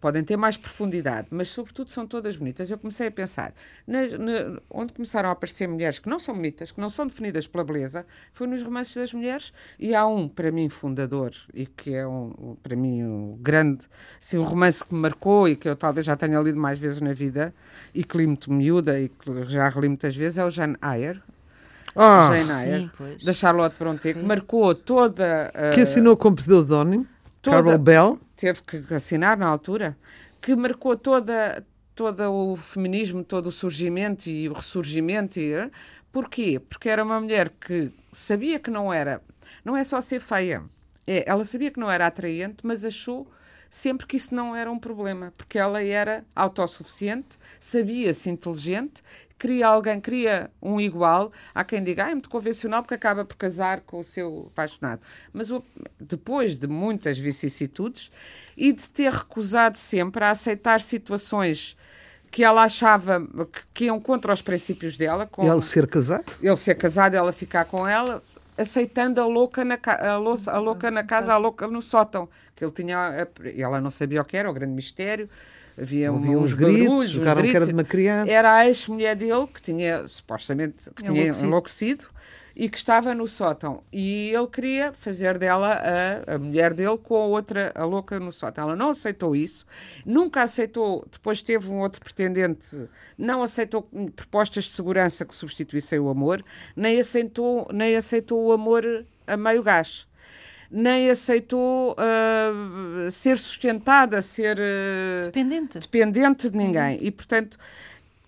podem 0.00 0.24
ter 0.24 0.36
mais 0.36 0.56
profundidade, 0.56 1.28
mas 1.30 1.48
sobretudo 1.48 1.90
são 1.90 2.06
todas 2.06 2.36
bonitas. 2.36 2.70
Eu 2.70 2.78
comecei 2.78 3.06
a 3.06 3.10
pensar, 3.10 3.54
na, 3.86 4.02
na, 4.02 4.60
onde 4.68 4.92
começaram 4.92 5.28
a 5.28 5.32
aparecer 5.32 5.68
mulheres 5.68 5.98
que 5.98 6.08
não 6.08 6.18
são 6.18 6.34
bonitas, 6.34 6.72
que 6.72 6.80
não 6.80 6.90
são 6.90 7.06
definidas 7.06 7.46
pela 7.46 7.64
beleza, 7.64 8.04
foi 8.32 8.46
nos 8.46 8.62
romances 8.62 8.94
das 8.94 9.12
mulheres, 9.12 9.52
e 9.78 9.94
há 9.94 10.06
um, 10.06 10.28
para 10.28 10.50
mim, 10.50 10.68
fundador, 10.68 11.30
e 11.54 11.66
que 11.66 11.94
é, 11.94 12.06
um, 12.06 12.56
para 12.62 12.74
mim, 12.74 13.04
um 13.04 13.38
grande, 13.40 13.86
assim, 14.20 14.38
um 14.38 14.44
romance 14.44 14.84
que 14.84 14.94
me 14.94 15.00
marcou 15.00 15.48
e 15.48 15.56
que 15.56 15.68
eu 15.68 15.76
talvez 15.76 16.06
já 16.06 16.16
tenha 16.16 16.40
lido 16.40 16.58
mais 16.58 16.78
vezes 16.78 17.00
na 17.00 17.12
vida, 17.12 17.54
e 17.94 18.02
que 18.02 18.16
li 18.16 18.26
muito 18.26 18.52
miúda 18.52 18.98
e 18.98 19.08
que 19.08 19.44
já 19.48 19.68
reli 19.68 19.88
muitas 19.88 20.16
vezes, 20.16 20.38
é 20.38 20.44
o 20.44 20.50
Jane 20.50 20.76
Eyre. 20.82 21.22
Ah, 21.94 22.30
Jane 22.32 22.50
Eyre, 22.50 22.90
sim, 22.96 23.24
da 23.24 23.32
Charlotte 23.32 23.76
Brontë, 23.78 24.14
que 24.14 24.22
marcou 24.22 24.74
toda... 24.74 25.52
Uh, 25.54 25.74
que 25.74 25.80
assinou 25.80 26.16
com 26.16 26.34
pseudónimo, 26.34 27.06
Carol 27.42 27.78
Bell 27.78 28.18
teve 28.36 28.62
que 28.62 28.94
assinar 28.94 29.36
na 29.36 29.46
altura, 29.46 29.96
que 30.40 30.54
marcou 30.54 30.96
toda, 30.96 31.64
todo 31.94 32.22
o 32.30 32.56
feminismo, 32.56 33.24
todo 33.24 33.46
o 33.46 33.52
surgimento 33.52 34.28
e 34.28 34.48
o 34.48 34.52
ressurgimento. 34.52 35.38
E, 35.38 35.70
porquê? 36.12 36.60
Porque 36.60 36.88
era 36.88 37.02
uma 37.04 37.20
mulher 37.20 37.50
que 37.50 37.90
sabia 38.12 38.58
que 38.58 38.70
não 38.70 38.92
era, 38.92 39.22
não 39.64 39.76
é 39.76 39.84
só 39.84 40.00
ser 40.00 40.20
feia, 40.20 40.62
é, 41.06 41.24
ela 41.26 41.44
sabia 41.44 41.70
que 41.70 41.80
não 41.80 41.90
era 41.90 42.06
atraente, 42.06 42.58
mas 42.62 42.84
achou 42.84 43.26
sempre 43.68 44.06
que 44.06 44.16
isso 44.16 44.34
não 44.34 44.54
era 44.54 44.70
um 44.70 44.78
problema, 44.78 45.32
porque 45.36 45.58
ela 45.58 45.82
era 45.82 46.24
autossuficiente, 46.34 47.38
sabia-se 47.58 48.28
inteligente 48.28 49.02
queria 49.40 49.68
alguém, 49.68 49.98
queria 49.98 50.50
um 50.60 50.78
igual. 50.78 51.32
Há 51.54 51.64
quem 51.64 51.82
diga, 51.82 52.04
ah, 52.04 52.10
é 52.10 52.12
muito 52.12 52.28
convencional 52.28 52.82
porque 52.82 52.94
acaba 52.94 53.24
por 53.24 53.36
casar 53.36 53.80
com 53.80 54.00
o 54.00 54.04
seu 54.04 54.50
apaixonado. 54.52 55.00
Mas 55.32 55.50
o, 55.50 55.64
depois 55.98 56.54
de 56.54 56.66
muitas 56.66 57.18
vicissitudes 57.18 58.12
e 58.54 58.70
de 58.70 58.88
ter 58.90 59.10
recusado 59.10 59.78
sempre 59.78 60.22
a 60.22 60.30
aceitar 60.30 60.82
situações 60.82 61.74
que 62.30 62.44
ela 62.44 62.62
achava 62.62 63.26
que, 63.50 63.60
que 63.72 63.84
iam 63.86 63.98
contra 63.98 64.32
os 64.32 64.42
princípios 64.42 64.96
dela. 64.98 65.26
Com 65.26 65.50
ele 65.50 65.62
ser 65.62 65.88
casado? 65.88 66.36
Ele 66.42 66.56
ser 66.56 66.74
casado, 66.74 67.14
ela 67.14 67.32
ficar 67.32 67.64
com 67.64 67.88
ela, 67.88 68.22
aceitando 68.58 69.20
a 69.22 69.26
louca 69.26 69.64
na, 69.64 69.78
a 69.84 70.16
louca, 70.18 70.50
a 70.52 70.58
louca 70.58 70.90
na 70.90 71.02
casa, 71.02 71.32
a 71.32 71.38
louca 71.38 71.66
no 71.66 71.80
sótão. 71.80 72.28
Que 72.54 72.62
ele 72.62 72.72
tinha, 72.72 73.26
ela 73.56 73.80
não 73.80 73.90
sabia 73.90 74.20
o 74.20 74.24
que 74.24 74.36
era, 74.36 74.50
o 74.50 74.52
grande 74.52 74.74
mistério 74.74 75.30
havia 75.80 76.12
Ouviam 76.12 76.42
uns, 76.42 76.44
uns 76.44 76.54
gritos, 76.54 76.86
barulhos, 76.86 77.10
jogaram 77.10 77.42
gritos. 77.42 77.50
que 77.50 77.56
era 77.56 77.66
de 77.66 77.72
uma 77.72 77.84
criança. 77.84 78.30
Era 78.30 78.54
a 78.54 78.66
ex-mulher 78.66 79.16
dele 79.16 79.46
que 79.46 79.62
tinha, 79.62 80.06
supostamente, 80.06 80.90
que 80.90 81.02
tinha 81.02 81.22
enlouquecido. 81.22 81.46
enlouquecido 81.46 82.08
e 82.54 82.68
que 82.68 82.76
estava 82.76 83.14
no 83.14 83.26
sótão. 83.26 83.82
E 83.92 84.30
ele 84.34 84.46
queria 84.46 84.92
fazer 84.92 85.38
dela 85.38 85.80
a, 86.26 86.34
a 86.34 86.38
mulher 86.38 86.74
dele 86.74 86.98
com 86.98 87.16
a 87.16 87.24
outra, 87.24 87.72
a 87.74 87.84
louca 87.84 88.20
no 88.20 88.32
sótão. 88.32 88.64
Ela 88.64 88.76
não 88.76 88.90
aceitou 88.90 89.34
isso, 89.34 89.64
nunca 90.04 90.42
aceitou. 90.42 91.06
Depois 91.10 91.40
teve 91.40 91.70
um 91.70 91.78
outro 91.78 92.02
pretendente, 92.02 92.66
não 93.16 93.42
aceitou 93.42 93.88
propostas 94.14 94.64
de 94.64 94.72
segurança 94.72 95.24
que 95.24 95.34
substituíssem 95.34 95.98
o 95.98 96.08
amor, 96.08 96.44
nem 96.76 97.00
aceitou, 97.00 97.66
nem 97.72 97.96
aceitou 97.96 98.44
o 98.44 98.52
amor 98.52 99.06
a 99.26 99.36
meio 99.36 99.62
gás 99.62 100.09
nem 100.70 101.10
aceitou 101.10 101.92
uh, 101.92 103.10
ser 103.10 103.36
sustentada, 103.36 104.22
ser 104.22 104.56
uh, 104.58 105.24
dependente. 105.24 105.78
dependente 105.80 106.48
de 106.48 106.56
ninguém. 106.56 106.98
E, 107.02 107.10
portanto, 107.10 107.58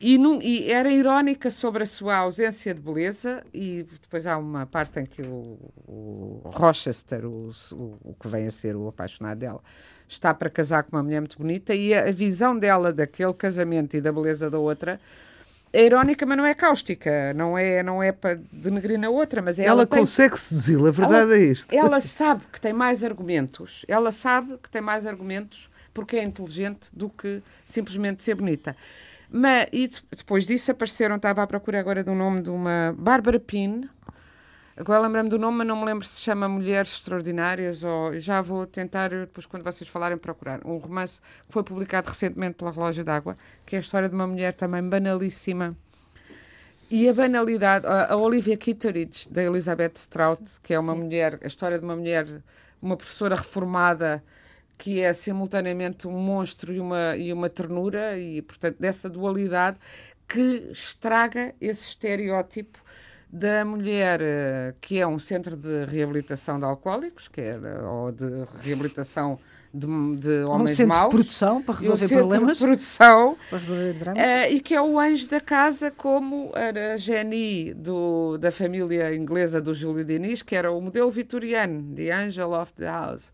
e, 0.00 0.18
num, 0.18 0.42
e, 0.42 0.68
era 0.68 0.90
irónica 0.90 1.48
sobre 1.48 1.84
a 1.84 1.86
sua 1.86 2.16
ausência 2.16 2.74
de 2.74 2.80
beleza, 2.80 3.44
e 3.54 3.86
depois 4.02 4.26
há 4.26 4.36
uma 4.36 4.66
parte 4.66 4.98
em 4.98 5.06
que 5.06 5.22
o, 5.22 5.56
o 5.86 6.40
Rochester, 6.52 7.24
o, 7.24 7.52
o, 7.72 7.98
o, 8.02 8.16
que 8.20 8.26
vem 8.26 8.48
a 8.48 8.50
ser 8.50 8.74
o 8.74 8.88
apaixonado 8.88 9.38
dela, 9.38 9.60
está 10.08 10.34
para 10.34 10.50
casar 10.50 10.82
com 10.82 10.96
uma 10.96 11.02
mulher 11.04 11.20
muito 11.20 11.38
bonita, 11.38 11.72
e 11.72 11.94
a, 11.94 12.08
a 12.08 12.12
visão 12.12 12.58
dela 12.58 12.92
daquele 12.92 13.32
casamento 13.32 13.96
e 13.96 14.00
da 14.00 14.10
beleza 14.10 14.50
da 14.50 14.58
outra 14.58 15.00
é 15.72 15.86
irónica, 15.86 16.26
mas 16.26 16.36
não 16.36 16.44
é 16.44 16.54
cáustica, 16.54 17.32
não 17.34 17.56
é, 17.56 17.82
não 17.82 18.02
é 18.02 18.12
para 18.12 18.38
denegrir 18.52 18.98
na 18.98 19.08
outra, 19.08 19.40
mas 19.40 19.58
é 19.58 19.64
ela, 19.64 19.82
ela 19.82 19.86
consegue 19.86 20.38
seduzi-la, 20.38 20.88
a 20.88 20.92
verdade 20.92 21.22
ela, 21.22 21.34
é 21.34 21.38
isto. 21.40 21.72
Ela 21.72 22.00
sabe 22.00 22.44
que 22.52 22.60
tem 22.60 22.72
mais 22.72 23.02
argumentos, 23.02 23.84
ela 23.88 24.12
sabe 24.12 24.58
que 24.62 24.68
tem 24.68 24.82
mais 24.82 25.06
argumentos 25.06 25.70
porque 25.94 26.16
é 26.16 26.22
inteligente 26.22 26.88
do 26.92 27.08
que 27.08 27.42
simplesmente 27.64 28.22
ser 28.22 28.34
bonita. 28.34 28.76
Mas, 29.30 29.66
e 29.72 29.90
depois 30.14 30.44
disso 30.44 30.70
apareceram, 30.70 31.16
estava 31.16 31.42
à 31.42 31.46
procura 31.46 31.80
agora 31.80 32.04
do 32.04 32.14
nome 32.14 32.42
de 32.42 32.50
uma 32.50 32.94
Bárbara 32.98 33.40
Pine, 33.40 33.88
Agora 34.74 35.02
lembro-me 35.02 35.28
do 35.28 35.38
nome, 35.38 35.58
mas 35.58 35.66
não 35.66 35.76
me 35.76 35.84
lembro 35.84 36.06
se 36.06 36.20
chama 36.20 36.48
Mulheres 36.48 36.92
Extraordinárias 36.92 37.84
ou 37.84 38.18
já 38.18 38.40
vou 38.40 38.66
tentar, 38.66 39.10
depois 39.10 39.44
quando 39.44 39.62
vocês 39.62 39.88
falarem, 39.88 40.16
procurar. 40.16 40.60
Um 40.66 40.78
romance 40.78 41.20
que 41.20 41.52
foi 41.52 41.62
publicado 41.62 42.08
recentemente 42.08 42.54
pela 42.54 42.70
Relógio 42.70 43.04
d'Água, 43.04 43.36
que 43.66 43.76
é 43.76 43.78
a 43.78 43.80
história 43.80 44.08
de 44.08 44.14
uma 44.14 44.26
mulher 44.26 44.54
também 44.54 44.82
banalíssima. 44.82 45.76
E 46.90 47.06
a 47.06 47.12
banalidade, 47.12 47.86
a, 47.86 48.16
Olivia 48.16 48.56
Kitteridge, 48.56 49.28
da 49.28 49.42
Elizabeth 49.42 49.92
Strout, 49.96 50.60
que 50.62 50.72
é 50.72 50.80
uma 50.80 50.92
Sim. 50.92 51.00
mulher, 51.00 51.38
a 51.42 51.46
história 51.46 51.78
de 51.78 51.84
uma 51.84 51.96
mulher, 51.96 52.26
uma 52.80 52.96
professora 52.96 53.34
reformada, 53.34 54.24
que 54.78 55.00
é 55.00 55.12
simultaneamente 55.12 56.08
um 56.08 56.18
monstro 56.18 56.72
e 56.72 56.80
uma, 56.80 57.16
e 57.16 57.30
uma 57.32 57.48
ternura, 57.48 58.18
e 58.18 58.40
portanto 58.40 58.76
dessa 58.78 59.08
dualidade 59.08 59.78
que 60.26 60.70
estraga 60.72 61.54
esse 61.60 61.88
estereótipo 61.88 62.78
da 63.32 63.64
mulher 63.64 64.20
eh, 64.20 64.74
que 64.78 65.00
é 65.00 65.06
um 65.06 65.18
centro 65.18 65.56
de 65.56 65.86
reabilitação 65.86 66.58
de 66.58 66.66
alcoólicos, 66.66 67.28
que 67.28 67.40
é, 67.40 67.58
ou 67.82 68.12
de 68.12 68.44
reabilitação 68.62 69.38
de, 69.72 69.86
de 70.16 70.44
homens 70.44 70.72
um 70.72 70.76
centro 70.76 70.88
maus. 70.88 71.04
de 71.04 71.16
produção 71.16 71.62
para 71.62 71.74
resolver 71.76 72.04
um 72.04 72.18
problemas. 72.18 72.58
de 72.58 72.64
produção. 72.64 73.36
Para 73.48 73.58
resolver 73.58 73.92
dramas. 73.94 74.22
Uh, 74.22 74.52
e 74.52 74.60
que 74.60 74.74
é 74.74 74.82
o 74.82 74.98
anjo 75.00 75.26
da 75.28 75.40
casa, 75.40 75.90
como 75.90 76.52
era 76.54 76.92
a 76.92 76.96
Jenny 76.98 77.72
do, 77.72 78.36
da 78.36 78.50
família 78.50 79.14
inglesa 79.14 79.62
do 79.62 79.74
Júlio 79.74 80.04
Diniz, 80.04 80.42
que 80.42 80.54
era 80.54 80.70
o 80.70 80.78
modelo 80.78 81.10
vitoriano, 81.10 81.94
The 81.96 82.12
Angel 82.12 82.52
of 82.52 82.74
the 82.74 82.86
House. 82.86 83.32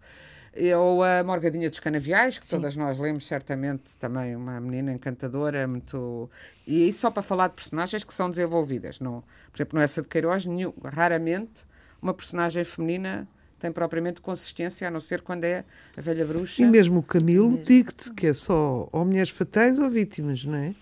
Ou 0.76 1.02
a 1.04 1.22
Morgadinha 1.22 1.70
dos 1.70 1.78
Canaviais, 1.80 2.38
que 2.38 2.46
Sim. 2.46 2.56
todas 2.56 2.74
nós 2.76 2.98
lemos 2.98 3.26
certamente, 3.26 3.96
também 3.98 4.34
uma 4.34 4.60
menina 4.60 4.92
encantadora, 4.92 5.66
muito. 5.68 6.28
E 6.66 6.88
isso 6.88 7.00
só 7.00 7.10
para 7.10 7.22
falar 7.22 7.48
de 7.48 7.54
personagens 7.54 8.02
que 8.04 8.12
são 8.14 8.28
desenvolvidas. 8.30 8.98
Não, 9.00 9.22
por 9.52 9.56
exemplo, 9.56 9.78
no 9.78 9.84
Essa 9.84 10.02
de 10.02 10.08
Queiroz, 10.08 10.44
nenhum, 10.44 10.72
raramente 10.84 11.64
uma 12.00 12.12
personagem 12.14 12.64
feminina 12.64 13.26
tem 13.58 13.72
propriamente 13.72 14.20
consistência, 14.20 14.86
a 14.86 14.90
não 14.90 15.00
ser 15.00 15.20
quando 15.20 15.42
é 15.44 15.64
a 15.96 16.00
velha 16.00 16.24
bruxa. 16.24 16.62
E 16.62 16.66
mesmo 16.66 17.00
o 17.00 17.02
Camilo, 17.02 17.58
digo-te 17.64 18.12
que 18.12 18.28
é 18.28 18.32
só 18.32 18.88
ou 18.92 19.04
mulheres 19.04 19.30
fatais 19.30 19.78
ou 19.78 19.90
vítimas, 19.90 20.44
não 20.44 20.54
é? 20.56 20.74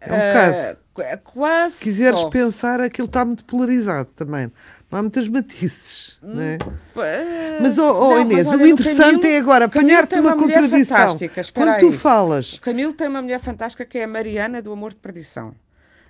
É 0.00 0.12
um 0.12 0.16
bocado. 0.16 0.56
Ah, 0.56 0.76
qu- 0.94 1.32
quase. 1.32 1.74
Se 1.76 1.82
quiseres 1.84 2.20
só. 2.20 2.30
pensar, 2.30 2.80
aquilo 2.80 3.06
está 3.06 3.24
muito 3.24 3.44
polarizado 3.44 4.08
também. 4.16 4.50
Não 4.90 4.98
há 5.00 5.02
muitas 5.02 5.26
matizes. 5.28 6.16
Não 6.22 6.40
é? 6.40 6.58
Ah, 6.62 7.58
Mas, 7.60 7.76
oh, 7.76 7.82
oh, 7.90 8.10
não, 8.10 8.20
Inês, 8.20 8.46
olha, 8.46 8.64
o 8.64 8.66
interessante 8.68 9.04
Camilo- 9.20 9.26
é 9.26 9.38
agora 9.38 9.64
apanhar-te 9.64 10.14
uma 10.14 10.36
mulher 10.36 10.60
contradição. 10.62 10.96
fantástica, 10.96 11.40
espera 11.40 11.66
Quando 11.72 11.78
tu 11.80 11.86
aí. 11.88 11.92
falas, 11.98 12.52
O 12.54 12.60
Camilo 12.60 12.92
tem 12.92 13.08
uma 13.08 13.20
mulher 13.20 13.40
fantástica 13.40 13.84
que 13.84 13.98
é 13.98 14.04
a 14.04 14.08
Mariana 14.08 14.62
do 14.62 14.72
Amor 14.72 14.90
de 14.90 14.96
Perdição. 15.00 15.54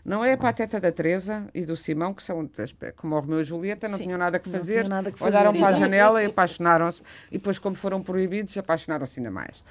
Não 0.04 0.24
é 0.24 0.34
a 0.34 0.36
pateta 0.36 0.78
da 0.78 0.92
Teresa 0.92 1.48
e 1.52 1.62
do 1.64 1.76
Simão, 1.76 2.14
que 2.14 2.22
são 2.22 2.48
como 2.96 3.16
o 3.16 3.20
Romeu 3.20 3.40
e 3.40 3.44
Julieta, 3.44 3.88
não 3.88 3.96
Sim, 3.98 4.04
tinham 4.04 4.18
nada 4.18 4.38
que 4.38 4.48
fazer, 4.48 4.86
nada 4.88 5.10
que 5.10 5.20
olharam 5.24 5.52
fazer, 5.52 5.64
para 5.64 5.76
a 5.76 5.78
janela 5.80 6.22
e 6.22 6.26
apaixonaram-se. 6.26 7.02
E 7.28 7.38
depois, 7.38 7.58
como 7.58 7.74
foram 7.74 8.00
proibidos, 8.00 8.56
apaixonaram-se 8.56 9.18
ainda 9.18 9.32
mais. 9.32 9.64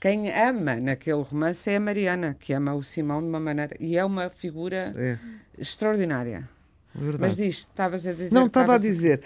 Quem 0.00 0.32
ama 0.32 0.76
naquele 0.76 1.20
romance 1.22 1.68
é 1.68 1.76
a 1.76 1.80
Mariana, 1.80 2.34
que 2.40 2.54
ama 2.54 2.74
o 2.74 2.82
Simão 2.82 3.20
de 3.20 3.28
uma 3.28 3.38
maneira. 3.38 3.76
E 3.78 3.98
é 3.98 4.04
uma 4.04 4.30
figura 4.30 4.76
É. 4.96 5.18
extraordinária. 5.58 6.48
Verdade. 6.94 7.22
Mas 7.22 7.36
diz, 7.36 7.56
estavas 7.58 8.06
a 8.06 8.12
dizer. 8.12 8.32
Não 8.32 8.46
estava 8.46 8.74
a 8.74 8.78
dizer 8.78 9.20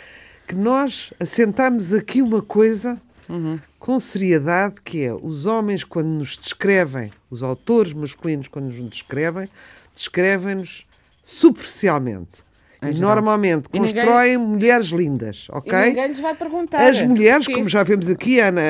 que 0.46 0.54
nós 0.54 1.12
assentamos 1.18 1.92
aqui 1.92 2.22
uma 2.22 2.40
coisa 2.42 3.00
Uhum. 3.28 3.58
com 3.80 3.98
seriedade, 3.98 4.76
que 4.84 5.02
é 5.04 5.12
os 5.12 5.46
homens 5.46 5.82
quando 5.82 6.06
nos 6.06 6.38
descrevem, 6.38 7.10
os 7.30 7.42
autores 7.42 7.92
masculinos 7.92 8.46
quando 8.46 8.66
nos 8.66 8.90
descrevem, 8.90 9.48
descrevem-nos 9.94 10.86
superficialmente. 11.22 12.44
Em 12.82 12.90
E 12.90 12.92
geral. 12.92 13.14
normalmente 13.14 13.66
E 13.72 13.80
ninguém- 13.80 13.94
constroem 13.94 14.36
mulheres 14.36 14.88
lindas, 14.88 15.46
ok? 15.50 15.72
E 15.72 15.88
ninguém 15.88 16.08
lhes 16.08 16.20
vai 16.20 16.34
perguntar. 16.34 16.78
As 16.86 17.00
mulheres, 17.00 17.46
Porquê? 17.46 17.54
como 17.54 17.68
já 17.68 17.82
vemos 17.82 18.06
aqui, 18.08 18.38
Ana, 18.38 18.60
ah, 18.60 18.64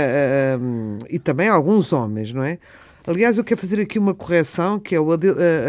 ah, 1.04 1.06
e 1.10 1.18
também 1.18 1.48
alguns 1.48 1.92
homens, 1.92 2.32
não 2.32 2.44
é? 2.44 2.58
Aliás, 3.06 3.38
eu 3.38 3.44
quero 3.44 3.60
fazer 3.60 3.80
aqui 3.80 3.98
uma 3.98 4.14
correção, 4.14 4.80
que 4.80 4.94
é 4.94 5.00
o 5.00 5.12
a, 5.12 5.14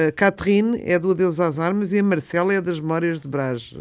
a 0.07 0.11
Catherine 0.11 0.81
é 0.83 0.97
do 0.97 1.11
Adeus 1.11 1.39
às 1.39 1.59
Armas 1.59 1.93
e 1.93 1.99
a 1.99 2.03
Marcela 2.03 2.53
é 2.53 2.59
das 2.61 2.79
Memórias 2.79 3.19
de 3.19 3.27
Brás 3.27 3.73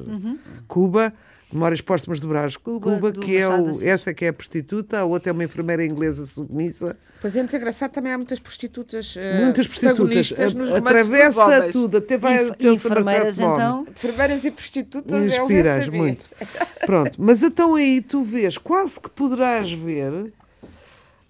Cuba, 0.69 1.13
Memórias 1.51 1.81
Póstumas 1.81 2.21
de 2.21 2.27
Brás 2.27 2.57
Cuba, 2.57 2.93
Cuba, 2.97 3.13
que 3.13 3.37
é 3.37 3.49
o, 3.49 3.71
essa 3.85 4.13
que 4.13 4.25
é 4.27 4.29
a 4.29 4.33
prostituta, 4.33 4.99
a 4.99 5.05
outra 5.05 5.31
é 5.31 5.33
uma 5.33 5.45
enfermeira 5.45 5.83
inglesa 5.85 6.27
submissa. 6.27 6.99
Pois 7.21 7.35
é, 7.35 7.39
muito 7.39 7.57
engraçado, 7.57 7.93
também 7.93 8.13
há 8.13 8.19
muitas 8.19 8.39
prostitutas. 8.39 9.15
eh, 9.17 9.41
Muitas 9.43 9.67
prostitutas. 9.67 10.33
a- 10.39 10.77
Atravessa 10.77 11.63
tudo, 11.73 11.97
até 11.97 12.19
vai 12.19 12.37
ter 12.57 12.73
enfermeiras, 12.73 13.39
então. 13.39 13.87
Enfermeiras 13.89 14.45
e 14.45 14.51
prostitutas 14.51 15.13
é 15.33 15.41
o 15.41 15.45
Inspiras 15.45 15.65
verso 15.65 15.91
da 15.93 15.97
muito. 15.97 16.27
Pronto, 16.85 17.13
mas 17.23 17.43
então 17.43 17.75
aí 17.75 18.03
tu 18.03 18.23
vês, 18.23 18.59
quase 18.59 19.01
que 19.01 19.09
poderás 19.09 19.73
ver, 19.73 20.31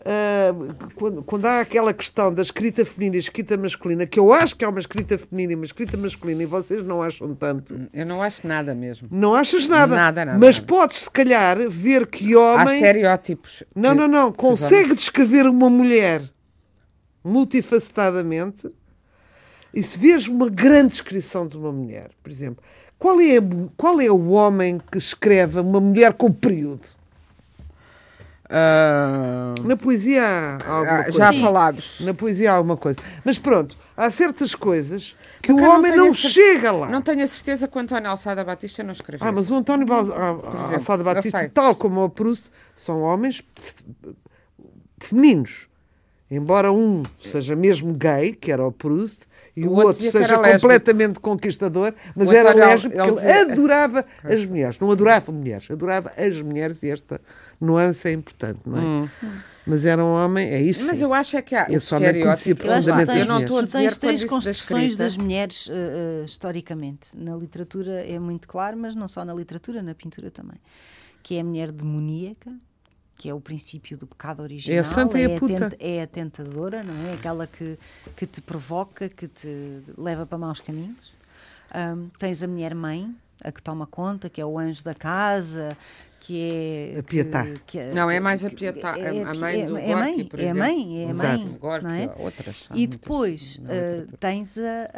ah, 0.08 0.54
quando, 0.94 1.22
quando 1.24 1.46
há 1.46 1.60
aquela 1.60 1.92
questão 1.92 2.32
da 2.32 2.40
escrita 2.40 2.84
feminina 2.84 3.16
e 3.16 3.18
escrita 3.18 3.56
masculina, 3.56 4.06
que 4.06 4.20
eu 4.20 4.32
acho 4.32 4.54
que 4.54 4.64
há 4.64 4.68
uma 4.68 4.78
escrita 4.78 5.18
feminina 5.18 5.52
e 5.52 5.56
uma 5.56 5.64
escrita 5.64 5.96
masculina 5.96 6.44
e 6.44 6.46
vocês 6.46 6.84
não 6.84 7.02
acham 7.02 7.34
tanto. 7.34 7.74
Eu 7.92 8.06
não 8.06 8.22
acho 8.22 8.46
nada 8.46 8.72
mesmo. 8.74 9.08
Não 9.10 9.34
achas 9.34 9.66
nada. 9.66 9.96
Nada, 9.96 10.24
nada, 10.24 10.38
mas 10.38 10.56
nada. 10.58 10.66
podes, 10.68 10.98
se 10.98 11.10
calhar, 11.10 11.58
ver 11.68 12.06
que 12.06 12.34
Há 12.34 12.38
homem. 12.38 12.74
estereótipos. 12.76 13.64
Não, 13.74 13.90
que- 13.90 13.96
não, 13.96 14.08
não. 14.08 14.32
Consegue 14.32 14.94
descrever 14.94 15.46
uma 15.46 15.68
mulher 15.68 16.22
multifacetadamente 17.24 18.70
e 19.74 19.82
se 19.82 19.98
vês 19.98 20.28
uma 20.28 20.48
grande 20.48 20.90
descrição 20.92 21.46
de 21.46 21.56
uma 21.56 21.72
mulher, 21.72 22.10
por 22.22 22.30
exemplo, 22.30 22.62
qual 22.98 23.20
é, 23.20 23.36
qual 23.76 24.00
é 24.00 24.10
o 24.10 24.28
homem 24.30 24.78
que 24.90 24.98
escreve 24.98 25.60
uma 25.60 25.80
mulher 25.80 26.14
com 26.14 26.32
período? 26.32 26.95
Ah, 28.48 29.54
Na 29.64 29.76
poesia 29.76 30.22
há 30.24 30.52
alguma 30.72 30.94
ah, 31.00 31.02
coisa. 31.04 31.18
já 31.18 31.32
falámos. 31.32 32.00
Na 32.00 32.14
poesia 32.14 32.52
há 32.52 32.54
alguma 32.56 32.76
coisa. 32.76 32.98
Mas 33.24 33.38
pronto, 33.38 33.76
há 33.96 34.10
certas 34.10 34.54
coisas 34.54 35.16
que 35.42 35.48
Porque 35.52 35.62
o 35.64 35.68
homem 35.70 35.96
não 35.96 36.14
cer- 36.14 36.30
chega 36.30 36.70
lá. 36.70 36.88
Não 36.88 37.02
tenho 37.02 37.22
a 37.24 37.26
certeza 37.26 37.66
que 37.66 37.76
o 37.76 37.80
António 37.80 38.08
Alçada 38.10 38.44
Batista 38.44 38.82
não 38.82 38.92
escreveu. 38.92 39.26
Ah, 39.26 39.32
mas 39.32 39.50
o 39.50 39.56
António 39.56 39.84
exemplo, 39.92 40.12
Alçada 40.74 41.02
não 41.02 41.14
Batista, 41.14 41.50
tal 41.52 41.74
como 41.74 42.04
o 42.04 42.08
Proust, 42.10 42.50
são 42.74 43.02
homens 43.02 43.42
fe- 43.56 44.14
femininos. 45.00 45.68
Embora 46.28 46.72
um 46.72 47.04
seja 47.20 47.54
mesmo 47.54 47.92
gay, 47.94 48.32
que 48.32 48.50
era 48.50 48.64
o 48.66 48.72
Proust, 48.72 49.20
e 49.56 49.64
O 49.64 49.68
o, 49.68 49.70
outro 49.74 49.86
outro 49.88 50.10
seja 50.10 50.36
lésbico. 50.40 50.60
completamente 50.60 51.20
conquistador, 51.20 51.94
mas 52.16 52.26
O 52.28 52.32
era 52.32 52.52
lésbico, 52.52 52.94
ele 52.96 53.12
porque 53.12 53.26
ele 53.26 53.34
dizia- 53.44 53.52
adorava 53.52 54.04
as 54.24 54.44
mulheres. 54.44 54.78
Não 54.80 54.90
adorava 54.90 55.30
mulheres, 55.32 55.70
adorava 55.70 56.12
as 56.16 56.42
mulheres, 56.42 56.82
e 56.82 56.90
esta 56.90 57.20
nuance 57.60 58.06
é 58.08 58.12
importante, 58.12 58.60
não 58.66 59.04
é? 59.04 59.10
Mas 59.66 59.84
era 59.84 60.04
um 60.04 60.12
homem, 60.14 60.48
é 60.48 60.62
isso. 60.62 60.84
Hum. 60.84 60.86
Mas 60.86 60.98
sim. 60.98 61.04
eu 61.04 61.12
acho 61.12 61.36
é 61.36 61.42
que 61.42 61.54
há 61.56 61.62
homem 61.64 61.78
conhecia 61.80 61.96
estereótipo. 61.98 62.66
Eu 62.66 62.72
acho 62.72 62.86
que 62.88 63.04
tens, 63.06 63.18
Eu 63.18 63.26
não 63.26 63.40
estou 63.40 63.56
a 63.58 63.60
tu 63.62 63.66
dizer 63.66 63.78
tens 63.80 63.98
três 63.98 64.20
da 64.20 64.28
construções 64.28 64.82
escrita. 64.92 65.04
das 65.04 65.16
mulheres 65.16 65.68
eh, 65.72 66.22
historicamente. 66.24 67.08
Na 67.16 67.34
literatura 67.34 68.04
é 68.06 68.16
muito 68.18 68.46
claro, 68.46 68.76
mas 68.76 68.94
não 68.94 69.08
só 69.08 69.24
na 69.24 69.34
literatura, 69.34 69.82
na 69.82 69.92
pintura 69.94 70.30
também. 70.30 70.58
Que 71.20 71.34
é 71.36 71.40
a 71.40 71.44
mulher 71.44 71.72
demoníaca, 71.72 72.52
que 73.16 73.28
é 73.28 73.34
o 73.34 73.40
princípio 73.40 73.98
do 73.98 74.06
pecado 74.06 74.40
original. 74.40 74.76
É 74.76 74.80
a 74.80 74.84
santa 74.84 75.18
e 75.18 75.24
a 75.34 75.38
puta. 75.40 75.70
tent- 75.70 75.76
é 75.80 76.02
a 76.02 76.06
tentadora, 76.06 76.84
não 76.84 77.08
é? 77.10 77.14
Aquela 77.14 77.48
que, 77.48 77.76
que 78.14 78.24
te 78.24 78.40
provoca, 78.40 79.08
que 79.08 79.26
te 79.26 79.82
leva 79.98 80.24
para 80.24 80.38
maus 80.38 80.60
caminhos. 80.60 81.12
Ahm, 81.74 82.06
tens 82.20 82.40
a 82.44 82.46
mulher 82.46 82.72
mãe, 82.72 83.12
a 83.42 83.50
que 83.50 83.60
toma 83.60 83.86
conta, 83.86 84.30
que 84.30 84.40
é 84.40 84.46
o 84.46 84.56
anjo 84.58 84.84
da 84.84 84.94
casa, 84.94 85.76
que 86.26 86.92
é. 86.94 86.98
A 86.98 87.02
Pietá. 87.02 87.44
que- 87.46 87.58
que 87.66 87.78
é- 87.78 87.92
Não, 87.92 88.10
é 88.10 88.18
mais 88.18 88.44
a 88.44 88.50
Pietá, 88.50 88.96
é- 88.98 89.22
a 89.22 89.34
mãe 89.34 89.60
é- 89.62 89.66
do 89.66 89.76
é 89.78 89.92
a 89.92 89.96
mãe, 89.96 90.14
Gorky, 90.16 90.24
por 90.30 90.40
é 90.40 90.42
a 90.42 90.46
exemplo. 90.50 90.60
mãe, 90.68 91.02
é 91.02 91.06
a 91.06 91.10
Exato. 91.10 91.28
mãe. 91.44 91.58
Gorky, 91.58 91.84
não 91.84 91.90
é? 91.92 92.14
outras. 92.18 92.66
há 92.70 92.76
E 92.76 92.86
depois 92.86 93.56
literatura. 93.56 94.16
tens 94.18 94.58
a, 94.58 94.90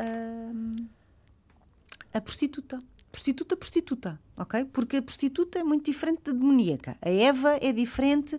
a, 2.15 2.19
a 2.19 2.21
prostituta. 2.21 2.83
Prostituta, 3.11 3.57
prostituta, 3.57 4.21
ok? 4.37 4.65
Porque 4.67 4.99
a 4.99 5.03
prostituta 5.03 5.59
é 5.59 5.65
muito 5.65 5.85
diferente 5.87 6.21
da 6.25 6.33
demoníaca. 6.33 6.97
A 7.01 7.09
Eva 7.11 7.59
é 7.61 7.73
diferente. 7.73 8.39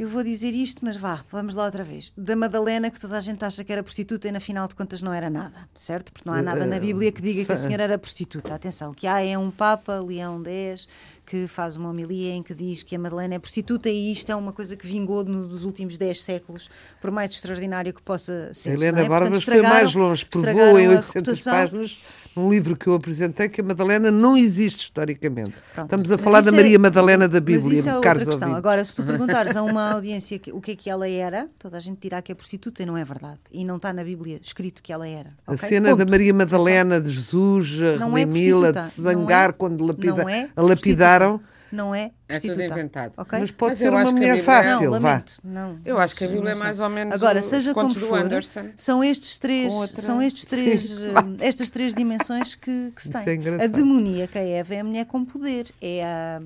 Eu 0.00 0.08
vou 0.08 0.24
dizer 0.24 0.54
isto, 0.54 0.82
mas 0.82 0.96
vá, 0.96 1.22
vamos 1.30 1.54
lá 1.54 1.66
outra 1.66 1.84
vez. 1.84 2.10
Da 2.16 2.34
Madalena, 2.34 2.90
que 2.90 2.98
toda 2.98 3.18
a 3.18 3.20
gente 3.20 3.44
acha 3.44 3.62
que 3.62 3.70
era 3.70 3.82
prostituta 3.82 4.28
e 4.28 4.32
na 4.32 4.40
final 4.40 4.66
de 4.66 4.74
contas 4.74 5.02
não 5.02 5.12
era 5.12 5.28
nada, 5.28 5.68
certo? 5.74 6.10
Porque 6.10 6.26
não 6.26 6.34
há 6.34 6.40
nada 6.40 6.64
na 6.64 6.80
Bíblia 6.80 7.12
que 7.12 7.20
diga 7.20 7.44
que 7.44 7.52
a 7.52 7.56
senhora 7.58 7.82
era 7.82 7.98
prostituta. 7.98 8.54
Atenção, 8.54 8.94
que 8.94 9.06
há 9.06 9.20
é 9.20 9.36
um 9.36 9.50
Papa, 9.50 10.00
Leão 10.00 10.42
X, 10.42 10.88
que 11.26 11.46
faz 11.46 11.76
uma 11.76 11.90
homilia 11.90 12.32
em 12.32 12.42
que 12.42 12.54
diz 12.54 12.82
que 12.82 12.96
a 12.96 12.98
Madalena 12.98 13.34
é 13.34 13.38
prostituta 13.38 13.90
e 13.90 14.10
isto 14.10 14.32
é 14.32 14.34
uma 14.34 14.54
coisa 14.54 14.74
que 14.74 14.86
vingou 14.86 15.22
nos 15.22 15.66
últimos 15.66 15.98
10 15.98 16.22
séculos, 16.22 16.70
por 16.98 17.10
mais 17.10 17.32
extraordinário 17.32 17.92
que 17.92 18.00
possa 18.00 18.54
ser. 18.54 18.70
A 18.70 18.72
Helena 18.72 19.02
é? 19.02 19.06
Barbas 19.06 19.42
foi 19.42 19.60
mais 19.60 19.94
longe, 19.94 20.24
provou 20.24 20.78
em 20.78 20.86
a 20.86 20.90
800 20.92 21.14
reputação. 21.14 21.52
páginas, 21.52 21.98
num 22.40 22.50
livro 22.50 22.74
que 22.76 22.86
eu 22.86 22.94
apresentei, 22.94 23.48
que 23.48 23.60
a 23.60 23.64
Madalena 23.64 24.10
não 24.10 24.36
existe 24.36 24.84
historicamente. 24.86 25.52
Pronto. 25.74 25.86
Estamos 25.86 26.10
a 26.10 26.16
Mas 26.16 26.24
falar 26.24 26.40
da 26.40 26.48
é- 26.50 26.52
Maria 26.52 26.78
Madalena 26.78 27.28
da 27.28 27.34
Mas 27.40 27.44
Bíblia, 27.44 27.78
isso 27.78 27.88
é 27.88 27.94
outra 27.94 28.14
questão. 28.14 28.32
ouvintes. 28.34 28.54
Agora, 28.56 28.84
se 28.84 28.96
tu 28.96 29.02
perguntares 29.06 29.56
a 29.56 29.62
uma 29.62 29.92
audiência 29.92 30.38
que- 30.38 30.52
o 30.52 30.60
que 30.60 30.72
é 30.72 30.76
que 30.76 30.88
ela 30.90 31.08
era, 31.08 31.48
toda 31.58 31.76
a 31.76 31.80
gente 31.80 31.98
dirá 32.00 32.20
que 32.22 32.32
é 32.32 32.34
prostituta 32.34 32.82
e 32.82 32.86
não 32.86 32.96
é 32.96 33.04
verdade. 33.04 33.38
E 33.52 33.64
não 33.64 33.76
está 33.76 33.92
na 33.92 34.02
Bíblia 34.02 34.40
escrito 34.42 34.82
que 34.82 34.92
ela 34.92 35.06
era. 35.06 35.30
A 35.46 35.52
ok? 35.52 35.68
cena 35.68 35.90
Ponto. 35.90 36.04
da 36.04 36.10
Maria 36.10 36.32
Madalena, 36.34 37.00
de 37.00 37.10
Jesus, 37.12 37.78
a 37.82 37.98
Não 37.98 38.16
é 38.16 38.24
de 38.24 38.80
se 38.90 39.00
zangar 39.02 39.48
não 39.48 39.50
é- 39.50 39.52
quando 39.52 39.84
lapida- 39.84 40.22
é 40.30 40.48
a 40.56 40.62
lapidaram. 40.62 41.38
prostituta. 41.38 41.59
Não 41.72 41.94
é 41.94 42.10
É 42.28 42.40
tudo 42.40 42.54
prostituta. 42.54 42.64
inventado. 42.64 43.12
ok? 43.16 43.38
Mas 43.40 43.50
pode 43.50 43.70
Mas 43.72 43.78
ser 43.78 43.90
uma 43.90 44.10
mulher 44.12 44.38
é- 44.38 44.42
fácil, 44.42 44.82
não, 44.82 44.90
lamento, 44.90 45.34
não. 45.44 45.78
Eu 45.84 45.98
acho 45.98 46.16
que 46.16 46.24
a 46.24 46.26
Sim, 46.26 46.34
Bíblia 46.34 46.52
é 46.52 46.54
mais 46.56 46.80
ou 46.80 46.88
menos 46.88 47.14
Agora, 47.14 47.38
os 47.40 47.46
seja 47.46 47.72
como 47.72 47.94
for, 47.94 48.18
Anderson. 48.18 48.70
são 48.76 49.04
estes 49.04 49.38
três, 49.38 49.72
outra- 49.72 50.02
são 50.02 50.20
estes 50.20 50.44
três, 50.44 50.90
eh, 51.00 51.46
estas 51.46 51.70
três 51.70 51.94
dimensões 51.94 52.54
que, 52.54 52.92
que 52.94 53.02
se 53.02 53.16
é 53.16 53.20
têm. 53.22 53.36
engraçado. 53.36 53.62
a 53.64 53.66
demoníaca 53.68 54.38
Eva 54.40 54.74
é 54.74 54.80
a 54.80 54.84
mulher 54.84 55.06
com 55.06 55.24
poder, 55.24 55.66
é 55.80 56.04
a 56.04 56.42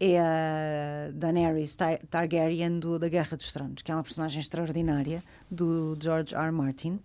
é 0.00 0.18
a 0.20 1.10
Daenerys 1.14 1.76
Tar- 1.76 2.00
Targaryen 2.10 2.78
do, 2.80 2.98
da 2.98 3.08
Guerra 3.08 3.36
dos 3.36 3.52
Tronos, 3.52 3.80
que 3.80 3.90
é 3.90 3.94
uma 3.94 4.02
personagem 4.02 4.40
extraordinária 4.40 5.22
do 5.50 5.96
George 6.02 6.34
R. 6.34 6.44
R. 6.46 6.52
Martin. 6.52 6.98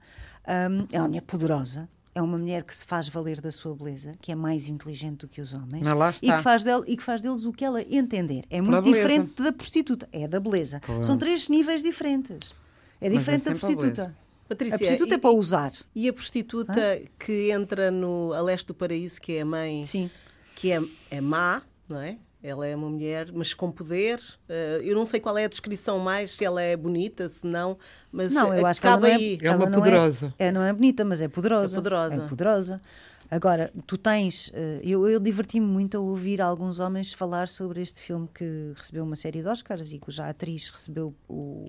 Um, 0.48 0.88
é 0.92 1.00
uma 1.00 1.08
mulher 1.08 1.22
poderosa, 1.22 1.88
é 2.20 2.22
uma 2.24 2.38
mulher 2.38 2.64
que 2.64 2.76
se 2.76 2.86
faz 2.86 3.08
valer 3.10 3.42
da 3.42 3.52
sua 3.52 3.76
beleza, 3.76 4.16
que 4.22 4.32
é 4.32 4.36
mais 4.36 4.68
inteligente 4.68 5.20
do 5.22 5.28
que 5.28 5.42
os 5.42 5.54
homens 5.54 5.84
Mas 5.84 5.98
lá 5.98 6.14
e 6.22 6.32
que, 6.32 6.38
faz 6.44 6.64
del- 6.64 6.84
e 6.88 6.96
que 6.98 7.04
faz 7.04 7.22
deles 7.22 7.46
o 7.46 7.52
que 7.52 7.64
ela 7.66 7.82
entender. 7.82 8.44
É 8.50 8.62
muito 8.62 8.82
beleza. 8.84 9.08
diferente 9.08 9.42
da 9.42 9.52
prostituta, 9.52 10.10
é 10.12 10.28
da 10.28 10.40
beleza. 10.40 10.82
São 11.02 11.18
três 11.18 11.48
níveis 11.50 11.82
diferentes. 11.82 12.54
É 13.02 13.08
é 13.08 13.10
diferente 13.10 13.44
da 13.46 13.56
sempre 13.56 13.58
a 13.58 13.60
prostituta. 13.78 14.18
Patrícia, 14.48 14.76
a 14.76 14.80
prostituta 14.80 15.14
e- 15.14 15.16
é 15.16 15.18
para 15.20 15.30
usar. 15.32 15.72
E 15.96 16.10
a 16.10 16.14
prostituta 16.14 17.02
que 17.20 17.52
entra 17.52 17.92
no 17.92 18.34
A 18.34 18.42
Leste 18.42 18.68
do 18.68 18.74
Paraíso, 18.74 19.22
que 19.22 19.34
é 19.34 19.42
a 19.42 19.46
mãe, 19.46 19.84
Sim. 19.84 20.10
que 20.56 20.72
é, 20.72 20.82
é 21.12 21.22
má, 21.22 21.62
não 21.88 22.00
é? 22.00 22.18
Ela 22.42 22.68
é 22.68 22.76
uma 22.76 22.90
mulher, 22.90 23.32
mas 23.34 23.54
com 23.54 23.70
poder. 23.70 24.20
Uh, 24.48 24.82
eu 24.82 24.96
não 24.96 25.06
sei 25.06 25.20
qual 25.20 25.38
é 25.38 25.44
a 25.44 25.48
descrição 25.50 26.00
mais, 26.00 26.32
se 26.32 26.46
ela 26.46 26.62
é 26.62 26.76
bonita, 26.76 27.28
se 27.28 27.46
não, 27.46 27.78
mas 28.10 28.34
não, 28.34 28.54
eu 28.54 28.66
acho 28.66 28.80
que 28.80 28.88
ela 28.88 29.00
não 29.00 29.08
é, 29.08 29.16
aí. 29.16 29.38
É 29.42 29.56
uma 29.56 29.70
não 29.70 29.80
poderosa. 29.80 30.34
É, 30.40 30.48
é, 30.48 30.52
não 30.52 30.64
é 30.64 30.72
bonita, 30.72 31.04
mas 31.04 31.20
é 31.22 31.28
poderosa. 31.28 31.76
É 31.76 31.78
poderosa. 31.78 32.16
É 32.16 32.28
poderosa. 32.28 32.82
Agora, 33.30 33.72
tu 33.86 33.98
tens. 33.98 34.48
Uh, 34.48 34.80
eu 34.82 35.08
eu 35.10 35.20
diverti-me 35.20 35.66
muito 35.66 35.98
a 35.98 36.00
ouvir 36.00 36.42
alguns 36.42 36.80
homens 36.80 37.12
falar 37.12 37.50
sobre 37.50 37.82
este 37.82 38.02
filme 38.02 38.28
que 38.34 38.72
recebeu 38.74 39.04
uma 39.04 39.18
série 39.18 39.42
de 39.42 39.48
Oscars 39.48 39.92
e 39.92 40.00
cuja 40.00 40.28
atriz 40.28 40.70
recebeu 40.70 41.14
o, 41.28 41.66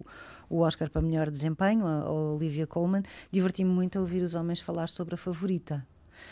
o 0.48 0.60
Oscar 0.60 0.88
para 0.88 1.02
melhor 1.02 1.28
desempenho, 1.28 1.84
a, 1.84 2.02
a 2.02 2.12
Olivia 2.12 2.66
Colman. 2.66 3.02
Diverti-me 3.32 3.70
muito 3.70 3.98
a 3.98 4.00
ouvir 4.02 4.22
os 4.22 4.36
homens 4.36 4.60
falar 4.60 4.88
sobre 4.88 5.16
a 5.16 5.18
favorita. 5.18 5.84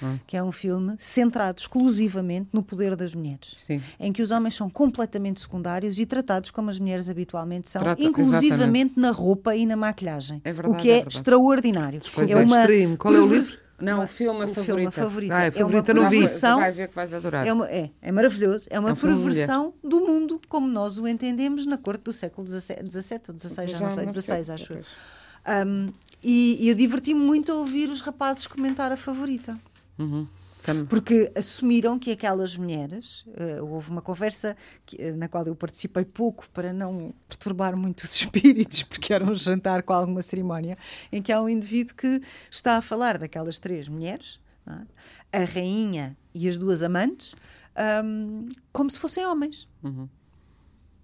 Hum. 0.02 0.18
Que 0.26 0.36
é 0.36 0.42
um 0.42 0.52
filme 0.52 0.94
centrado 0.98 1.60
exclusivamente 1.60 2.48
no 2.52 2.62
poder 2.62 2.94
das 2.94 3.14
mulheres, 3.14 3.52
Sim. 3.66 3.82
em 3.98 4.12
que 4.12 4.22
os 4.22 4.30
homens 4.30 4.54
são 4.54 4.70
completamente 4.70 5.40
secundários 5.40 5.98
e 5.98 6.06
tratados 6.06 6.50
como 6.50 6.70
as 6.70 6.78
mulheres 6.78 7.08
habitualmente 7.08 7.68
são, 7.68 7.82
Trata- 7.82 8.02
inclusivamente 8.02 8.94
na 8.98 9.10
roupa 9.10 9.56
e 9.56 9.66
na 9.66 9.76
maquilhagem. 9.76 10.40
É 10.44 10.52
verdade, 10.52 10.78
o 10.78 10.80
que 10.80 10.90
é 10.90 10.98
é, 11.00 11.04
extraordinário. 11.08 12.00
Coisa 12.14 12.32
é 12.32 12.36
uma 12.44 12.60
extreme. 12.60 12.96
Qual 12.96 13.14
é 13.14 13.20
o 13.20 13.26
livro? 13.26 13.58
Não, 13.80 14.02
o 14.02 14.06
filme, 14.08 14.40
a 14.42 14.44
o 14.44 14.48
favorita. 14.48 14.64
filme 14.64 14.86
A 14.86 14.90
Favorita. 14.90 15.34
Ah, 15.36 15.42
é 15.44 15.50
Favorita 15.52 15.92
uma 15.92 16.02
não 16.02 16.10
vi. 16.10 16.26
Vai 16.26 16.72
ver 16.72 16.88
que 16.88 16.94
vais 16.96 17.14
adorar. 17.14 17.46
é, 17.46 17.52
uma- 17.52 17.68
é, 17.70 17.90
é 18.02 18.10
maravilhoso. 18.10 18.66
É 18.70 18.78
uma 18.80 18.88
É 18.88 18.92
um 18.92 18.96
filme 18.96 19.16
de 19.16 19.22
perversão 19.22 19.72
do 19.84 20.00
mundo 20.00 20.40
como 20.48 20.66
nós 20.66 20.98
o 20.98 21.06
entendemos 21.06 21.64
na 21.64 21.78
corte 21.78 22.02
do 22.02 22.12
século 22.12 22.44
XVII 22.44 23.20
ou 23.28 23.38
XVI, 23.38 23.66
já 23.68 23.80
não 23.80 23.90
sei, 23.90 24.12
XVI, 24.12 24.52
acho 24.52 24.72
eu. 24.72 24.82
Um, 25.64 25.86
e, 26.22 26.58
e 26.60 26.68
eu 26.68 26.74
diverti-me 26.74 27.20
muito 27.20 27.52
a 27.52 27.54
ouvir 27.54 27.88
os 27.88 28.00
rapazes 28.00 28.48
comentar 28.48 28.90
a 28.90 28.96
favorita. 28.96 29.56
Uhum. 29.98 30.26
Porque 30.86 31.32
assumiram 31.36 31.98
que 31.98 32.10
aquelas 32.10 32.56
mulheres, 32.56 33.24
eh, 33.34 33.60
houve 33.62 33.90
uma 33.90 34.02
conversa 34.02 34.56
que- 34.84 34.96
eh, 35.00 35.12
na 35.12 35.26
qual 35.28 35.46
eu 35.46 35.56
participei 35.56 36.04
pouco 36.04 36.48
para 36.50 36.72
não 36.72 37.14
perturbar 37.28 37.76
muito 37.76 38.02
os 38.02 38.12
espíritos, 38.20 38.82
porque 38.82 39.14
era 39.14 39.24
um 39.24 39.34
jantar 39.34 39.82
com 39.82 39.92
alguma 39.94 40.20
cerimónia, 40.20 40.76
em 41.10 41.22
que 41.22 41.32
há 41.32 41.40
um 41.40 41.48
indivíduo 41.48 41.94
que 41.94 42.20
está 42.50 42.76
a 42.76 42.82
falar 42.82 43.16
daquelas 43.18 43.58
três 43.58 43.88
mulheres, 43.88 44.38
é? 45.32 45.40
a 45.40 45.44
rainha 45.44 46.16
e 46.34 46.46
as 46.48 46.58
duas 46.58 46.82
amantes, 46.82 47.34
ahm, 47.74 48.48
como 48.72 48.90
se 48.90 48.98
fossem 48.98 49.24
homens. 49.24 49.66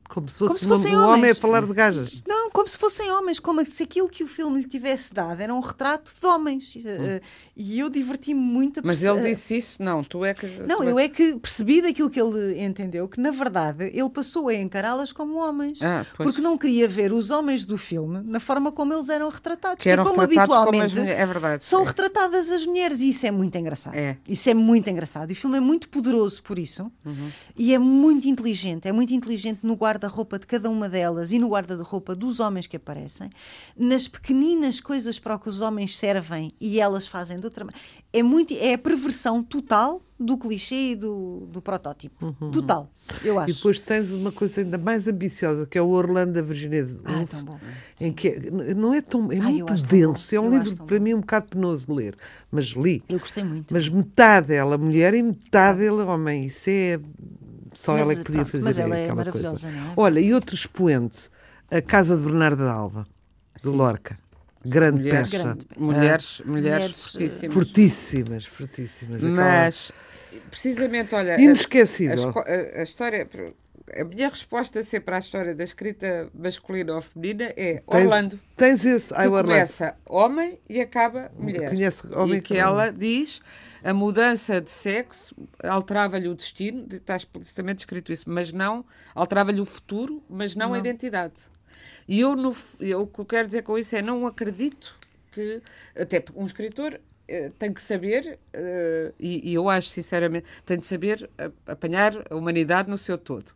Como 0.08 0.28
se 0.28 0.38
fosse, 0.38 0.48
Como 0.48 0.58
se 0.58 0.66
fossem 0.68 0.92
um 0.96 1.00
homem 1.00 1.10
a 1.12 1.14
homens. 1.16 1.38
falar 1.38 1.66
de 1.66 1.72
gajas. 1.72 2.22
Não, 2.26 2.50
como 2.50 2.68
se 2.68 2.78
fossem 2.78 3.10
homens, 3.10 3.40
como 3.40 3.64
se 3.66 3.82
aquilo 3.82 4.08
que 4.08 4.22
o 4.22 4.28
filme 4.28 4.60
lhe 4.60 4.68
tivesse 4.68 5.12
dado 5.12 5.40
era 5.40 5.52
um 5.52 5.60
retrato 5.60 6.12
de 6.20 6.26
homens. 6.26 6.76
Eh, 6.84 7.20
E 7.56 7.78
eu 7.78 7.88
diverti-me 7.88 8.40
muito 8.40 8.80
a 8.80 8.82
Mas 8.84 8.98
perce- 9.00 9.16
ele 9.20 9.34
disse 9.34 9.56
isso? 9.58 9.82
Não, 9.82 10.02
tu 10.02 10.24
é 10.24 10.34
que. 10.34 10.44
Não, 10.46 10.78
tu 10.78 10.84
eu 10.84 10.98
é 10.98 11.08
que 11.08 11.34
percebi 11.36 11.80
daquilo 11.80 12.10
que 12.10 12.20
ele 12.20 12.60
entendeu 12.60 13.06
que, 13.08 13.20
na 13.20 13.30
verdade, 13.30 13.84
ele 13.94 14.10
passou 14.10 14.48
a 14.48 14.54
encará-las 14.54 15.12
como 15.12 15.36
homens. 15.36 15.80
Ah, 15.82 16.04
porque 16.16 16.40
não 16.40 16.58
queria 16.58 16.86
ver 16.88 17.12
os 17.12 17.30
homens 17.30 17.64
do 17.64 17.78
filme 17.78 18.20
na 18.24 18.40
forma 18.40 18.72
como 18.72 18.92
eles 18.92 19.08
eram 19.08 19.28
retratados. 19.28 19.82
Que 19.82 19.88
eram 19.88 20.04
como 20.04 20.20
retratados 20.20 20.48
como 20.48 20.60
habitualmente 20.68 20.92
as 20.94 20.98
mulheres. 20.98 21.20
É 21.20 21.26
verdade. 21.26 21.64
são 21.64 21.82
é. 21.82 21.86
retratadas 21.86 22.50
as 22.50 22.66
mulheres 22.66 23.00
e 23.00 23.08
isso 23.10 23.24
é 23.26 23.30
muito 23.30 23.56
engraçado. 23.56 23.94
É. 23.94 24.16
Isso 24.28 24.50
é 24.50 24.54
muito 24.54 24.90
engraçado. 24.90 25.30
E 25.30 25.32
o 25.32 25.36
filme 25.36 25.56
é 25.56 25.60
muito 25.60 25.88
poderoso 25.88 26.42
por 26.42 26.58
isso 26.58 26.90
Uhum. 27.04 27.30
e 27.56 27.72
é 27.72 27.78
muito 27.78 28.28
inteligente. 28.28 28.86
É 28.88 28.92
muito 28.92 29.14
inteligente 29.14 29.60
no 29.62 29.76
guarda-roupa 29.98 30.38
de 30.38 30.46
cada 30.46 30.68
uma 30.68 30.88
delas 30.88 31.30
e 31.30 31.38
no 31.38 31.48
guarda-roupa 31.48 32.14
dos 32.16 32.40
homens 32.40 32.66
que 32.66 32.76
aparecem, 32.76 33.30
nas 33.76 34.08
pequeninas 34.08 34.80
coisas 34.80 35.18
para 35.18 35.38
que 35.38 35.48
os 35.48 35.60
homens 35.60 35.96
servem 35.96 36.52
e 36.60 36.80
elas 36.80 37.06
fazem 37.06 37.38
de 37.38 37.44
outra 37.46 37.64
maneira. 37.64 37.80
É, 38.12 38.22
muito, 38.22 38.52
é 38.54 38.74
a 38.74 38.78
perversão 38.78 39.42
total 39.42 40.00
do 40.18 40.36
clichê 40.38 40.92
e 40.92 40.94
do, 40.96 41.46
do 41.50 41.60
protótipo. 41.60 42.32
Total, 42.52 42.88
eu 43.24 43.38
acho. 43.38 43.50
E 43.50 43.54
depois 43.54 43.80
tens 43.80 44.12
uma 44.12 44.30
coisa 44.32 44.60
ainda 44.60 44.78
mais 44.78 45.06
ambiciosa, 45.08 45.66
que 45.66 45.76
é 45.76 45.82
o 45.82 45.88
Orlando 45.88 46.32
da 46.32 46.42
Virginia 46.42 46.84
de 46.84 46.96
Ah, 47.04 47.12
Woolf, 47.12 47.30
tão 47.30 47.44
bom. 47.44 47.58
em 48.00 48.12
que 48.12 48.28
é- 48.28 48.74
não 48.74 48.94
é 48.94 49.00
tão 49.00 49.30
é 49.32 49.36
eu 49.38 49.42
muito 49.42 49.74
denso, 49.86 50.34
é 50.34 50.40
um 50.40 50.52
Eu 50.52 50.62
livro 50.62 50.84
para 50.84 50.96
bom. 50.98 51.02
mim 51.04 51.14
um 51.14 51.20
bocado 51.20 51.46
penoso 51.48 51.86
de 51.86 51.92
ler, 51.92 52.14
mas 52.50 52.66
li. 52.68 53.02
Eu 53.08 53.18
gostei 53.18 53.42
muito. 53.42 53.74
Mas 53.74 53.88
metade 53.88 54.54
ela 54.54 54.78
mulher 54.78 55.12
e 55.14 55.22
metade 55.22 55.82
ele 55.82 56.02
homem. 56.02 56.46
Isso 56.46 56.70
é 56.70 57.00
só 57.74 57.92
Mas, 57.92 58.02
ela 58.02 58.12
é 58.12 58.16
que 58.16 58.22
podia 58.24 58.40
pronto, 58.42 58.50
fazer 58.52 58.64
mas 58.64 58.78
ela 58.78 58.96
é 58.96 59.02
aquela 59.04 59.16
maravilhosa, 59.16 59.66
coisa. 59.68 59.80
não 59.80 59.90
é? 59.90 59.94
Olha, 59.96 60.20
e 60.20 60.34
outro 60.34 60.54
expoente, 60.54 61.28
a 61.70 61.80
Casa 61.82 62.16
de 62.16 62.22
Bernardo 62.24 62.64
de 62.64 62.70
Alva, 62.70 63.06
de 63.62 63.68
Lorca. 63.68 64.18
Grande 64.66 64.98
mulheres, 65.02 65.30
peça. 65.30 65.42
Grande 65.44 65.64
peça. 65.66 65.80
mulheres, 65.80 66.42
mulheres, 66.46 66.72
Mulheres, 66.72 67.02
fortíssimas. 67.12 67.54
Fortíssimas, 67.54 68.46
fortíssimas. 68.46 69.16
aquela- 69.18 69.32
Mas, 69.36 69.92
precisamente, 70.50 71.14
olha. 71.14 71.40
Inesquecível. 71.40 72.32
A, 72.36 72.40
a- 72.40 72.80
a 72.80 72.82
história. 72.82 73.28
A 74.00 74.02
minha 74.04 74.30
resposta 74.30 74.82
sempre 74.82 75.14
à 75.14 75.18
história 75.18 75.54
da 75.54 75.62
escrita 75.62 76.30
masculina 76.34 76.94
ou 76.94 77.02
feminina 77.02 77.52
é 77.54 77.82
Tens- 77.86 78.04
Orlando. 78.04 78.40
Tens 78.56 78.82
esse. 78.82 79.12
Ai, 79.14 79.26
Orlando. 79.28 79.48
começa 79.48 79.94
homem 80.08 80.58
e 80.66 80.80
acaba 80.80 81.30
mulher. 81.38 81.68
Conhece 81.68 82.02
homem 82.14 82.36
e 82.36 82.40
que 82.40 82.54
que- 82.54 82.58
ela 82.58 82.90
diz 82.90 83.42
a 83.84 83.92
mudança 83.92 84.62
de 84.62 84.70
sexo 84.70 85.36
alterava-lhe 85.62 86.26
o 86.26 86.34
destino, 86.34 86.86
está 86.90 87.14
explicitamente 87.16 87.80
escrito 87.80 88.12
isso, 88.12 88.24
mas 88.26 88.50
não 88.50 88.82
alterava-lhe 89.14 89.60
o 89.60 89.66
futuro, 89.66 90.22
mas 90.28 90.56
não, 90.56 90.72
a 90.72 90.78
identidade. 90.78 91.34
E 92.08 92.20
eu, 92.20 92.34
no, 92.34 92.56
eu, 92.80 93.02
o 93.02 93.06
que 93.06 93.18
eu 93.18 93.26
quero 93.26 93.46
dizer 93.46 93.62
com 93.62 93.78
isso 93.78 93.94
é 93.94 94.00
não 94.00 94.26
acredito 94.26 94.96
que 95.30 95.60
até 95.94 96.18
porque 96.18 96.40
um 96.40 96.46
escritor 96.46 96.98
eh, 97.28 97.50
tem 97.58 97.74
que 97.74 97.82
saber, 97.82 98.38
eh, 98.54 99.12
e, 99.20 99.52
eu 99.52 99.68
acho 99.68 99.90
sinceramente, 99.90 100.46
tem 100.64 100.78
de 100.78 100.86
saber 100.86 101.28
apanhar 101.66 102.12
a 102.30 102.34
humanidade 102.34 102.88
no 102.88 102.96
seu 102.96 103.18
todo. 103.18 103.52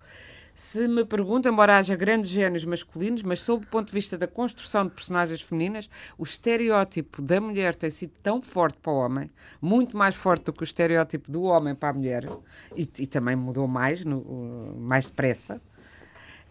Se 0.60 0.88
me 0.88 1.04
perguntam, 1.04 1.52
embora 1.52 1.78
haja 1.78 1.94
grandes 1.94 2.28
génios 2.32 2.64
masculinos, 2.64 3.22
mas 3.22 3.38
sob 3.38 3.64
o 3.64 3.68
ponto 3.68 3.86
de 3.86 3.92
vista 3.92 4.18
da 4.18 4.26
construção 4.26 4.84
de 4.84 4.90
personagens 4.90 5.40
femininas, 5.40 5.88
o 6.18 6.24
estereótipo 6.24 7.22
da 7.22 7.40
mulher 7.40 7.76
tem 7.76 7.88
sido 7.90 8.12
tão 8.24 8.42
forte 8.42 8.76
para 8.82 8.92
o 8.92 8.96
homem, 8.96 9.30
muito 9.62 9.96
mais 9.96 10.16
forte 10.16 10.46
do 10.46 10.52
que 10.52 10.62
o 10.62 10.64
estereótipo 10.64 11.30
do 11.30 11.42
homem 11.44 11.76
para 11.76 11.90
a 11.90 11.92
mulher, 11.92 12.28
e, 12.76 12.82
e 12.98 13.06
também 13.06 13.36
mudou 13.36 13.68
mais, 13.68 14.04
no- 14.04 14.74
mais 14.76 15.06
depressa, 15.06 15.62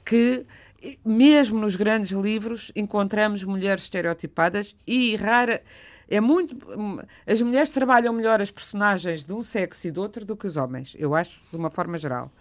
que 0.06 0.46
mesmo 1.04 1.60
nos 1.60 1.76
grandes 1.76 2.12
livros 2.12 2.72
encontramos 2.78 3.43
mulheres 3.43 3.84
estereotipadas 3.84 4.74
e 4.88 5.17
rara 5.17 5.62
é 6.10 6.22
muito 6.22 6.56
hum, 6.80 7.00
as 7.26 7.41
mulheres 7.41 7.70
trabalham 7.72 8.13
melhor 8.13 8.41
as 8.41 8.50
personagens 8.50 9.26
de 9.26 9.34
um 9.34 9.41
sexo 9.41 9.86
e 9.86 9.91
do 9.91 10.02
outro 10.02 10.24
do 10.24 10.38
que 10.38 10.48
os 10.48 10.56
homens 10.56 10.96
eu 10.98 11.13
acho 11.13 11.41
de 11.52 11.58
uma 11.58 11.70
forma 11.70 11.98
geral 11.98 12.32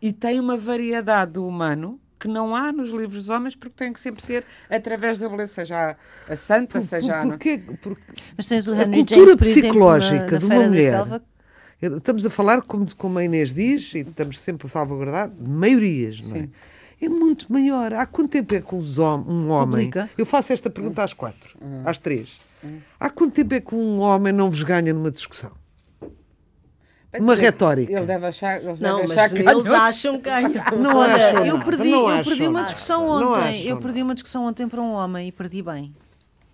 e 0.00 0.12
tem 0.12 0.38
uma 0.40 0.56
variedade 0.56 1.32
do 1.32 1.46
humano 1.46 1.98
que 2.18 2.28
não 2.28 2.54
há 2.54 2.70
nos 2.70 2.90
livros 2.90 3.14
dos 3.22 3.30
homens 3.30 3.54
porque 3.54 3.74
tem 3.76 3.92
que 3.92 4.00
sempre 4.00 4.22
ser 4.22 4.44
através 4.68 5.18
da 5.18 5.26
beleza 5.28 5.52
seja 5.54 5.96
a, 6.28 6.32
a 6.32 6.36
santa 6.36 6.78
Por- 6.80 6.86
seja 6.86 7.16
a- 7.18 7.22
por- 7.22 7.28
porquê- 7.30 7.62
porque 7.80 8.02
Mas 8.36 8.46
tens 8.46 8.68
o 8.68 8.72
a 8.74 8.82
Henry 8.82 8.96
cultura 8.98 9.20
James, 9.20 9.34
por 9.36 9.44
exemplo, 9.46 9.62
psicológica 9.68 10.24
na, 10.26 10.30
na 10.32 10.38
de 10.38 10.44
uma 10.46 10.54
mulher. 10.68 10.90
Selva. 10.92 11.22
Estamos 11.82 12.26
a 12.26 12.30
falar, 12.30 12.60
como, 12.60 12.94
como 12.94 13.18
a 13.18 13.24
Inês 13.24 13.54
diz, 13.54 13.94
e 13.94 14.00
estamos 14.00 14.38
sempre 14.38 14.66
a 14.66 14.70
salvaguardar, 14.70 15.30
de 15.30 15.48
maiorias, 15.48 16.20
não 16.28 16.36
é? 16.36 16.40
Sim. 16.40 16.50
É 17.00 17.08
muito 17.08 17.50
maior. 17.50 17.94
Há 17.94 18.04
quanto 18.04 18.28
tempo 18.32 18.54
é 18.54 18.60
que 18.60 18.74
um 18.74 19.48
homem. 19.48 19.86
Publica. 19.90 20.10
Eu 20.18 20.26
faço 20.26 20.52
esta 20.52 20.68
pergunta 20.68 21.02
às 21.02 21.14
quatro, 21.14 21.56
às 21.86 21.98
três. 21.98 22.36
Há 22.98 23.08
quanto 23.08 23.32
tempo 23.32 23.54
é 23.54 23.60
que 23.62 23.74
um 23.74 24.00
homem 24.00 24.30
não 24.34 24.50
vos 24.50 24.62
ganha 24.62 24.92
numa 24.92 25.10
discussão? 25.10 25.52
Uma 27.18 27.34
retórica. 27.34 27.92
ele 27.92 28.06
deve 28.06 28.26
achar, 28.26 28.62
eles 28.62 28.80
Não, 28.80 29.00
mas 29.00 29.10
achar 29.10 29.30
que 29.30 29.38
eles 29.38 29.66
acham 29.66 30.20
que. 30.20 30.30
Não 30.76 30.96
Olha, 30.96 31.14
acham 31.14 31.46
eu 31.46 31.60
perdi, 31.60 31.90
não 31.90 32.10
eu 32.10 32.24
perdi 32.24 32.46
uma 32.46 32.62
discussão 32.64 33.06
Não 33.06 33.32
ontem. 33.32 33.66
Eu 33.66 33.80
perdi 33.80 34.02
uma 34.02 34.14
discussão 34.14 34.46
ontem 34.46 34.68
para 34.68 34.80
um 34.80 34.92
homem 34.92 35.28
e 35.28 35.32
perdi 35.32 35.60
bem. 35.62 35.92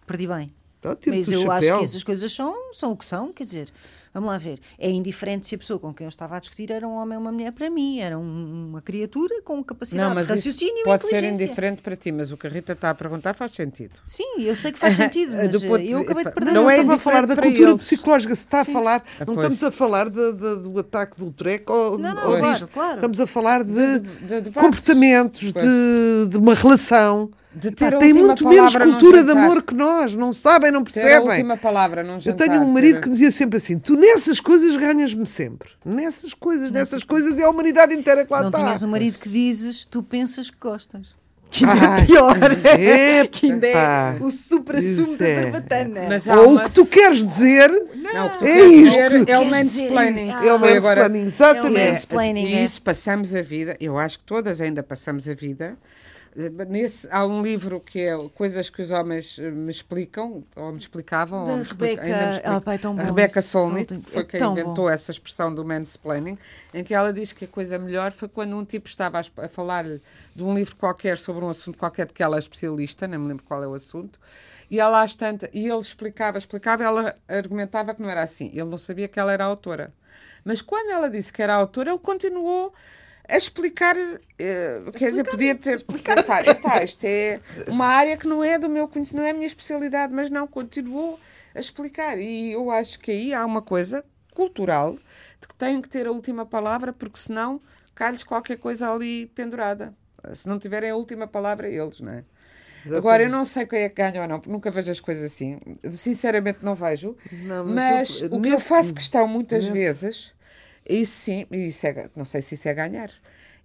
Perdi 0.07 0.27
bem. 0.27 0.53
Então, 0.79 0.97
Mas 1.07 1.31
eu 1.31 1.51
acho 1.51 1.67
chapéu. 1.67 1.79
que 1.79 1.85
essas 1.85 2.03
coisas 2.05 2.33
são, 2.33 2.55
são 2.73 2.93
o 2.93 2.97
que 2.97 3.05
são, 3.05 3.33
quer 3.33 3.45
dizer, 3.45 3.73
vamos 4.17 4.31
lá 4.31 4.39
ver. 4.39 4.59
É 4.79 4.89
indiferente 4.91 5.47
se 5.47 5.55
a 5.55 5.59
pessoa 5.59 5.79
com 5.79 5.93
quem 5.93 6.05
eu 6.07 6.09
estava 6.09 6.37
a 6.37 6.41
discutir 6.41 6.71
era 6.73 6.87
um 6.89 6.93
homem 6.97 7.17
ou 7.17 7.23
uma 7.23 7.31
mulher 7.31 7.53
para 7.53 7.69
mim. 7.71 8.01
Era 8.01 8.19
um- 8.19 8.69
uma 8.71 8.81
criatura 8.83 9.43
com 9.43 9.63
capacidade 9.63 10.09
Não, 10.09 10.15
mas 10.15 10.27
de 10.27 10.33
raciocínio 10.35 10.73
isso 10.75 10.81
e 10.83 10.85
pode 10.85 11.07
ser 11.09 11.25
indiferente 11.25 11.83
para 11.83 11.95
ti, 11.97 12.11
mas 12.11 12.31
o 12.33 12.37
que 12.37 12.47
a 12.47 12.51
Rita 12.51 12.73
está 12.73 12.91
a 12.91 12.95
perguntar 12.95 13.35
faz 13.35 13.53
sentido. 13.53 14.01
Sim, 14.05 14.25
eu 14.39 14.57
sei 14.57 14.73
que 14.73 14.79
faz 14.79 14.95
sentido, 14.97 15.33
mas 15.37 15.53
Do 15.53 15.61
ponto 15.61 15.79
de- 15.85 15.91
eu 15.91 15.99
acabei 15.99 16.25
de 16.25 16.31
perder. 16.33 16.53
Não 16.53 16.63
Não, 16.65 16.71
é 16.71 16.77
estava 16.77 16.95
a 16.95 16.99
falar 16.99 17.27
da 17.27 17.37
cultura 17.37 17.71
eles. 17.71 17.83
psicológica. 17.83 18.35
Se 18.35 18.43
está 18.45 18.61
a 18.61 18.65
falar, 18.65 19.05
Ah, 19.21 19.25
não 19.27 19.35
estamos 19.35 19.63
a 19.63 19.71
falar 19.71 20.09
de- 20.11 20.33
de- 20.33 20.57
do 20.63 20.79
ataque 20.81 21.19
do 21.19 21.31
treco 21.31 21.73
ou, 21.73 21.99
Não, 21.99 22.15
não, 22.15 22.31
ou 22.33 22.39
claro, 22.39 22.69
claro. 22.69 22.95
Estamos 22.97 23.21
a 23.21 23.27
falar 23.27 23.63
de, 23.65 23.99
De- 24.01 24.51
comportamentos, 24.53 25.53
de 25.53 26.37
uma 26.37 26.55
relação. 26.55 27.31
De 27.59 27.71
ter 27.71 27.91
Pá, 27.93 27.99
tem 27.99 28.13
muito 28.13 28.47
menos 28.47 28.77
cultura 28.77 29.25
de 29.25 29.31
amor 29.31 29.63
que 29.63 29.75
nós. 29.75 30.15
Não 30.15 30.31
sabem, 30.33 30.71
não 30.71 30.85
Ter 30.85 31.01
a 31.01 31.03
percebem. 31.05 31.29
última 31.31 31.57
palavra 31.57 32.03
num 32.03 32.19
Eu 32.23 32.35
tenho 32.35 32.61
um 32.61 32.71
marido 32.71 32.97
ter- 32.97 33.01
que 33.01 33.09
me 33.09 33.15
dizia 33.15 33.31
sempre 33.33 33.57
assim: 33.57 33.79
tu 33.79 33.97
nessas 33.97 34.39
coisas 34.41 34.77
ganhas-me 34.77 35.27
sempre. 35.27 35.71
Nessas 35.83 36.35
coisas, 36.35 36.71
nessas 36.71 37.03
coisas 37.03 37.39
é 37.39 37.45
a 37.45 37.49
humanidade 37.51 37.95
inteira 37.95 38.27
que 38.27 38.33
lá 38.33 38.41
Não 38.43 38.49
está. 38.49 38.59
tinhas 38.63 38.83
um 38.83 38.89
marido 38.89 39.19
que 39.19 39.29
dizes, 39.31 39.87
tu 39.87 40.03
pensas 40.03 40.51
que 40.51 40.59
gostas. 40.61 41.15
Que 41.49 41.65
ainda 41.65 41.87
Ai, 41.89 42.03
é 42.03 42.05
pior. 42.05 42.37
epa. 42.79 43.29
que 43.31 43.53
ainda 43.53 43.67
é 43.69 44.19
o 44.21 44.29
Isso 44.29 44.49
supra-sumo 44.49 45.17
da 45.17 45.27
é. 45.27 45.43
barbatana. 45.51 46.01
Há 46.29 46.41
Ou 46.41 46.57
o 46.57 46.61
que 46.61 46.71
tu 46.73 46.85
queres 46.85 47.25
dizer 47.25 47.71
Não, 47.95 48.27
o 48.27 48.39
que 48.39 48.45
É 48.45 48.65
isto. 48.67 49.31
É 49.31 49.39
o 49.39 49.45
mansplaining. 49.47 50.29
É 50.31 50.53
o 50.53 50.59
mansplaining, 50.59 51.27
exatamente. 51.29 51.79
É 51.81 51.85
o 51.89 51.93
mansplaining, 51.93 52.45
E 52.47 52.55
é. 52.55 52.65
isso 52.65 52.83
passamos 52.83 53.35
a 53.35 53.41
vida, 53.43 53.77
eu 53.81 53.97
acho 53.97 54.19
que 54.19 54.25
todas 54.25 54.61
ainda 54.61 54.83
passamos 54.83 55.29
a 55.29 55.35
vida. 55.35 55.77
Nesse, 56.69 57.09
há 57.11 57.25
um 57.25 57.43
livro 57.43 57.81
que 57.81 57.99
é 58.01 58.15
Coisas 58.35 58.69
que 58.69 58.83
os 58.83 58.91
Homens 58.91 59.39
eh, 59.39 59.51
me 59.51 59.71
explicam, 59.71 60.45
ou 60.55 60.71
me 60.73 60.79
explicavam, 60.79 61.45
Da 61.45 61.53
ou 61.53 61.57
me 61.57 61.63
Rebeca- 61.65 62.03
explica- 62.03 62.07
é 62.77 62.77
tão 62.79 62.93
a 62.93 62.95
bom 62.95 63.03
Rebecca 63.05 63.39
esse 63.39 63.49
Solnit, 63.49 63.99
que 64.01 64.11
foi 64.11 64.25
quem 64.25 64.41
tão 64.41 64.53
inventou 64.53 64.75
bom. 64.85 64.91
essa 64.91 65.11
expressão 65.11 65.55
do 65.55 65.65
mansplaining, 65.65 66.37
em 66.75 66.85
que 66.85 66.93
ela 66.93 67.11
diz 67.11 67.33
que 67.33 67.47
a 67.47 67.49
coisa 67.49 67.79
melhor 67.79 68.13
foi 68.13 68.29
quando 68.29 68.55
um 68.55 68.67
tipo 68.67 68.87
estava 68.87 69.17
a, 69.17 69.23
esp- 69.23 69.39
a 69.39 69.49
falar 69.49 69.85
de 69.87 70.45
um 70.45 70.55
livro 70.55 70.77
qualquer 70.77 71.17
sobre 71.17 71.43
um 71.43 71.49
assunto 71.49 71.79
qualquer 71.79 72.05
de 72.07 72.13
que 72.13 72.23
ela 72.23 72.37
é 72.37 72.39
especialista, 72.39 73.07
nem 73.07 73.19
me 73.19 73.29
lembro 73.29 73.45
qual 73.45 73.65
é 73.65 73.67
o 73.67 73.73
assunto, 73.73 74.21
e 74.71 74.79
ela 74.79 75.01
às 75.03 75.15
tantas, 75.15 75.49
e 75.55 75.67
ele 75.67 75.81
explicava, 75.81 76.37
explicava, 76.37 76.85
ela 76.85 77.15
argumentava 77.29 77.95
que 77.95 78.03
não 78.03 78.11
era 78.11 78.23
assim. 78.23 78.51
Ele 78.53 78.65
não 78.69 78.77
sabia 78.79 79.09
que 79.09 79.19
ela 79.19 79.33
era 79.33 79.45
autora. 79.45 79.91
Mas 80.45 80.61
quando 80.61 80.91
ela 80.91 81.09
disse 81.09 81.33
que 81.33 81.43
era 81.43 81.55
autora, 81.55 81.91
ele 81.91 81.99
continuou 81.99 82.75
a 83.29 83.37
explicar, 83.37 83.97
eh, 84.39 84.81
quer 84.97 85.11
dizer, 85.11 85.25
podia 85.25 85.55
ter 85.55 85.85
pensar, 85.85 86.47
epá, 86.47 86.83
isto 86.83 87.05
é 87.05 87.41
uma 87.69 87.87
área 87.87 88.17
que 88.17 88.27
não 88.27 88.43
é 88.45 88.59
do 88.59 88.69
meu 88.69 88.87
conhecimento, 88.89 89.21
não 89.23 89.27
é 89.27 89.31
a 89.31 89.35
minha 89.35 89.47
especialidade, 89.47 90.13
mas 90.13 90.31
não, 90.31 90.47
continuou 90.47 91.19
a 91.55 91.59
explicar. 91.61 92.19
E 92.19 92.53
eu 92.53 92.71
acho 92.71 92.99
que 93.01 93.11
aí 93.11 93.35
há 93.35 93.45
uma 93.45 93.63
coisa 93.63 94.05
cultural 94.35 94.95
de 95.41 95.49
que 95.49 95.55
têm 95.55 95.81
que 95.81 95.89
ter 95.89 96.07
a 96.07 96.13
última 96.13 96.45
palavra, 96.47 96.93
porque 96.93 97.19
senão 97.19 97.61
cai-lhes 97.95 98.23
qualquer 98.23 98.59
coisa 98.59 98.93
ali 98.93 99.27
pendurada. 99.35 99.95
Se 100.35 100.47
não 100.49 100.59
tiverem 100.59 100.91
a 100.91 100.97
última 100.97 101.27
palavra, 101.27 101.69
eles, 101.69 102.01
não 102.01 102.13
é? 102.13 102.25
Agora, 102.97 103.25
eu 103.25 103.29
não 103.29 103.45
sei 103.45 103.67
quem 103.67 103.81
é 103.81 103.89
que 103.89 103.97
ganha 103.97 104.23
ou 104.23 104.29
não, 104.29 104.39
porque 104.39 104.53
nunca 104.53 104.71
vejo 104.71 104.93
as 104.93 105.01
coisas 105.01 105.25
assim. 105.33 105.59
Sinceramente, 105.91 106.59
não 106.63 106.75
vejo. 106.75 107.17
Não, 107.33 107.65
mas 107.65 107.75
mas 107.75 108.21
eu- 108.21 108.39
o 108.39 108.41
que 108.41 108.49
eu 108.51 108.61
faço 108.61 108.95
questão 108.95 109.27
muitas 109.27 109.65
nesse- 109.65 109.73
vezes, 109.77 110.33
isso 110.89 111.21
sim, 111.25 111.47
e 111.51 111.69
isso 111.69 111.87
é, 111.87 112.09
não 112.17 112.25
sei 112.25 112.41
se 112.43 112.55
isso 112.55 112.69
é 112.69 112.75
ganhar, 112.75 113.11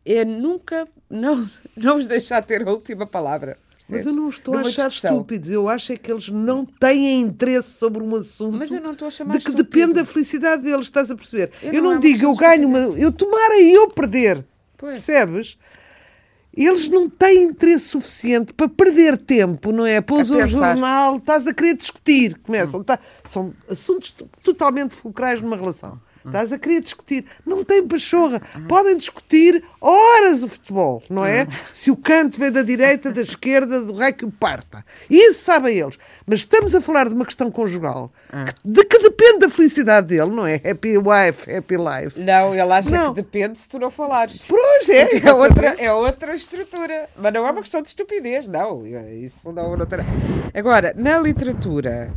é 0.06 0.26
nunca 0.26 0.88
não, 1.10 1.48
não 1.78 1.98
vos 1.98 2.08
deixar 2.08 2.42
ter 2.42 2.68
a 2.68 2.72
última 2.72 3.06
palavra. 3.06 3.58
Mas 3.90 4.06
eu 4.06 4.14
não 4.14 4.30
estou 4.30 4.54
a 4.54 4.58
Numa 4.60 4.70
achar 4.70 4.88
discussão. 4.88 5.18
estúpidos. 5.18 5.50
Eu 5.50 5.68
acho 5.68 5.92
é 5.92 5.98
que 5.98 6.10
eles 6.10 6.30
não 6.30 6.66
têm 6.66 7.20
interesse 7.20 7.72
sobre 7.78 8.02
um 8.02 8.16
assunto 8.16 8.58
Mas 8.58 8.72
eu 8.72 8.80
não 8.80 8.94
estou 8.94 9.10
a 9.10 9.12
chamar 9.12 9.34
de 9.34 9.40
que 9.44 9.50
estúpido. 9.52 9.70
depende 9.70 10.00
a 10.00 10.06
felicidade 10.06 10.64
deles, 10.64 10.86
estás 10.86 11.12
a 11.12 11.16
perceber? 11.16 11.52
Eu 11.62 11.74
Eu, 11.74 11.84
não 11.84 11.90
não, 11.92 11.98
é 11.98 12.00
digo, 12.00 12.24
eu 12.24 12.34
ganho 12.36 12.70
uma. 12.70 12.78
Eu 12.98 13.12
tomara 13.12 13.60
eu 13.60 13.90
perder. 13.90 14.46
Pois. 14.78 15.04
Percebes? 15.04 15.58
Eles 16.56 16.88
não 16.88 17.10
têm 17.10 17.44
interesse 17.44 17.86
suficiente 17.90 18.54
para 18.54 18.70
perder 18.70 19.18
tempo, 19.18 19.72
não 19.74 19.86
é? 19.86 20.00
Pôs 20.00 20.32
A 20.32 20.36
o 20.38 20.48
jornal, 20.48 21.18
estás 21.18 21.46
a 21.48 21.54
querer 21.54 21.76
discutir. 21.76 22.38
Começam, 22.44 22.82
tá- 22.84 23.00
são 23.26 23.54
assuntos 23.70 24.14
totalmente 24.44 24.94
fulcrais 24.96 25.42
numa 25.42 25.58
relação. 25.58 26.00
Estás 26.26 26.52
a 26.52 26.60
querer 26.60 26.82
discutir. 26.82 27.26
Não 27.46 27.64
tem 27.64 27.86
pachorra. 27.88 28.42
Podem 28.68 28.96
discutir 28.98 29.64
horas 29.80 30.44
o 30.44 30.48
futebol, 30.48 31.02
não 31.10 31.26
é? 31.26 31.48
Se 31.74 31.90
o 31.92 31.96
canto 31.98 32.40
vem 32.40 32.52
da 32.52 32.62
direita, 32.62 33.12
da 33.12 33.22
esquerda, 33.22 33.82
do 33.82 33.94
raio 33.94 34.14
que 34.16 34.26
o 34.26 34.32
parta. 34.32 34.84
Isso 35.10 35.44
sabem 35.44 35.78
eles. 35.78 35.98
Mas 36.26 36.40
estamos 36.42 36.74
a 36.76 36.82
falar 36.82 37.08
de 37.10 37.16
uma 37.16 37.26
questão 37.26 37.50
conjugal 37.52 38.12
de 38.64 38.84
que 38.86 39.00
depende 39.00 39.40
da 39.40 39.50
felicidade 39.50 40.08
dele, 40.08 40.32
não 40.32 40.46
é? 40.46 40.56
Happy 40.56 40.98
wife, 40.98 41.52
happy 41.52 41.76
life. 41.78 42.20
Não, 42.20 42.54
ele 42.54 42.62
acha 42.74 42.90
Não. 42.90 43.14
que 43.14 43.22
depende 43.22 43.60
se 43.60 43.68
tu 43.70 43.80
não 43.80 43.90
falares. 43.92 44.42
Pois 44.48 44.90
é. 44.90 45.12
É 45.32 45.34
outra, 45.34 45.76
é 45.78 45.94
outra 45.94 46.36
estrutura. 46.36 47.10
Mas 47.16 47.34
não 47.34 47.46
é 47.48 47.52
uma 47.52 47.62
questão 47.62 47.82
de 47.82 47.90
estupidez, 47.90 48.48
não. 48.48 48.86
Isso 48.88 49.52
não, 49.52 49.76
não 49.78 49.86
terá. 49.86 50.04
Agora, 50.54 50.94
na 50.98 51.18
literatura, 51.20 52.14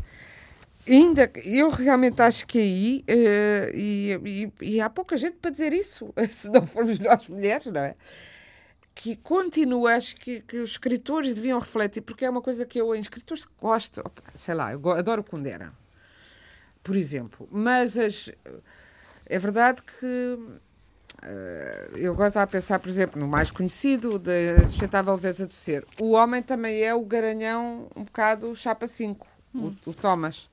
ainda 0.89 1.31
eu 1.45 1.71
realmente 1.71 2.21
acho 2.23 2.47
que 2.47 2.59
aí, 2.59 3.03
eh, 3.07 3.71
e, 3.75 4.13
e- 4.61 4.75
e 4.77 4.81
há 4.81 4.91
pouca 4.91 5.17
gente 5.17 5.39
para 5.39 5.51
dizer 5.51 5.73
isso, 5.73 6.13
se 6.31 6.51
não 6.51 6.67
formos 6.67 6.99
nós 6.99 7.29
mulheres, 7.29 7.67
não 7.67 7.81
é? 7.81 7.95
Que 8.95 9.17
continua, 9.17 9.95
acho 9.95 10.15
que, 10.17 10.41
que 10.43 10.59
os 10.59 10.71
escritores 10.71 11.35
deviam 11.35 11.59
refletir, 11.59 12.01
porque 12.03 12.25
é 12.25 12.31
uma 12.31 12.41
coisa 12.43 12.65
que 12.65 12.81
eu, 12.81 12.95
em 12.95 13.01
escritores 13.01 13.45
gosto, 13.61 14.01
opa, 14.01 14.23
sei 14.37 14.55
lá, 14.55 14.73
eu 14.73 14.91
adoro 14.91 15.25
Kundera, 15.25 15.73
por 16.83 16.95
exemplo, 16.97 17.49
mas 17.51 17.99
as, 17.99 18.31
é 19.27 19.39
verdade 19.39 19.83
que 19.83 20.39
eh, 21.23 21.89
eu 21.97 22.13
agora 22.13 22.29
estava 22.29 22.45
a 22.45 22.47
pensar, 22.47 22.79
por 22.79 22.89
exemplo, 22.89 23.19
no 23.21 23.27
mais 23.27 23.51
conhecido, 23.51 24.19
da 24.19 24.33
sustentável 24.67 25.15
leveza 25.15 25.47
do 25.47 25.55
ser. 25.55 25.85
O 25.99 26.13
homem 26.13 26.43
também 26.43 26.83
é 26.83 26.95
o 26.95 27.03
garanhão 27.05 27.89
um 27.97 28.05
bocado 28.05 28.55
chapa 28.55 28.87
5, 28.87 29.27
o, 29.55 29.73
o 29.87 29.95
Thomas. 29.95 30.49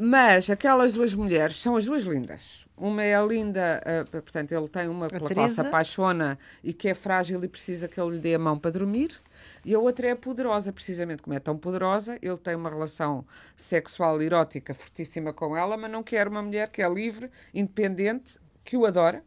Mas 0.00 0.48
aquelas 0.48 0.92
duas 0.92 1.12
mulheres 1.14 1.56
são 1.56 1.74
as 1.74 1.84
duas 1.86 2.04
lindas. 2.04 2.64
Uma 2.76 3.02
é 3.02 3.16
a 3.16 3.22
linda, 3.22 3.82
eh, 3.84 4.04
portanto, 4.04 4.52
ele 4.52 4.68
tem 4.68 4.86
uma 4.86 5.08
pela 5.08 5.28
qual 5.28 5.48
se 5.48 5.60
apaixona 5.60 6.38
e 6.62 6.72
que 6.72 6.88
é 6.88 6.94
frágil 6.94 7.42
e 7.42 7.48
precisa 7.48 7.88
que 7.88 8.00
ele 8.00 8.12
lhe 8.12 8.20
dê 8.20 8.34
a 8.34 8.38
mão 8.38 8.56
para 8.56 8.70
dormir. 8.70 9.20
E 9.64 9.74
a 9.74 9.78
outra 9.80 10.06
é 10.06 10.10
a 10.12 10.16
poderosa, 10.16 10.72
precisamente 10.72 11.20
como 11.22 11.34
é 11.34 11.40
tão 11.40 11.58
poderosa, 11.58 12.16
ele 12.22 12.36
tem 12.38 12.54
uma 12.54 12.70
relação 12.70 13.26
sexual 13.56 14.22
erótica 14.22 14.72
fortíssima 14.72 15.32
com 15.32 15.56
ela, 15.56 15.76
mas 15.76 15.90
não 15.90 16.04
quer 16.04 16.28
uma 16.28 16.40
mulher 16.42 16.70
que 16.70 16.80
é 16.80 16.88
livre, 16.88 17.28
independente, 17.52 18.38
que 18.64 18.76
o 18.76 18.86
adora. 18.86 19.24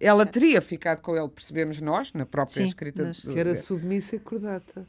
Ela 0.00 0.26
teria 0.26 0.60
ficado 0.60 1.00
com 1.02 1.16
ele, 1.16 1.28
percebemos 1.28 1.80
nós, 1.80 2.12
na 2.12 2.26
própria 2.26 2.62
Sim, 2.62 2.66
escrita 2.68 3.04
mas- 3.04 3.22
do- 3.24 3.32
Que 3.32 3.38
era 3.38 3.54
submissa 3.54 4.16
e 4.16 4.18
cordata. 4.18 4.84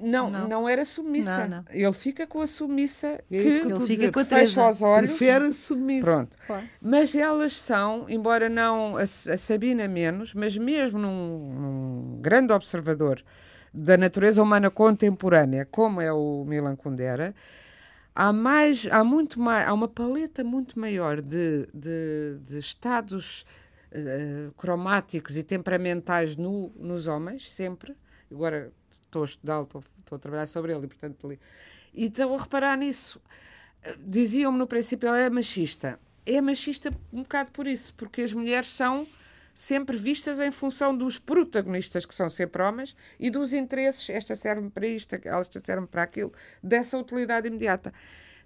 Não, 0.00 0.30
não, 0.30 0.48
Não. 0.48 0.68
era 0.68 0.84
submissa. 0.84 1.46
Não, 1.46 1.58
não. 1.58 1.64
Ele 1.70 1.92
fica 1.92 2.26
com 2.26 2.40
a 2.40 2.46
submissa 2.46 3.06
É 3.08 3.20
que 3.28 3.42
que 3.42 3.48
Ele 3.48 3.80
fica 3.80 3.96
dizer. 3.96 4.12
com 4.12 4.20
a 4.20 4.24
fecha 4.24 4.68
os 4.70 4.82
olhos. 4.82 5.10
Prefere 5.10 5.52
submissa. 5.52 6.04
Pronto. 6.04 6.36
Claro. 6.46 6.64
Mas 6.80 7.14
elas 7.14 7.52
são, 7.54 8.06
embora 8.08 8.48
não 8.48 8.96
a, 8.96 9.02
a 9.02 9.06
Sabina 9.36 9.86
menos, 9.86 10.32
mas 10.34 10.56
mesmo 10.56 10.98
num, 10.98 11.54
num 11.54 12.18
grande 12.22 12.52
observador 12.52 13.22
da 13.72 13.96
natureza 13.96 14.42
humana 14.42 14.70
contemporânea, 14.70 15.66
como 15.70 16.00
é 16.00 16.10
o 16.12 16.44
Milan 16.46 16.74
Kundera, 16.76 17.34
há 18.14 18.32
mais, 18.32 18.88
há 18.90 19.04
muito 19.04 19.38
mais, 19.38 19.68
há 19.68 19.74
uma 19.74 19.88
paleta 19.88 20.42
muito 20.42 20.78
maior 20.80 21.20
de, 21.20 21.68
de, 21.74 22.38
de 22.40 22.58
estados 22.58 23.44
eh, 23.92 24.48
cromáticos 24.56 25.36
e 25.36 25.42
temperamentais 25.42 26.36
no, 26.36 26.72
nos 26.78 27.06
homens, 27.06 27.50
sempre. 27.52 27.94
Agora 28.32 28.72
estou 29.16 29.22
a 29.22 29.24
estudá-lo, 29.24 29.64
estou, 29.64 29.82
estou 30.00 30.16
a 30.16 30.18
trabalhar 30.18 30.46
sobre 30.46 30.72
ele 30.72 30.84
e, 30.84 30.88
portanto, 30.88 31.28
li. 31.28 31.38
E 31.94 32.06
estou 32.06 32.34
a 32.34 32.42
reparar 32.42 32.76
nisso. 32.76 33.20
Diziam-me 34.00 34.58
no 34.58 34.66
princípio, 34.66 35.08
ele 35.08 35.24
é 35.24 35.30
machista. 35.30 35.98
É 36.24 36.40
machista 36.40 36.90
um 37.12 37.22
bocado 37.22 37.50
por 37.52 37.66
isso, 37.66 37.94
porque 37.94 38.22
as 38.22 38.32
mulheres 38.32 38.68
são 38.68 39.06
sempre 39.54 39.96
vistas 39.96 40.38
em 40.40 40.50
função 40.50 40.96
dos 40.96 41.18
protagonistas, 41.18 42.04
que 42.04 42.14
são 42.14 42.28
sempre 42.28 42.62
homens, 42.62 42.94
e 43.18 43.30
dos 43.30 43.52
interesses. 43.52 44.10
Esta 44.10 44.34
serve 44.36 44.68
para 44.68 44.86
isto, 44.86 45.14
esta 45.14 45.62
serve 45.64 45.86
para 45.86 46.02
aquilo, 46.02 46.32
dessa 46.62 46.98
utilidade 46.98 47.46
imediata. 47.48 47.94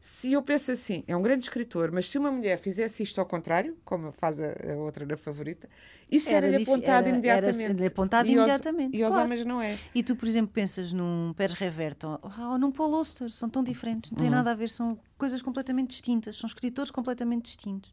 Se 0.03 0.33
eu 0.33 0.43
penso 0.43 0.73
assim, 0.73 1.05
é 1.07 1.15
um 1.15 1.21
grande 1.21 1.45
escritor, 1.45 1.93
mas 1.93 2.07
se 2.09 2.17
uma 2.17 2.31
mulher 2.33 2.57
fizesse 2.59 3.03
isto 3.03 3.21
ao 3.21 3.27
contrário, 3.27 3.77
como 3.85 4.11
faz 4.13 4.41
a, 4.41 4.47
a 4.73 4.77
outra 4.77 5.05
na 5.05 5.15
favorita, 5.15 5.69
isso 6.11 6.29
Era 6.31 6.47
era-lhe 6.47 6.57
dif- 6.57 6.71
apontado 6.71 7.07
era- 7.07 7.09
imediatamente. 7.11 7.63
era-lhe 7.65 7.87
apontado 7.87 8.27
E 8.27 8.31
aos- 8.39 8.39
imediatamente, 8.49 8.97
E 8.97 9.03
aos 9.03 9.13
claro. 9.13 9.27
homens 9.27 9.45
não 9.45 9.61
é. 9.61 9.79
E 9.95 10.03
tu, 10.03 10.17
por 10.17 10.27
exemplo, 10.27 10.53
pensas 10.55 10.91
num 10.95 11.35
Pérez 11.37 11.55
Reverte 11.55 12.07
ou, 12.07 12.59
num 12.59 12.73
Paul 12.73 12.95
Auster, 12.95 13.31
são 13.31 13.51
tão 13.51 13.63
diferentes, 13.63 14.11
não 14.11 14.17
tem 14.19 14.31
nada 14.31 14.53
a 14.53 14.55
ver, 14.55 14.71
são 14.71 14.99
coisas 15.19 15.43
completamente 15.43 15.91
distintas, 15.91 16.37
são 16.37 16.47
escritores 16.49 16.91
completamente 16.91 17.45
distintos. 17.45 17.93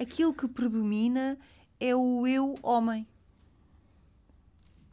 Aquilo 0.00 0.32
que 0.32 0.48
predomina 0.48 1.36
é 1.78 1.94
o 1.94 2.26
eu 2.26 2.54
homem, 2.62 3.06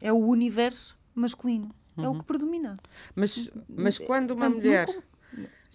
é 0.02 0.12
o 0.12 0.18
universo 0.18 0.98
masculino, 1.14 1.74
é 1.98 2.08
o 2.10 2.16
que 2.20 2.26
predomina. 2.26 2.74
Mas, 3.16 3.50
mas 3.70 3.98
quando 3.98 4.32
uma 4.32 4.48
Tanto 4.48 4.58
mulher 4.58 4.88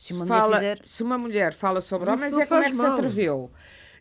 Se 0.07 0.13
uma 0.13 0.27
fala, 0.27 0.57
mulher 0.57 0.77
fizer. 0.79 0.89
se 0.89 1.03
uma 1.03 1.19
mulher 1.19 1.53
fala 1.55 1.81
sobre 1.81 2.11
homens, 2.11 2.35
é 2.37 2.47
como 2.47 2.63
é 2.63 2.67
que 2.71 2.77
se 2.77 2.77
mal. 2.83 2.93
atreveu. 2.93 3.51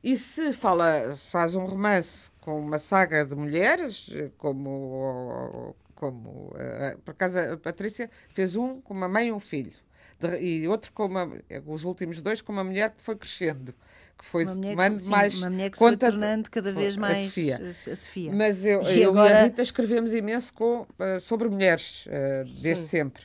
E 0.04 0.16
se 0.16 0.54
fala, 0.54 1.16
faz 1.32 1.56
um 1.56 1.64
romance 1.66 2.30
com 2.40 2.60
uma 2.60 2.80
saga 2.80 3.26
de 3.26 3.36
mulheres, 3.36 4.10
como, 4.38 5.76
como 5.96 6.54
eh, 6.58 6.98
por 7.04 7.12
acaso 7.12 7.38
a 7.40 7.58
Patrícia 7.58 8.10
fez 8.34 8.56
um 8.56 8.80
com 8.82 8.94
uma 8.94 9.08
mãe 9.10 9.28
e 9.28 9.32
um 9.32 9.40
filho, 9.40 9.74
De- 10.20 10.38
e 10.38 10.68
outro 10.68 10.92
com 10.94 11.06
uma, 11.06 11.30
os 11.68 11.84
últimos 11.84 12.22
dois 12.22 12.42
com 12.42 12.52
uma 12.54 12.64
mulher 12.64 12.92
que 12.92 13.02
foi 13.02 13.16
crescendo, 13.16 13.74
que 14.18 14.24
foi 14.26 14.44
Uma 14.46 14.52
se 14.54 14.58
mulher, 14.58 14.72
tomando 14.72 14.96
que, 14.96 15.02
sim, 15.04 15.12
mais 15.12 15.36
uma 15.36 15.50
mulher 15.50 15.70
que 15.70 15.78
se 15.78 15.84
foi 15.84 15.98
tornando 15.98 16.50
cada 16.50 16.72
vez 16.74 16.98
a 16.98 17.00
mais 17.00 17.18
Sofia. 17.26 17.58
a, 17.58 17.70
a 17.70 17.74
Sofia. 17.96 18.32
Mas 18.34 18.66
eu, 18.66 18.82
E 18.84 18.86
eu 18.86 18.96
e 18.98 19.04
a 19.04 19.08
agora- 19.10 19.44
Rita 19.44 19.62
escrevemos 19.62 20.14
imenso 20.14 20.54
com, 20.54 20.86
eh, 21.00 21.20
sobre 21.20 21.50
mulheres, 21.50 22.06
eh, 22.08 22.46
desde 22.62 22.86
sempre. 22.86 23.24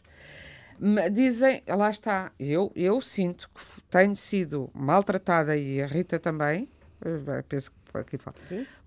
Dizem, 1.12 1.62
lá 1.68 1.90
está, 1.90 2.30
eu, 2.38 2.70
eu 2.74 3.00
sinto 3.00 3.48
que 3.54 3.82
tenho 3.90 4.14
sido 4.16 4.70
maltratada 4.74 5.56
e 5.56 5.82
a 5.82 5.86
Rita 5.86 6.18
também, 6.18 6.68
eh, 7.04 7.42
penso 7.48 7.70
que 7.70 7.98
aqui 7.98 8.18
fala, 8.18 8.36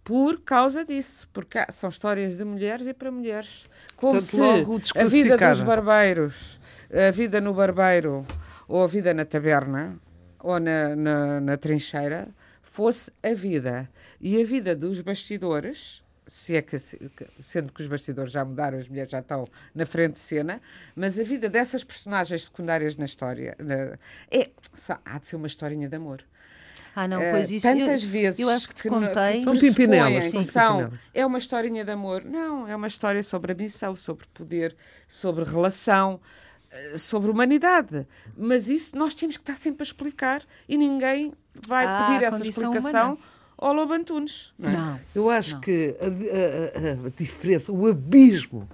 por 0.03 0.41
causa 0.41 0.85
disso, 0.85 1.27
porque 1.33 1.59
são 1.71 1.89
histórias 1.89 2.35
de 2.35 2.43
mulheres 2.43 2.87
e 2.87 2.93
para 2.93 3.11
mulheres. 3.11 3.69
Como 3.95 4.13
Portanto, 4.13 4.85
se 4.85 4.97
a 4.99 5.05
vida 5.05 5.37
dos 5.37 5.59
barbeiros, 5.61 6.59
a 6.91 7.11
vida 7.11 7.41
no 7.41 7.53
barbeiro 7.53 8.25
ou 8.67 8.83
a 8.83 8.87
vida 8.87 9.13
na 9.13 9.25
taberna, 9.25 9.97
ou 10.39 10.59
na, 10.59 10.95
na, 10.95 11.41
na 11.41 11.57
trincheira 11.57 12.29
fosse 12.61 13.11
a 13.23 13.33
vida. 13.33 13.89
E 14.19 14.39
a 14.41 14.45
vida 14.45 14.75
dos 14.75 15.01
bastidores, 15.01 16.03
se 16.27 16.55
é 16.55 16.61
que, 16.61 16.77
sendo 17.39 17.71
que 17.71 17.81
os 17.81 17.87
bastidores 17.87 18.31
já 18.31 18.43
mudaram, 18.43 18.77
as 18.77 18.87
mulheres 18.87 19.11
já 19.11 19.19
estão 19.19 19.47
na 19.73 19.85
frente 19.85 20.13
de 20.13 20.19
cena, 20.19 20.61
mas 20.95 21.17
a 21.17 21.23
vida 21.23 21.49
dessas 21.49 21.83
personagens 21.83 22.45
secundárias 22.45 22.95
na 22.97 23.05
história 23.05 23.55
na- 23.59 23.97
é, 24.31 24.49
só- 24.75 24.99
há 25.05 25.17
de 25.19 25.27
ser 25.27 25.35
uma 25.37 25.47
historinha 25.47 25.87
de 25.87 25.95
amor. 25.95 26.23
Ah, 26.95 27.07
não, 27.07 27.21
Eh, 27.21 27.31
pois 27.31 27.51
isso. 27.51 27.61
tantas 27.67 28.03
eu, 28.03 28.09
vezes 28.09 28.39
Eu 28.39 28.49
acho 28.49 28.67
que 28.67 28.73
te 28.73 28.81
que 28.83 28.89
contei. 28.89 29.43
São 29.43 30.41
são 30.41 30.41
são- 30.41 30.79
é 31.13 31.25
uma 31.25 31.37
historinha 31.37 31.85
de 31.85 31.91
amor. 31.91 32.25
Não, 32.25 32.67
é 32.67 32.75
uma 32.75 32.87
história 32.87 33.21
sobre 33.23 33.53
ambição, 33.53 33.95
sobre 33.95 34.25
poder, 34.33 34.75
sobre 35.07 35.43
relação, 35.43 36.19
eh, 36.71 36.97
sobre 36.97 37.29
humanidade. 37.29 38.07
Mas 38.35 38.67
isso 38.67 38.97
nós 38.97 39.13
temos 39.13 39.37
que 39.37 39.43
estar 39.43 39.55
sempre 39.55 39.83
a 39.83 39.85
explicar 39.85 40.41
e 40.67 40.75
ninguém 40.75 41.33
vai 41.67 41.85
Ah, 41.85 42.05
pedir 42.07 42.25
essa 42.25 42.37
explicação 42.47 43.13
humana. 43.13 43.17
Ao 43.57 43.73
Lobo 43.73 43.93
Antunes. 43.93 44.53
Não, 44.57 44.69
é? 44.69 44.73
Não. 44.73 44.99
Eu 45.15 45.29
acho 45.29 45.59
que 45.59 45.95
a, 45.99 46.05
a- 46.05 47.03
a- 47.03 47.07
a 47.07 47.09
diferença, 47.17 47.71
o 47.71 47.87
abismo, 47.87 48.67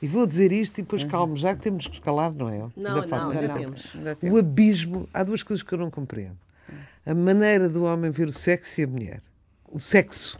e 0.00 0.06
vou 0.06 0.26
dizer 0.26 0.52
isto 0.52 0.78
e 0.78 0.82
depois 0.82 1.02
calmo, 1.04 1.36
já 1.36 1.54
que 1.56 1.62
temos 1.62 1.86
que 1.86 1.94
escalar, 1.94 2.32
não 2.32 2.48
é? 2.48 2.58
Não, 2.76 3.02
Ainda 3.02 3.06
não, 3.06 3.30
ainda 3.30 3.48
não. 3.48 3.54
temos. 3.56 3.92
Ainda 3.96 4.16
O 4.30 4.38
abismo, 4.38 5.08
há 5.12 5.22
duas 5.24 5.42
coisas 5.42 5.62
que 5.62 5.72
eu 5.72 5.78
não 5.78 5.90
compreendo. 5.90 6.36
A 7.06 7.14
maneira 7.14 7.68
do 7.68 7.84
homem 7.84 8.10
ver 8.10 8.28
o 8.28 8.32
sexo 8.32 8.80
e 8.80 8.84
a 8.84 8.86
mulher. 8.86 9.22
O 9.70 9.80
sexo. 9.80 10.38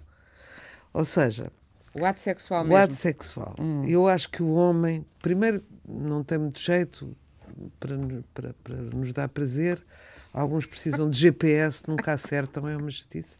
Ou 0.92 1.04
seja, 1.04 1.50
O 1.94 2.04
ato 2.04 2.20
sexual 2.20 2.62
o 2.62 2.68
mesmo. 2.68 2.82
ato 2.84 2.94
sexual. 2.94 3.56
Eu 3.86 4.06
acho 4.06 4.28
que 4.30 4.42
o 4.42 4.52
homem, 4.52 5.04
primeiro, 5.22 5.60
não 5.88 6.22
tem 6.22 6.38
muito 6.38 6.58
jeito 6.60 7.16
para, 7.80 7.96
para, 8.34 8.54
para 8.62 8.74
nos 8.76 9.12
dar 9.12 9.28
prazer. 9.28 9.82
Alguns 10.32 10.66
precisam 10.66 11.08
de 11.08 11.18
GPS, 11.18 11.82
nunca 11.88 12.12
acertam, 12.12 12.68
é 12.68 12.76
uma 12.76 12.90
justiça. 12.90 13.36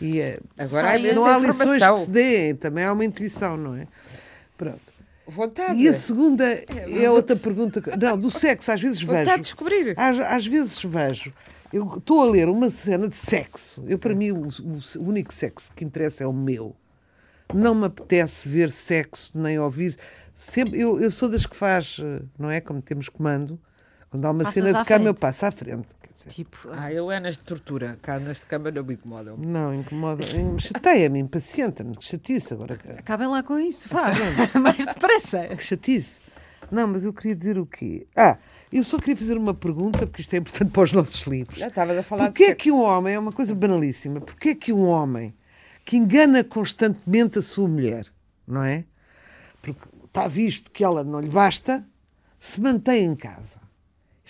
E 0.00 0.20
é, 0.20 0.40
Agora 0.58 0.94
há 0.94 0.98
não 1.14 1.24
há 1.24 1.38
lições 1.38 1.82
que 1.86 1.96
se 1.98 2.10
deem, 2.10 2.54
também 2.56 2.84
há 2.84 2.92
uma 2.92 3.04
intuição, 3.04 3.56
não 3.56 3.74
é? 3.76 3.86
Pronto. 4.58 4.92
Vontade. 5.26 5.80
E 5.80 5.88
a 5.88 5.94
segunda 5.94 6.44
é 6.44 7.08
outra 7.08 7.36
pergunta. 7.36 7.80
Não, 7.96 8.18
do 8.18 8.30
sexo, 8.30 8.72
às 8.72 8.80
vezes 8.80 9.00
Vontade 9.02 9.24
vejo. 9.26 9.36
de 9.36 9.42
descobrir. 9.42 9.94
Às, 9.96 10.18
às 10.18 10.46
vezes 10.46 10.82
vejo. 10.82 11.32
Eu 11.72 11.96
estou 11.96 12.20
a 12.20 12.24
ler 12.30 12.48
uma 12.48 12.68
cena 12.68 13.08
de 13.08 13.14
sexo. 13.16 13.82
Eu, 13.86 13.98
para 13.98 14.14
mim, 14.14 14.32
o, 14.32 14.48
o- 14.48 15.02
único 15.08 15.32
sexo 15.32 15.70
que 15.74 15.84
interessa 15.84 16.24
é 16.24 16.26
o 16.26 16.32
meu. 16.32 16.74
Não 17.54 17.74
me 17.74 17.86
apetece 17.86 18.48
ver 18.48 18.70
sexo 18.70 19.30
nem 19.34 19.58
ouvir. 19.58 19.96
Sempre, 20.34 20.80
eu, 20.80 21.00
eu 21.00 21.10
sou 21.10 21.28
das 21.30 21.46
que 21.46 21.54
faz, 21.56 21.98
eh, 22.02 22.22
não 22.38 22.50
é? 22.50 22.60
Como 22.60 22.82
temos 22.82 23.08
comando. 23.08 23.58
Quando 24.10 24.24
há 24.26 24.30
uma 24.32 24.42
Passas 24.44 24.54
cena 24.54 24.82
de 24.82 24.88
cama, 24.88 25.04
eu 25.04 25.14
frente. 25.14 25.20
passo 25.20 25.46
à 25.46 25.52
frente. 25.52 25.86
Quer 26.12 26.28
dizer, 26.28 26.30
Tipo, 26.30 26.68
Ah, 26.72 26.92
eu 26.92 27.10
é 27.10 27.18
nas 27.20 27.34
de 27.36 27.42
tortura. 27.42 27.98
Cá 28.02 28.18
nas 28.18 28.38
de 28.38 28.42
cama 28.44 28.70
não 28.70 28.84
me 28.84 28.94
incomodam. 28.94 29.36
não, 29.36 29.72
incomoda. 29.74 30.24
Chateia-me, 30.58 31.18
impacienta-me. 31.20 31.96
Que 31.96 32.04
chatice 32.04 32.52
agora. 32.52 32.74
acabem 32.98 33.28
lá 33.28 33.42
com 33.42 33.58
isso, 33.58 33.88
vá. 33.88 34.04
Mais 34.60 34.86
depressa. 34.86 35.48
Que 35.48 35.64
chatice. 35.64 36.20
Não, 36.70 36.86
mas 36.86 37.04
eu 37.04 37.12
queria 37.12 37.36
dizer 37.36 37.58
o 37.58 37.66
quê? 37.66 38.06
Ah, 38.16 38.38
eu 38.72 38.82
só 38.84 38.98
queria 38.98 39.16
fazer 39.16 39.36
uma 39.36 39.52
pergunta, 39.52 40.06
porque 40.06 40.22
isto 40.22 40.32
é 40.34 40.38
importante 40.38 40.70
para 40.70 40.82
os 40.82 40.92
nossos 40.92 41.22
livros. 41.26 41.58
Já 41.58 41.68
estavas 41.68 41.98
a 41.98 42.02
falar 42.02 42.26
Porquê 42.28 42.46
de 42.46 42.50
é 42.52 42.54
que 42.54 42.70
um 42.72 42.80
homem, 42.80 43.14
é 43.14 43.18
uma 43.18 43.32
coisa 43.32 43.54
banalíssima, 43.54 44.20
porquê 44.20 44.50
é 44.50 44.54
que 44.54 44.72
um 44.72 44.86
homem 44.86 45.34
que 45.84 45.96
engana 45.96 46.42
constantemente 46.44 47.38
a 47.38 47.42
sua 47.42 47.68
mulher, 47.68 48.06
não 48.46 48.62
é? 48.64 48.84
Porque 49.60 49.86
está 50.06 50.26
visto 50.28 50.70
que 50.70 50.82
ela 50.82 51.04
não 51.04 51.20
lhe 51.20 51.28
basta, 51.28 51.84
se 52.40 52.60
mantém 52.60 53.04
em 53.04 53.14
casa. 53.16 53.58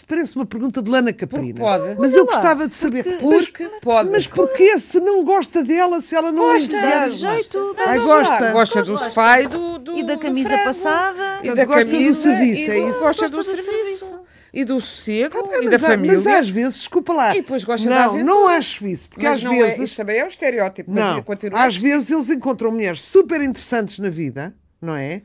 Isto 0.02 0.08
parece 0.08 0.34
uma 0.34 0.44
pergunta 0.44 0.82
de 0.82 0.90
Lana 0.90 1.12
Caprina. 1.12 1.60
pode. 1.60 1.94
Mas 1.96 2.12
eu 2.12 2.26
gostava 2.26 2.66
de 2.66 2.74
saber. 2.74 3.04
Porque 3.20 3.68
mas, 3.68 3.80
pode. 3.80 4.10
Mas 4.10 4.26
porquê 4.26 4.76
se 4.80 4.98
não 4.98 5.22
gosta 5.24 5.62
dela, 5.62 6.00
se 6.00 6.16
ela 6.16 6.32
não 6.32 6.42
Gosta, 6.42 6.74
é 6.76 6.78
entusiasma? 7.06 7.34
jeito. 7.34 7.76
Ai, 7.78 7.88
jeito. 8.00 8.04
gosta. 8.04 8.52
Gosta 8.52 8.82
do 8.82 8.98
sofá 8.98 9.40
e 9.40 9.46
do, 9.46 9.78
do 9.78 9.96
E 9.96 10.02
da 10.02 10.14
do 10.14 10.20
camisa 10.20 10.48
frango. 10.48 10.64
passada. 10.64 11.38
E 11.44 11.54
da 11.54 11.64
gosta 11.64 11.84
do 11.84 11.90
camisa, 11.92 12.20
serviço, 12.20 12.60
e 12.62 12.64
é 12.64 12.66
do- 12.80 12.88
isso? 12.88 12.98
Gosta 12.98 13.04
Gosta 13.22 13.28
do, 13.30 13.36
do 13.36 13.44
serviço. 13.44 13.70
serviço. 13.70 14.20
E 14.52 14.64
do 14.64 14.80
sossego 14.80 15.38
Ah, 15.38 15.56
e 15.58 15.60
mas, 15.62 15.70
da 15.70 15.78
família. 15.78 16.16
mas 16.18 16.26
às 16.26 16.48
vezes, 16.50 16.78
desculpa 16.78 17.12
lá. 17.12 17.30
E 17.36 17.40
depois 17.40 17.62
gosta 17.62 17.88
não, 17.88 18.24
não 18.24 18.48
acho 18.48 18.84
isso, 18.88 19.08
porque 19.08 19.24
Mas 19.24 19.36
às 19.36 19.42
não 19.44 19.52
é, 19.52 19.62
vezes. 19.66 19.84
isto 19.84 19.96
também 19.96 20.18
é 20.18 20.24
um 20.24 20.28
estereótipo. 20.28 20.90
mas 20.90 21.04
Não, 21.04 21.24
às 21.60 21.76
vezes 21.76 22.10
eles 22.10 22.28
encontram 22.28 22.72
mulheres 22.72 23.00
super 23.02 23.40
interessantes 23.40 24.00
na 24.00 24.10
vida, 24.10 24.52
não 24.80 24.96
é? 24.96 25.22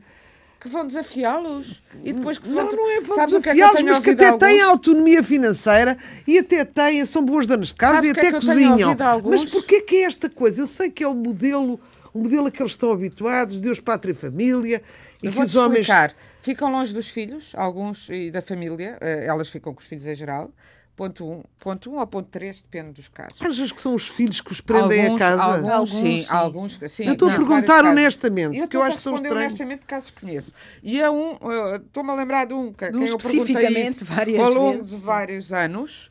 Que 0.60 0.68
vão 0.68 0.86
desafiá-los. 0.86 1.82
E 2.04 2.12
depois 2.12 2.38
que 2.38 2.48
se 2.48 2.54
Não, 2.54 2.64
vão... 2.66 2.76
não 2.76 2.90
é 2.90 3.00
vão 3.00 3.20
é 3.20 3.26
desafiá-los, 3.26 3.82
mas 3.82 3.98
que 4.00 4.10
até 4.10 4.36
têm 4.36 4.60
autonomia 4.60 5.22
financeira 5.22 5.96
e 6.26 6.38
até 6.38 6.64
têm, 6.64 7.04
são 7.06 7.24
boas 7.24 7.46
donas 7.46 7.68
de 7.68 7.74
casa 7.74 7.94
Sabes 7.94 8.06
e 8.06 8.08
é 8.08 8.12
até 8.12 8.22
tenho 8.22 8.40
cozinham. 8.40 8.96
Mas 9.24 9.44
porquê 9.44 9.80
que 9.82 9.96
é 9.96 10.02
esta 10.04 10.28
coisa? 10.28 10.60
Eu 10.62 10.66
sei 10.66 10.90
que 10.90 11.04
é 11.04 11.08
o 11.08 11.14
modelo, 11.14 11.78
o 12.12 12.18
modelo 12.18 12.46
a 12.48 12.50
que 12.50 12.60
eles 12.62 12.72
estão 12.72 12.90
habituados, 12.92 13.60
Deus, 13.60 13.78
pátria 13.78 14.12
e 14.12 14.14
família, 14.16 14.82
e 15.22 15.30
que 15.30 15.40
os 15.40 15.54
homens. 15.56 15.80
explicar. 15.80 16.14
Ficam 16.40 16.70
longe 16.70 16.92
dos 16.94 17.08
filhos, 17.08 17.52
alguns, 17.54 18.08
e 18.08 18.30
da 18.30 18.40
família. 18.42 18.96
eh, 19.00 19.26
Elas 19.26 19.48
ficam 19.48 19.74
com 19.74 19.80
os 19.80 19.86
filhos 19.86 20.06
em 20.06 20.14
geral. 20.14 20.50
Ponto 20.98 21.24
1 21.24 21.32
um, 21.32 21.42
ponto 21.60 21.90
um 21.92 21.98
ou 22.00 22.06
ponto 22.08 22.28
3, 22.28 22.60
depende 22.60 22.90
dos 22.90 23.06
casos. 23.06 23.40
Achas 23.40 23.70
que 23.70 23.80
são 23.80 23.94
os 23.94 24.08
filhos 24.08 24.40
que 24.40 24.50
os 24.50 24.60
prendem 24.60 25.04
alguns, 25.04 25.14
a 25.14 25.18
casa? 25.18 25.42
Alguns, 25.44 25.70
Alguns, 25.70 25.90
sim, 25.90 26.18
sim, 26.24 26.26
alguns, 26.34 26.80
sim. 26.90 27.04
Eu 27.04 27.12
estou 27.12 27.30
a 27.30 27.36
perguntar 27.36 27.84
honestamente, 27.84 28.56
eu 28.56 28.62
porque 28.64 28.76
eu 28.76 28.82
acho 28.82 28.96
que 28.96 29.02
são 29.04 29.12
responder 29.12 29.28
estranhos. 29.28 29.52
honestamente 29.52 29.86
casos 29.86 30.10
que 30.10 30.20
conheço. 30.22 30.52
E 30.82 31.00
é 31.00 31.08
um, 31.08 31.34
eh, 31.34 31.76
estou-me 31.76 32.10
a 32.10 32.14
lembrar 32.16 32.46
de 32.46 32.54
um, 32.54 32.72
que, 32.72 32.90
De 32.90 32.96
um 32.96 33.04
eu 33.04 33.16
perguntei 33.16 33.86
isso 33.86 34.04
várias 34.04 34.44
ao 34.44 34.52
longo 34.52 34.76
vezes, 34.78 34.90
de 34.98 35.06
vários 35.06 35.52
anos 35.52 36.10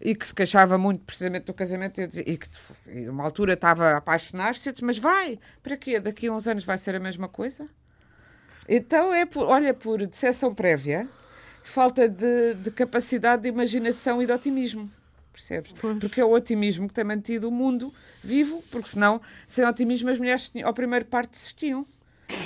e 0.00 0.14
que 0.14 0.24
se 0.24 0.32
queixava 0.32 0.78
muito 0.78 1.02
precisamente 1.04 1.46
do 1.46 1.52
casamento 1.52 2.00
e, 2.00 2.06
dizia- 2.06 2.24
e 2.24 2.38
que 2.38 2.46
e 2.86 3.08
uma 3.08 3.24
altura 3.24 3.54
estava 3.54 3.84
a 3.90 3.96
apaixonar-se 3.96 4.68
e 4.68 4.72
disse, 4.72 4.84
mas 4.84 4.96
vai, 4.96 5.40
para 5.60 5.76
quê? 5.76 5.98
Daqui 5.98 6.28
a 6.28 6.32
uns 6.32 6.46
anos 6.46 6.62
vai 6.62 6.78
ser 6.78 6.94
a 6.94 7.00
mesma 7.00 7.26
coisa? 7.28 7.66
Então 8.68 9.12
é 9.12 9.26
por, 9.26 9.48
olha, 9.48 9.74
por 9.74 10.06
decepção 10.06 10.54
prévia, 10.54 11.08
falta 11.62 12.08
de, 12.08 12.54
de 12.54 12.70
capacidade 12.70 13.42
de 13.42 13.48
imaginação 13.48 14.22
e 14.22 14.26
de 14.26 14.32
otimismo. 14.32 14.90
Percebes? 15.32 15.72
Porque 16.00 16.20
é 16.20 16.24
o 16.24 16.30
otimismo 16.30 16.88
que 16.88 16.94
tem 16.94 17.04
mantido 17.04 17.48
o 17.48 17.50
mundo 17.50 17.92
vivo, 18.22 18.62
porque 18.70 18.88
senão, 18.88 19.20
sem 19.46 19.64
otimismo, 19.64 20.10
as 20.10 20.18
mulheres 20.18 20.50
ao 20.62 20.74
primeiro 20.74 21.04
parte 21.06 21.30
desistiam. 21.32 21.86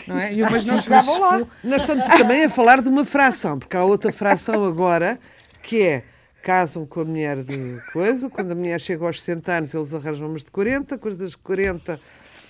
Não 0.06 0.18
é? 0.18 0.32
E 0.32 0.42
umas 0.42 0.66
não 0.66 0.80
chegavam 0.80 1.20
lá. 1.20 1.46
Nós 1.62 1.82
estamos 1.82 2.04
também 2.04 2.44
a 2.44 2.50
falar 2.50 2.80
de 2.80 2.88
uma 2.88 3.04
fração, 3.04 3.58
porque 3.58 3.76
há 3.76 3.84
outra 3.84 4.12
fração 4.12 4.64
agora 4.64 5.18
que 5.62 5.82
é 5.82 6.04
casam 6.42 6.84
com 6.84 7.00
a 7.00 7.04
mulher 7.04 7.42
de 7.42 7.80
coisa, 7.92 8.28
quando 8.28 8.52
a 8.52 8.54
mulher 8.54 8.78
chega 8.78 9.06
aos 9.06 9.22
60 9.22 9.52
anos 9.52 9.74
eles 9.74 9.94
arranjam 9.94 10.28
umas 10.28 10.44
de 10.44 10.50
40, 10.50 10.98
com 10.98 11.08
as 11.08 11.16
das 11.16 11.34
40 11.34 11.98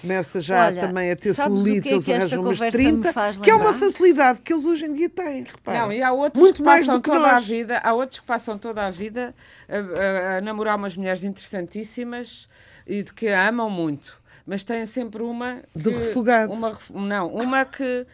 começa 0.05 0.41
já 0.41 0.67
Olha, 0.67 0.81
também 0.87 1.11
a 1.11 1.17
ter 1.17 1.35
é 1.89 1.93
eles 1.93 2.05
que 2.05 2.13
esta 2.13 2.23
arranjam 2.37 2.41
umas 2.43 2.59
conversa 2.59 2.79
me 2.79 2.85
30, 2.85 3.13
faz 3.13 3.39
que 3.39 3.51
é 3.51 3.55
uma 3.55 3.73
facilidade 3.73 4.41
que 4.43 4.53
eles 4.53 4.65
hoje 4.65 4.85
em 4.85 4.93
dia 4.93 5.09
têm, 5.11 5.43
repara. 5.45 5.79
Não, 5.81 5.93
e 5.93 6.03
há 6.03 6.13
outros 6.13 6.41
Muito 6.41 6.57
que 6.57 6.63
mais 6.63 6.81
passam 6.87 6.95
do 6.97 7.03
que 7.03 7.11
toda 7.11 7.27
a 7.29 7.33
nós. 7.35 7.45
vida, 7.47 7.79
há 7.83 7.93
outros 7.95 8.21
que 8.21 8.27
passam 8.27 8.59
toda 8.59 8.87
a 8.87 8.91
vida 8.91 9.35
a, 9.69 10.35
a- 10.35 10.37
a 10.37 10.41
namorar 10.41 10.77
umas 10.77 10.97
mulheres 10.97 11.25
interessantíssimas 11.25 12.49
e 12.87 13.03
de 13.03 13.13
que 13.13 13.29
a 13.29 13.49
amam 13.49 13.71
muito, 13.71 14.21
mas 14.47 14.63
têm 14.63 14.85
sempre 14.87 15.23
uma 15.23 15.63
De 15.75 15.91
que- 15.91 15.99
refogado. 15.99 16.53
Uma, 16.53 16.77
não, 16.91 17.29
uma 17.29 17.65
que 17.65 18.07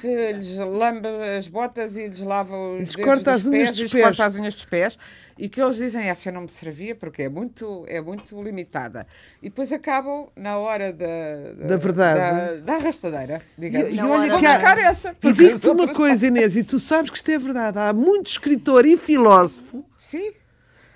que 0.00 0.32
lhes 0.32 0.56
lambe 0.58 1.08
as 1.38 1.48
botas 1.48 1.96
e 1.96 2.06
lhes 2.08 2.20
lava 2.20 2.56
os 2.56 2.94
corta 2.96 3.32
as 3.34 3.44
unhas 3.44 3.70
pés, 3.70 3.76
dos 3.78 3.90
e 3.92 3.96
pés. 3.96 4.04
corta 4.04 4.24
as 4.24 4.36
unhas 4.36 4.54
dos 4.54 4.64
pés 4.64 4.98
e 5.38 5.48
que 5.48 5.60
eles 5.60 5.76
dizem 5.76 6.08
essa 6.08 6.30
não 6.30 6.42
me 6.42 6.48
servia 6.48 6.94
porque 6.94 7.22
é 7.22 7.28
muito 7.28 7.84
é 7.88 8.00
muito 8.00 8.40
limitada 8.42 9.06
e 9.42 9.48
depois 9.48 9.72
acabam 9.72 10.28
na 10.36 10.56
hora 10.58 10.92
da 10.92 11.06
Da 11.66 11.76
verdade. 11.76 12.18
da, 12.20 12.54
da 12.64 12.74
arrastadeira 12.74 13.42
E, 13.58 13.60
digamos 13.60 13.90
e 13.90 13.96
Não, 13.96 14.10
olha 14.10 14.24
que 14.24 14.30
vou 14.30 14.38
há, 14.48 14.52
buscar 14.54 14.78
essa 14.78 15.16
e 15.22 15.32
digo-te 15.32 15.68
uma 15.68 15.88
coisa, 15.94 16.26
Inês, 16.26 16.56
e 16.56 16.62
tu 16.62 16.78
sabes 16.78 17.10
que 17.10 17.16
isto 17.16 17.30
é 17.30 17.38
verdade. 17.38 17.78
Há 17.78 17.92
muito 17.92 18.28
escritor 18.30 18.84
e 18.86 18.96
filósofo 18.96 19.84
sim 19.96 20.32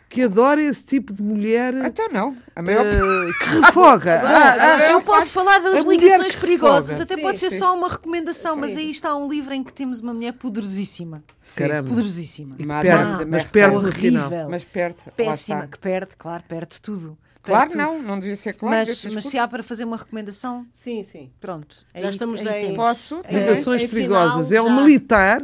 que 0.08 0.22
adora 0.22 0.62
esse 0.62 0.84
tipo 0.86 1.12
de 1.12 1.20
mulher 1.22 1.74
Então 1.74 2.08
não. 2.10 2.36
A 2.54 2.62
maior 2.62 2.86
eh, 2.86 3.32
que 3.38 3.60
refoga. 3.60 4.22
Ah, 4.24 4.56
ah, 4.76 4.90
eu 4.90 5.00
posso 5.02 5.32
falar 5.32 5.58
das 5.58 5.84
ligações 5.84 6.34
que 6.34 6.40
perigosas, 6.40 7.00
até 7.00 7.16
Sim, 7.16 7.22
pode 7.22 7.38
ser 7.38 7.50
sim. 7.50 7.58
só 7.58 7.74
uma 7.76 7.88
recomendação, 7.88 8.56
mas 8.56 8.76
aí 8.76 8.90
está 8.90 9.14
um 9.16 9.28
livro 9.28 9.52
em 9.52 9.62
que 9.64 9.72
temos 9.72 10.00
uma 10.00 10.14
mulher 10.14 10.32
poderosíssima. 10.32 11.22
Caramba. 11.54 11.88
Poderosíssima. 11.88 12.56
Perde, 12.56 13.18
de 13.18 13.24
mas 13.26 13.44
perde 13.44 13.74
no 13.76 13.92
final. 13.92 14.26
Horrível. 14.26 14.50
Mas 14.50 14.64
perde. 14.64 14.96
Péssima, 15.16 15.66
que 15.66 15.78
perde, 15.78 16.10
claro, 16.16 16.42
perde 16.48 16.80
tudo. 16.80 17.18
Claro, 17.42 17.70
tudo. 17.70 17.78
não. 17.78 18.02
Não 18.02 18.18
devia 18.18 18.36
ser 18.36 18.54
claro. 18.54 18.76
Mas, 18.76 18.98
ser 18.98 19.10
mas 19.12 19.24
se 19.26 19.38
há 19.38 19.46
para 19.46 19.62
fazer 19.62 19.84
uma 19.84 19.96
recomendação, 19.96 20.66
Sim, 20.72 21.04
sim. 21.04 21.30
pronto. 21.40 21.76
Já 21.94 22.00
aí- 22.02 22.10
estamos 22.10 22.40
aí 22.46 22.60
temos. 22.62 22.76
Posso? 22.76 23.20
Aí 23.24 23.36
Ligações 23.36 23.82
Em 23.82 23.88
perigosas. 23.88 24.46
final, 24.48 24.66
É 24.66 24.68
um 24.70 24.74
já. 24.76 24.82
militar, 24.82 25.42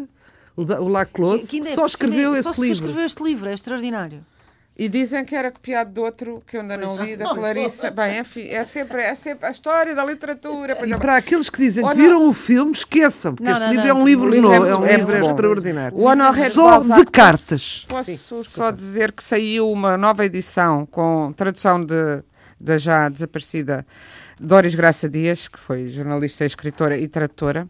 o, 0.56 0.88
Laclos, 0.88 1.48
Que 1.48 1.58
é- 1.60 1.74
só 1.74 1.86
escreveu 1.86 2.32
só 2.42 2.50
esse 2.50 2.54
se 2.54 2.60
livro. 2.60 2.74
escreveu 2.74 3.04
este 3.06 3.22
livro, 3.22 3.48
é 3.48 3.54
extraordinário. 3.54 4.24
E 4.76 4.88
dizem 4.88 5.22
que 5.22 5.34
era 5.34 5.50
copiado 5.50 5.92
de 5.92 6.00
outro 6.00 6.42
que 6.46 6.56
eu 6.56 6.62
ainda 6.62 6.78
não 6.78 7.04
li, 7.04 7.14
da 7.14 7.28
Clarissa. 7.34 7.90
Bem, 7.90 8.20
enfim, 8.20 8.48
é 8.48 8.64
sempre, 8.64 9.02
é 9.02 9.14
sempre 9.14 9.46
a 9.46 9.50
história 9.50 9.94
da 9.94 10.02
literatura. 10.02 10.78
E 10.86 10.92
é, 10.92 10.96
para 10.96 11.16
aqueles 11.16 11.50
que 11.50 11.58
dizem 11.58 11.86
que 11.86 11.94
viram 11.94 12.26
o 12.26 12.32
filme, 12.32 12.72
esqueçam, 12.72 13.34
porque 13.34 13.50
Não, 13.50 13.58
este 13.58 13.64
não, 13.64 13.70
livro 13.70 13.86
não, 13.86 13.96
é 13.96 14.00
um 14.00 14.04
livro 14.04 14.34
é 14.34 14.40
novo, 14.40 14.66
é 14.66 14.76
um 14.76 14.86
é 14.86 14.96
livro 14.96 15.16
extraordinário. 15.16 15.98
O 15.98 16.04
Honoré 16.04 16.48
Só 16.48 16.78
de 16.78 17.04
cartas. 17.04 17.86
Posso 17.86 18.42
só 18.44 18.70
dizer 18.70 19.12
que 19.12 19.22
saiu 19.22 19.70
uma 19.70 19.98
nova 19.98 20.24
edição 20.24 20.86
com 20.86 21.32
tradução 21.34 21.78
de, 21.84 22.22
da 22.58 22.78
já 22.78 23.10
desaparecida 23.10 23.84
Doris 24.40 24.74
Graça 24.74 25.08
Dias, 25.08 25.48
que 25.48 25.58
foi 25.58 25.88
jornalista, 25.88 26.44
escritora 26.44 26.96
e 26.96 27.06
tradutora, 27.06 27.68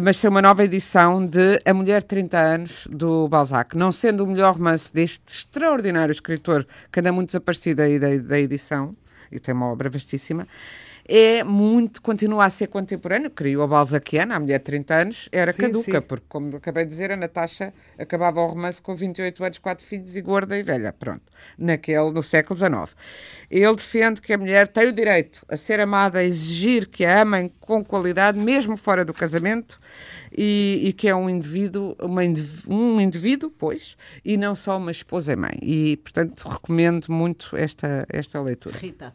mas 0.00 0.16
saiu 0.16 0.30
uma 0.30 0.40
nova 0.40 0.64
edição 0.64 1.24
de 1.26 1.58
A 1.66 1.74
Mulher 1.74 2.00
de 2.00 2.08
30 2.08 2.38
Anos, 2.38 2.88
do 2.90 3.28
Balzac. 3.28 3.76
Não 3.76 3.92
sendo 3.92 4.24
o 4.24 4.26
melhor 4.26 4.54
romance 4.54 4.92
deste 4.92 5.22
extraordinário 5.28 6.12
escritor, 6.12 6.66
que 6.90 7.00
anda 7.00 7.12
muito 7.12 7.28
desaparecido 7.28 7.82
aí 7.82 7.98
da, 7.98 8.16
da 8.16 8.38
edição, 8.38 8.96
e 9.30 9.38
tem 9.38 9.54
uma 9.54 9.66
obra 9.66 9.90
vastíssima, 9.90 10.46
é 11.06 11.42
muito, 11.42 12.00
continua 12.00 12.44
a 12.44 12.50
ser 12.50 12.68
contemporâneo, 12.68 13.30
criou 13.30 13.62
a 13.62 13.66
Balzaciana, 13.66 14.36
a 14.36 14.40
mulher 14.40 14.58
de 14.58 14.64
30 14.64 14.94
anos, 14.94 15.28
era 15.32 15.52
Sim, 15.52 15.62
caduca, 15.62 16.00
sim. 16.00 16.06
porque, 16.06 16.26
como 16.28 16.56
acabei 16.56 16.84
de 16.84 16.90
dizer, 16.90 17.10
a 17.10 17.16
Natasha 17.16 17.72
acabava 17.98 18.40
o 18.40 18.46
romance 18.46 18.80
com 18.80 18.94
28 18.94 19.44
anos, 19.44 19.58
quatro 19.58 19.84
filhos 19.84 20.16
e 20.16 20.20
gorda 20.20 20.56
e 20.56 20.62
velha, 20.62 20.92
pronto, 20.92 21.22
naquele, 21.58 22.10
no 22.10 22.22
século 22.22 22.56
XIX. 22.58 22.96
Ele 23.50 23.76
defende 23.76 24.20
que 24.20 24.32
a 24.32 24.38
mulher 24.38 24.68
tem 24.68 24.88
o 24.88 24.92
direito 24.92 25.44
a 25.48 25.56
ser 25.56 25.80
amada, 25.80 26.20
a 26.20 26.24
exigir 26.24 26.88
que 26.88 27.04
a 27.04 27.22
amem 27.22 27.52
com 27.60 27.84
qualidade, 27.84 28.38
mesmo 28.38 28.76
fora 28.76 29.04
do 29.04 29.12
casamento, 29.12 29.78
e, 30.36 30.80
e 30.84 30.92
que 30.92 31.08
é 31.08 31.14
um 31.14 31.28
indivíduo, 31.28 31.94
uma 32.00 32.24
indiv- 32.24 32.66
um 32.68 33.00
indivíduo, 33.00 33.50
pois, 33.50 33.96
e 34.24 34.36
não 34.36 34.54
só 34.54 34.78
uma 34.78 34.90
esposa 34.90 35.32
e 35.32 35.36
mãe. 35.36 35.58
E, 35.60 35.96
portanto, 35.98 36.48
recomendo 36.48 37.06
muito 37.10 37.54
esta, 37.56 38.06
esta 38.08 38.40
leitura. 38.40 38.78
Rita. 38.78 39.14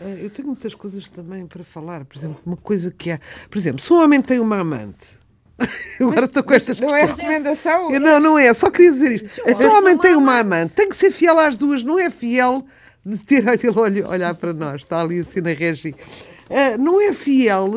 Ah, 0.00 0.08
Eu 0.08 0.30
tenho 0.30 0.48
muitas 0.48 0.74
coisas 0.74 1.08
também 1.08 1.46
para 1.46 1.62
falar. 1.62 2.04
Por 2.04 2.16
exemplo, 2.16 2.40
uma 2.44 2.56
coisa 2.56 2.90
que 2.90 3.10
há. 3.10 3.20
Por 3.50 3.58
exemplo, 3.58 3.80
se 3.80 3.92
um 3.92 3.96
homem 4.02 4.20
tem 4.22 4.38
uma 4.40 4.58
amante. 4.60 5.18
Eu 6.00 6.08
Agora 6.10 6.24
estou 6.26 6.42
com 6.42 6.54
estas 6.54 6.80
Não 6.80 6.96
é 6.96 7.04
recomendação? 7.04 7.92
Eu, 7.92 8.00
não, 8.00 8.18
não 8.18 8.38
é. 8.38 8.52
Só 8.54 8.70
queria 8.70 8.92
dizer 8.92 9.12
isto. 9.12 9.28
Se 9.28 9.66
um 9.66 9.76
homem 9.76 9.96
tem 9.98 10.14
uma 10.16 10.38
amante, 10.38 10.72
tem 10.74 10.88
que 10.88 10.96
ser 10.96 11.10
fiel 11.10 11.38
às 11.38 11.56
duas. 11.58 11.82
Não 11.82 11.98
é 11.98 12.08
fiel 12.08 12.64
de 13.04 13.18
ter 13.18 13.46
aquele 13.48 13.78
olho 13.78 14.08
olhar 14.08 14.34
para 14.34 14.52
nós. 14.54 14.82
Está 14.82 15.00
ali 15.00 15.20
assim 15.20 15.40
na 15.42 15.52
regi. 15.52 15.94
Ah, 16.48 16.78
não 16.78 16.98
é 17.00 17.12
fiel. 17.12 17.70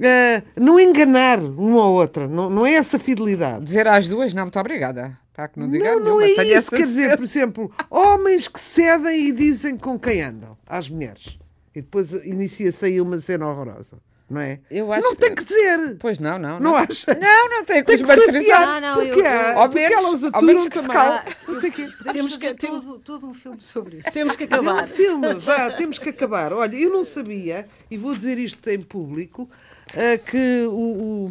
ah, 0.00 0.42
não 0.56 0.78
enganar 0.78 1.40
uma 1.40 1.84
ou 1.86 1.94
outra. 1.94 2.28
Não, 2.28 2.48
não 2.48 2.64
é 2.64 2.74
essa 2.74 2.96
fidelidade. 2.98 3.64
Dizer 3.64 3.88
às 3.88 4.06
duas, 4.06 4.32
não, 4.32 4.44
muito 4.44 4.58
obrigada. 4.60 5.18
Tá, 5.34 5.48
que 5.48 5.58
não 5.58 5.68
diga 5.68 5.84
Não, 5.84 6.00
não 6.00 6.18
nenhuma. 6.20 6.42
é 6.42 6.56
isso. 6.56 6.70
Quer 6.70 6.86
dizer, 6.86 7.16
por 7.16 7.24
exemplo, 7.24 7.70
homens 7.90 8.48
que 8.48 8.58
cedem 8.60 9.26
e 9.28 9.32
dizem 9.32 9.76
com 9.76 9.98
quem 9.98 10.22
andam 10.22 10.56
às 10.66 10.88
mulheres. 10.88 11.36
E 11.76 11.82
depois 11.82 12.10
inicia-se 12.24 12.86
aí 12.86 13.00
uma 13.02 13.20
cena 13.20 13.46
horrorosa. 13.46 13.98
Não 14.28 14.40
é? 14.40 14.58
Eu 14.68 14.92
acho 14.92 15.06
não 15.06 15.14
tem 15.14 15.32
que- 15.36 15.44
dizer. 15.44 15.96
Pois 16.00 16.18
não, 16.18 16.36
não. 16.36 16.58
Não 16.58 16.74
acha? 16.74 17.14
Não, 17.14 17.48
não 17.48 17.64
tem 17.64 17.84
que 17.84 17.96
Tem 17.96 17.98
que 18.04 18.04
fiel. 18.42 18.56
Ah, 18.56 18.80
não, 18.80 18.94
porque 18.96 19.20
eu- 19.20 19.24
há- 19.26 19.52
eu- 19.52 19.58
Ao 19.60 19.68
porque 19.68 19.88
menos- 19.88 20.04
elas 20.04 20.24
aturam 20.24 20.54
que 20.56 20.62
se 20.62 20.68
também. 20.88 20.96
Não. 20.96 21.96
Podemos 22.04 22.32
fazer 22.32 22.54
que- 22.56 22.66
todo, 22.66 22.98
todo 22.98 23.28
um 23.28 23.34
filme 23.34 23.60
sobre 23.62 23.98
isso. 23.98 24.10
Temos 24.10 24.34
que 24.34 24.42
É 24.42 24.46
um 24.48 24.68
acabar. 24.68 24.88
filme, 24.88 25.34
vá, 25.34 25.70
temos 25.70 25.98
que 26.00 26.08
acabar. 26.08 26.52
Olha, 26.52 26.74
eu 26.74 26.90
não 26.90 27.04
sabia, 27.04 27.68
e 27.88 27.96
vou 27.96 28.16
dizer 28.16 28.36
isto 28.38 28.68
em 28.68 28.80
público, 28.82 29.48
ah, 29.94 30.18
que 30.18 30.64
o, 30.66 31.30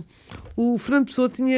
o, 0.55 0.73
o 0.73 0.77
Fernando 0.77 1.07
Pessoa 1.07 1.27
tinha, 1.27 1.57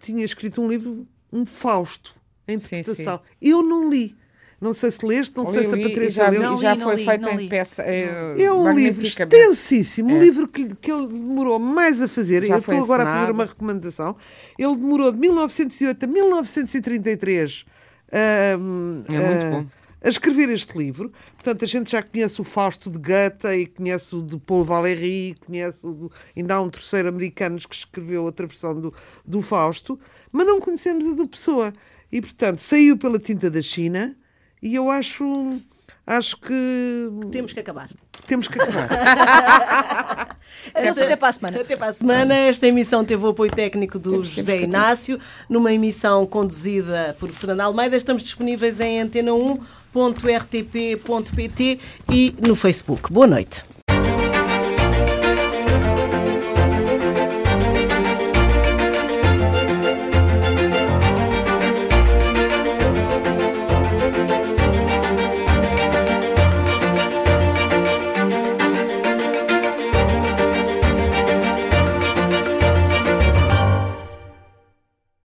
tinha 0.00 0.24
escrito 0.24 0.60
um 0.60 0.68
livro, 0.68 1.06
um 1.32 1.46
Fausto, 1.46 2.16
em 2.48 2.58
Sim, 2.58 2.78
interpretação. 2.80 3.20
Eu 3.40 3.62
não 3.62 3.88
li. 3.88 4.16
Não 4.60 4.72
sei 4.74 4.90
se 4.90 5.06
leste, 5.06 5.36
não 5.36 5.46
sei 5.46 5.60
se 5.68 5.74
a 5.74 5.78
Patrícia 5.88 6.10
já, 6.10 6.28
leu. 6.30 6.42
Não 6.42 6.60
já 6.60 6.72
li, 6.74 6.80
não 6.80 6.86
foi 6.88 6.96
li, 6.96 7.04
feita 7.04 7.30
em 7.30 7.36
li. 7.36 7.48
peça. 7.48 7.82
É, 7.82 8.34
É 8.42 8.52
um 8.52 8.74
livro 8.74 9.06
extensíssimo, 9.06 10.12
um 10.12 10.16
É. 10.16 10.20
livro 10.20 10.48
que, 10.48 10.74
que 10.74 10.90
ele 10.90 11.06
demorou 11.06 11.58
mais 11.60 12.02
a 12.02 12.08
fazer. 12.08 12.44
Já 12.44 12.56
Eu 12.56 12.62
foi 12.62 12.74
estou 12.74 12.84
agora 12.92 13.08
a 13.08 13.14
fazer 13.20 13.30
uma 13.32 13.44
recomendação. 13.44 14.16
Ele 14.58 14.74
demorou 14.74 15.12
de 15.12 15.18
1908 15.18 16.02
a 16.04 16.06
1933 16.08 17.64
ahm, 18.12 19.02
É 19.08 19.12
muito 19.12 19.46
a- 19.46 19.50
bom. 19.50 19.66
a 20.02 20.08
escrever 20.08 20.48
este 20.50 20.76
livro. 20.76 21.12
Portanto, 21.34 21.64
a 21.64 21.68
gente 21.68 21.90
já 21.92 22.02
conhece 22.02 22.40
o 22.40 22.44
Fausto 22.44 22.90
de 22.90 22.98
Goethe 22.98 23.46
e 23.48 23.66
conhece 23.66 24.14
o 24.16 24.22
de 24.22 24.38
Paul 24.38 24.64
Valéry, 24.64 25.34
conhece 25.46 25.86
o 25.86 25.92
do, 25.92 26.12
ainda 26.36 26.54
há 26.56 26.60
um 26.60 26.68
terceiro 26.70 27.08
americano 27.08 27.58
que 27.58 27.74
escreveu 27.74 28.24
outra 28.24 28.46
versão 28.46 28.74
do, 28.74 28.92
do 29.24 29.40
Fausto, 29.42 29.98
mas 30.32 30.46
não 30.46 30.60
conhecemos 30.60 31.06
a 31.06 31.14
do 31.14 31.28
Pessoa. 31.28 31.72
E, 32.10 32.20
portanto, 32.20 32.58
saiu 32.58 32.96
pela 32.96 33.18
tinta 33.18 33.50
da 33.50 33.60
China 33.62 34.16
e 34.62 34.74
eu 34.74 34.90
acho, 34.90 35.58
acho 36.06 36.36
que 36.40 37.08
Temos 37.30 37.52
que 37.52 37.60
acabar. 37.60 37.90
temos 38.26 38.48
que 38.48 38.60
acabar. 38.60 38.88
Adeus, 40.74 40.98
até 40.98 41.16
para 41.16 41.28
a 41.28 41.32
semana. 41.32 41.60
Até 41.60 41.76
para 41.76 41.88
a 41.88 41.92
semana. 41.92 42.34
Esta 42.34 42.66
emissão 42.66 43.04
teve 43.04 43.24
o 43.24 43.28
apoio 43.28 43.50
técnico 43.50 43.98
do 43.98 44.22
José 44.24 44.62
Inácio, 44.62 45.18
numa 45.48 45.72
emissão 45.72 46.26
conduzida 46.26 47.16
por 47.18 47.30
Fernando 47.30 47.60
Almeida. 47.62 47.96
Estamos 47.96 48.22
disponíveis 48.22 48.80
em 48.80 49.00
antena1.rtp.pt 49.02 51.78
e 52.12 52.34
no 52.46 52.54
Facebook. 52.54 53.10
Boa 53.12 53.26
noite. 53.26 53.64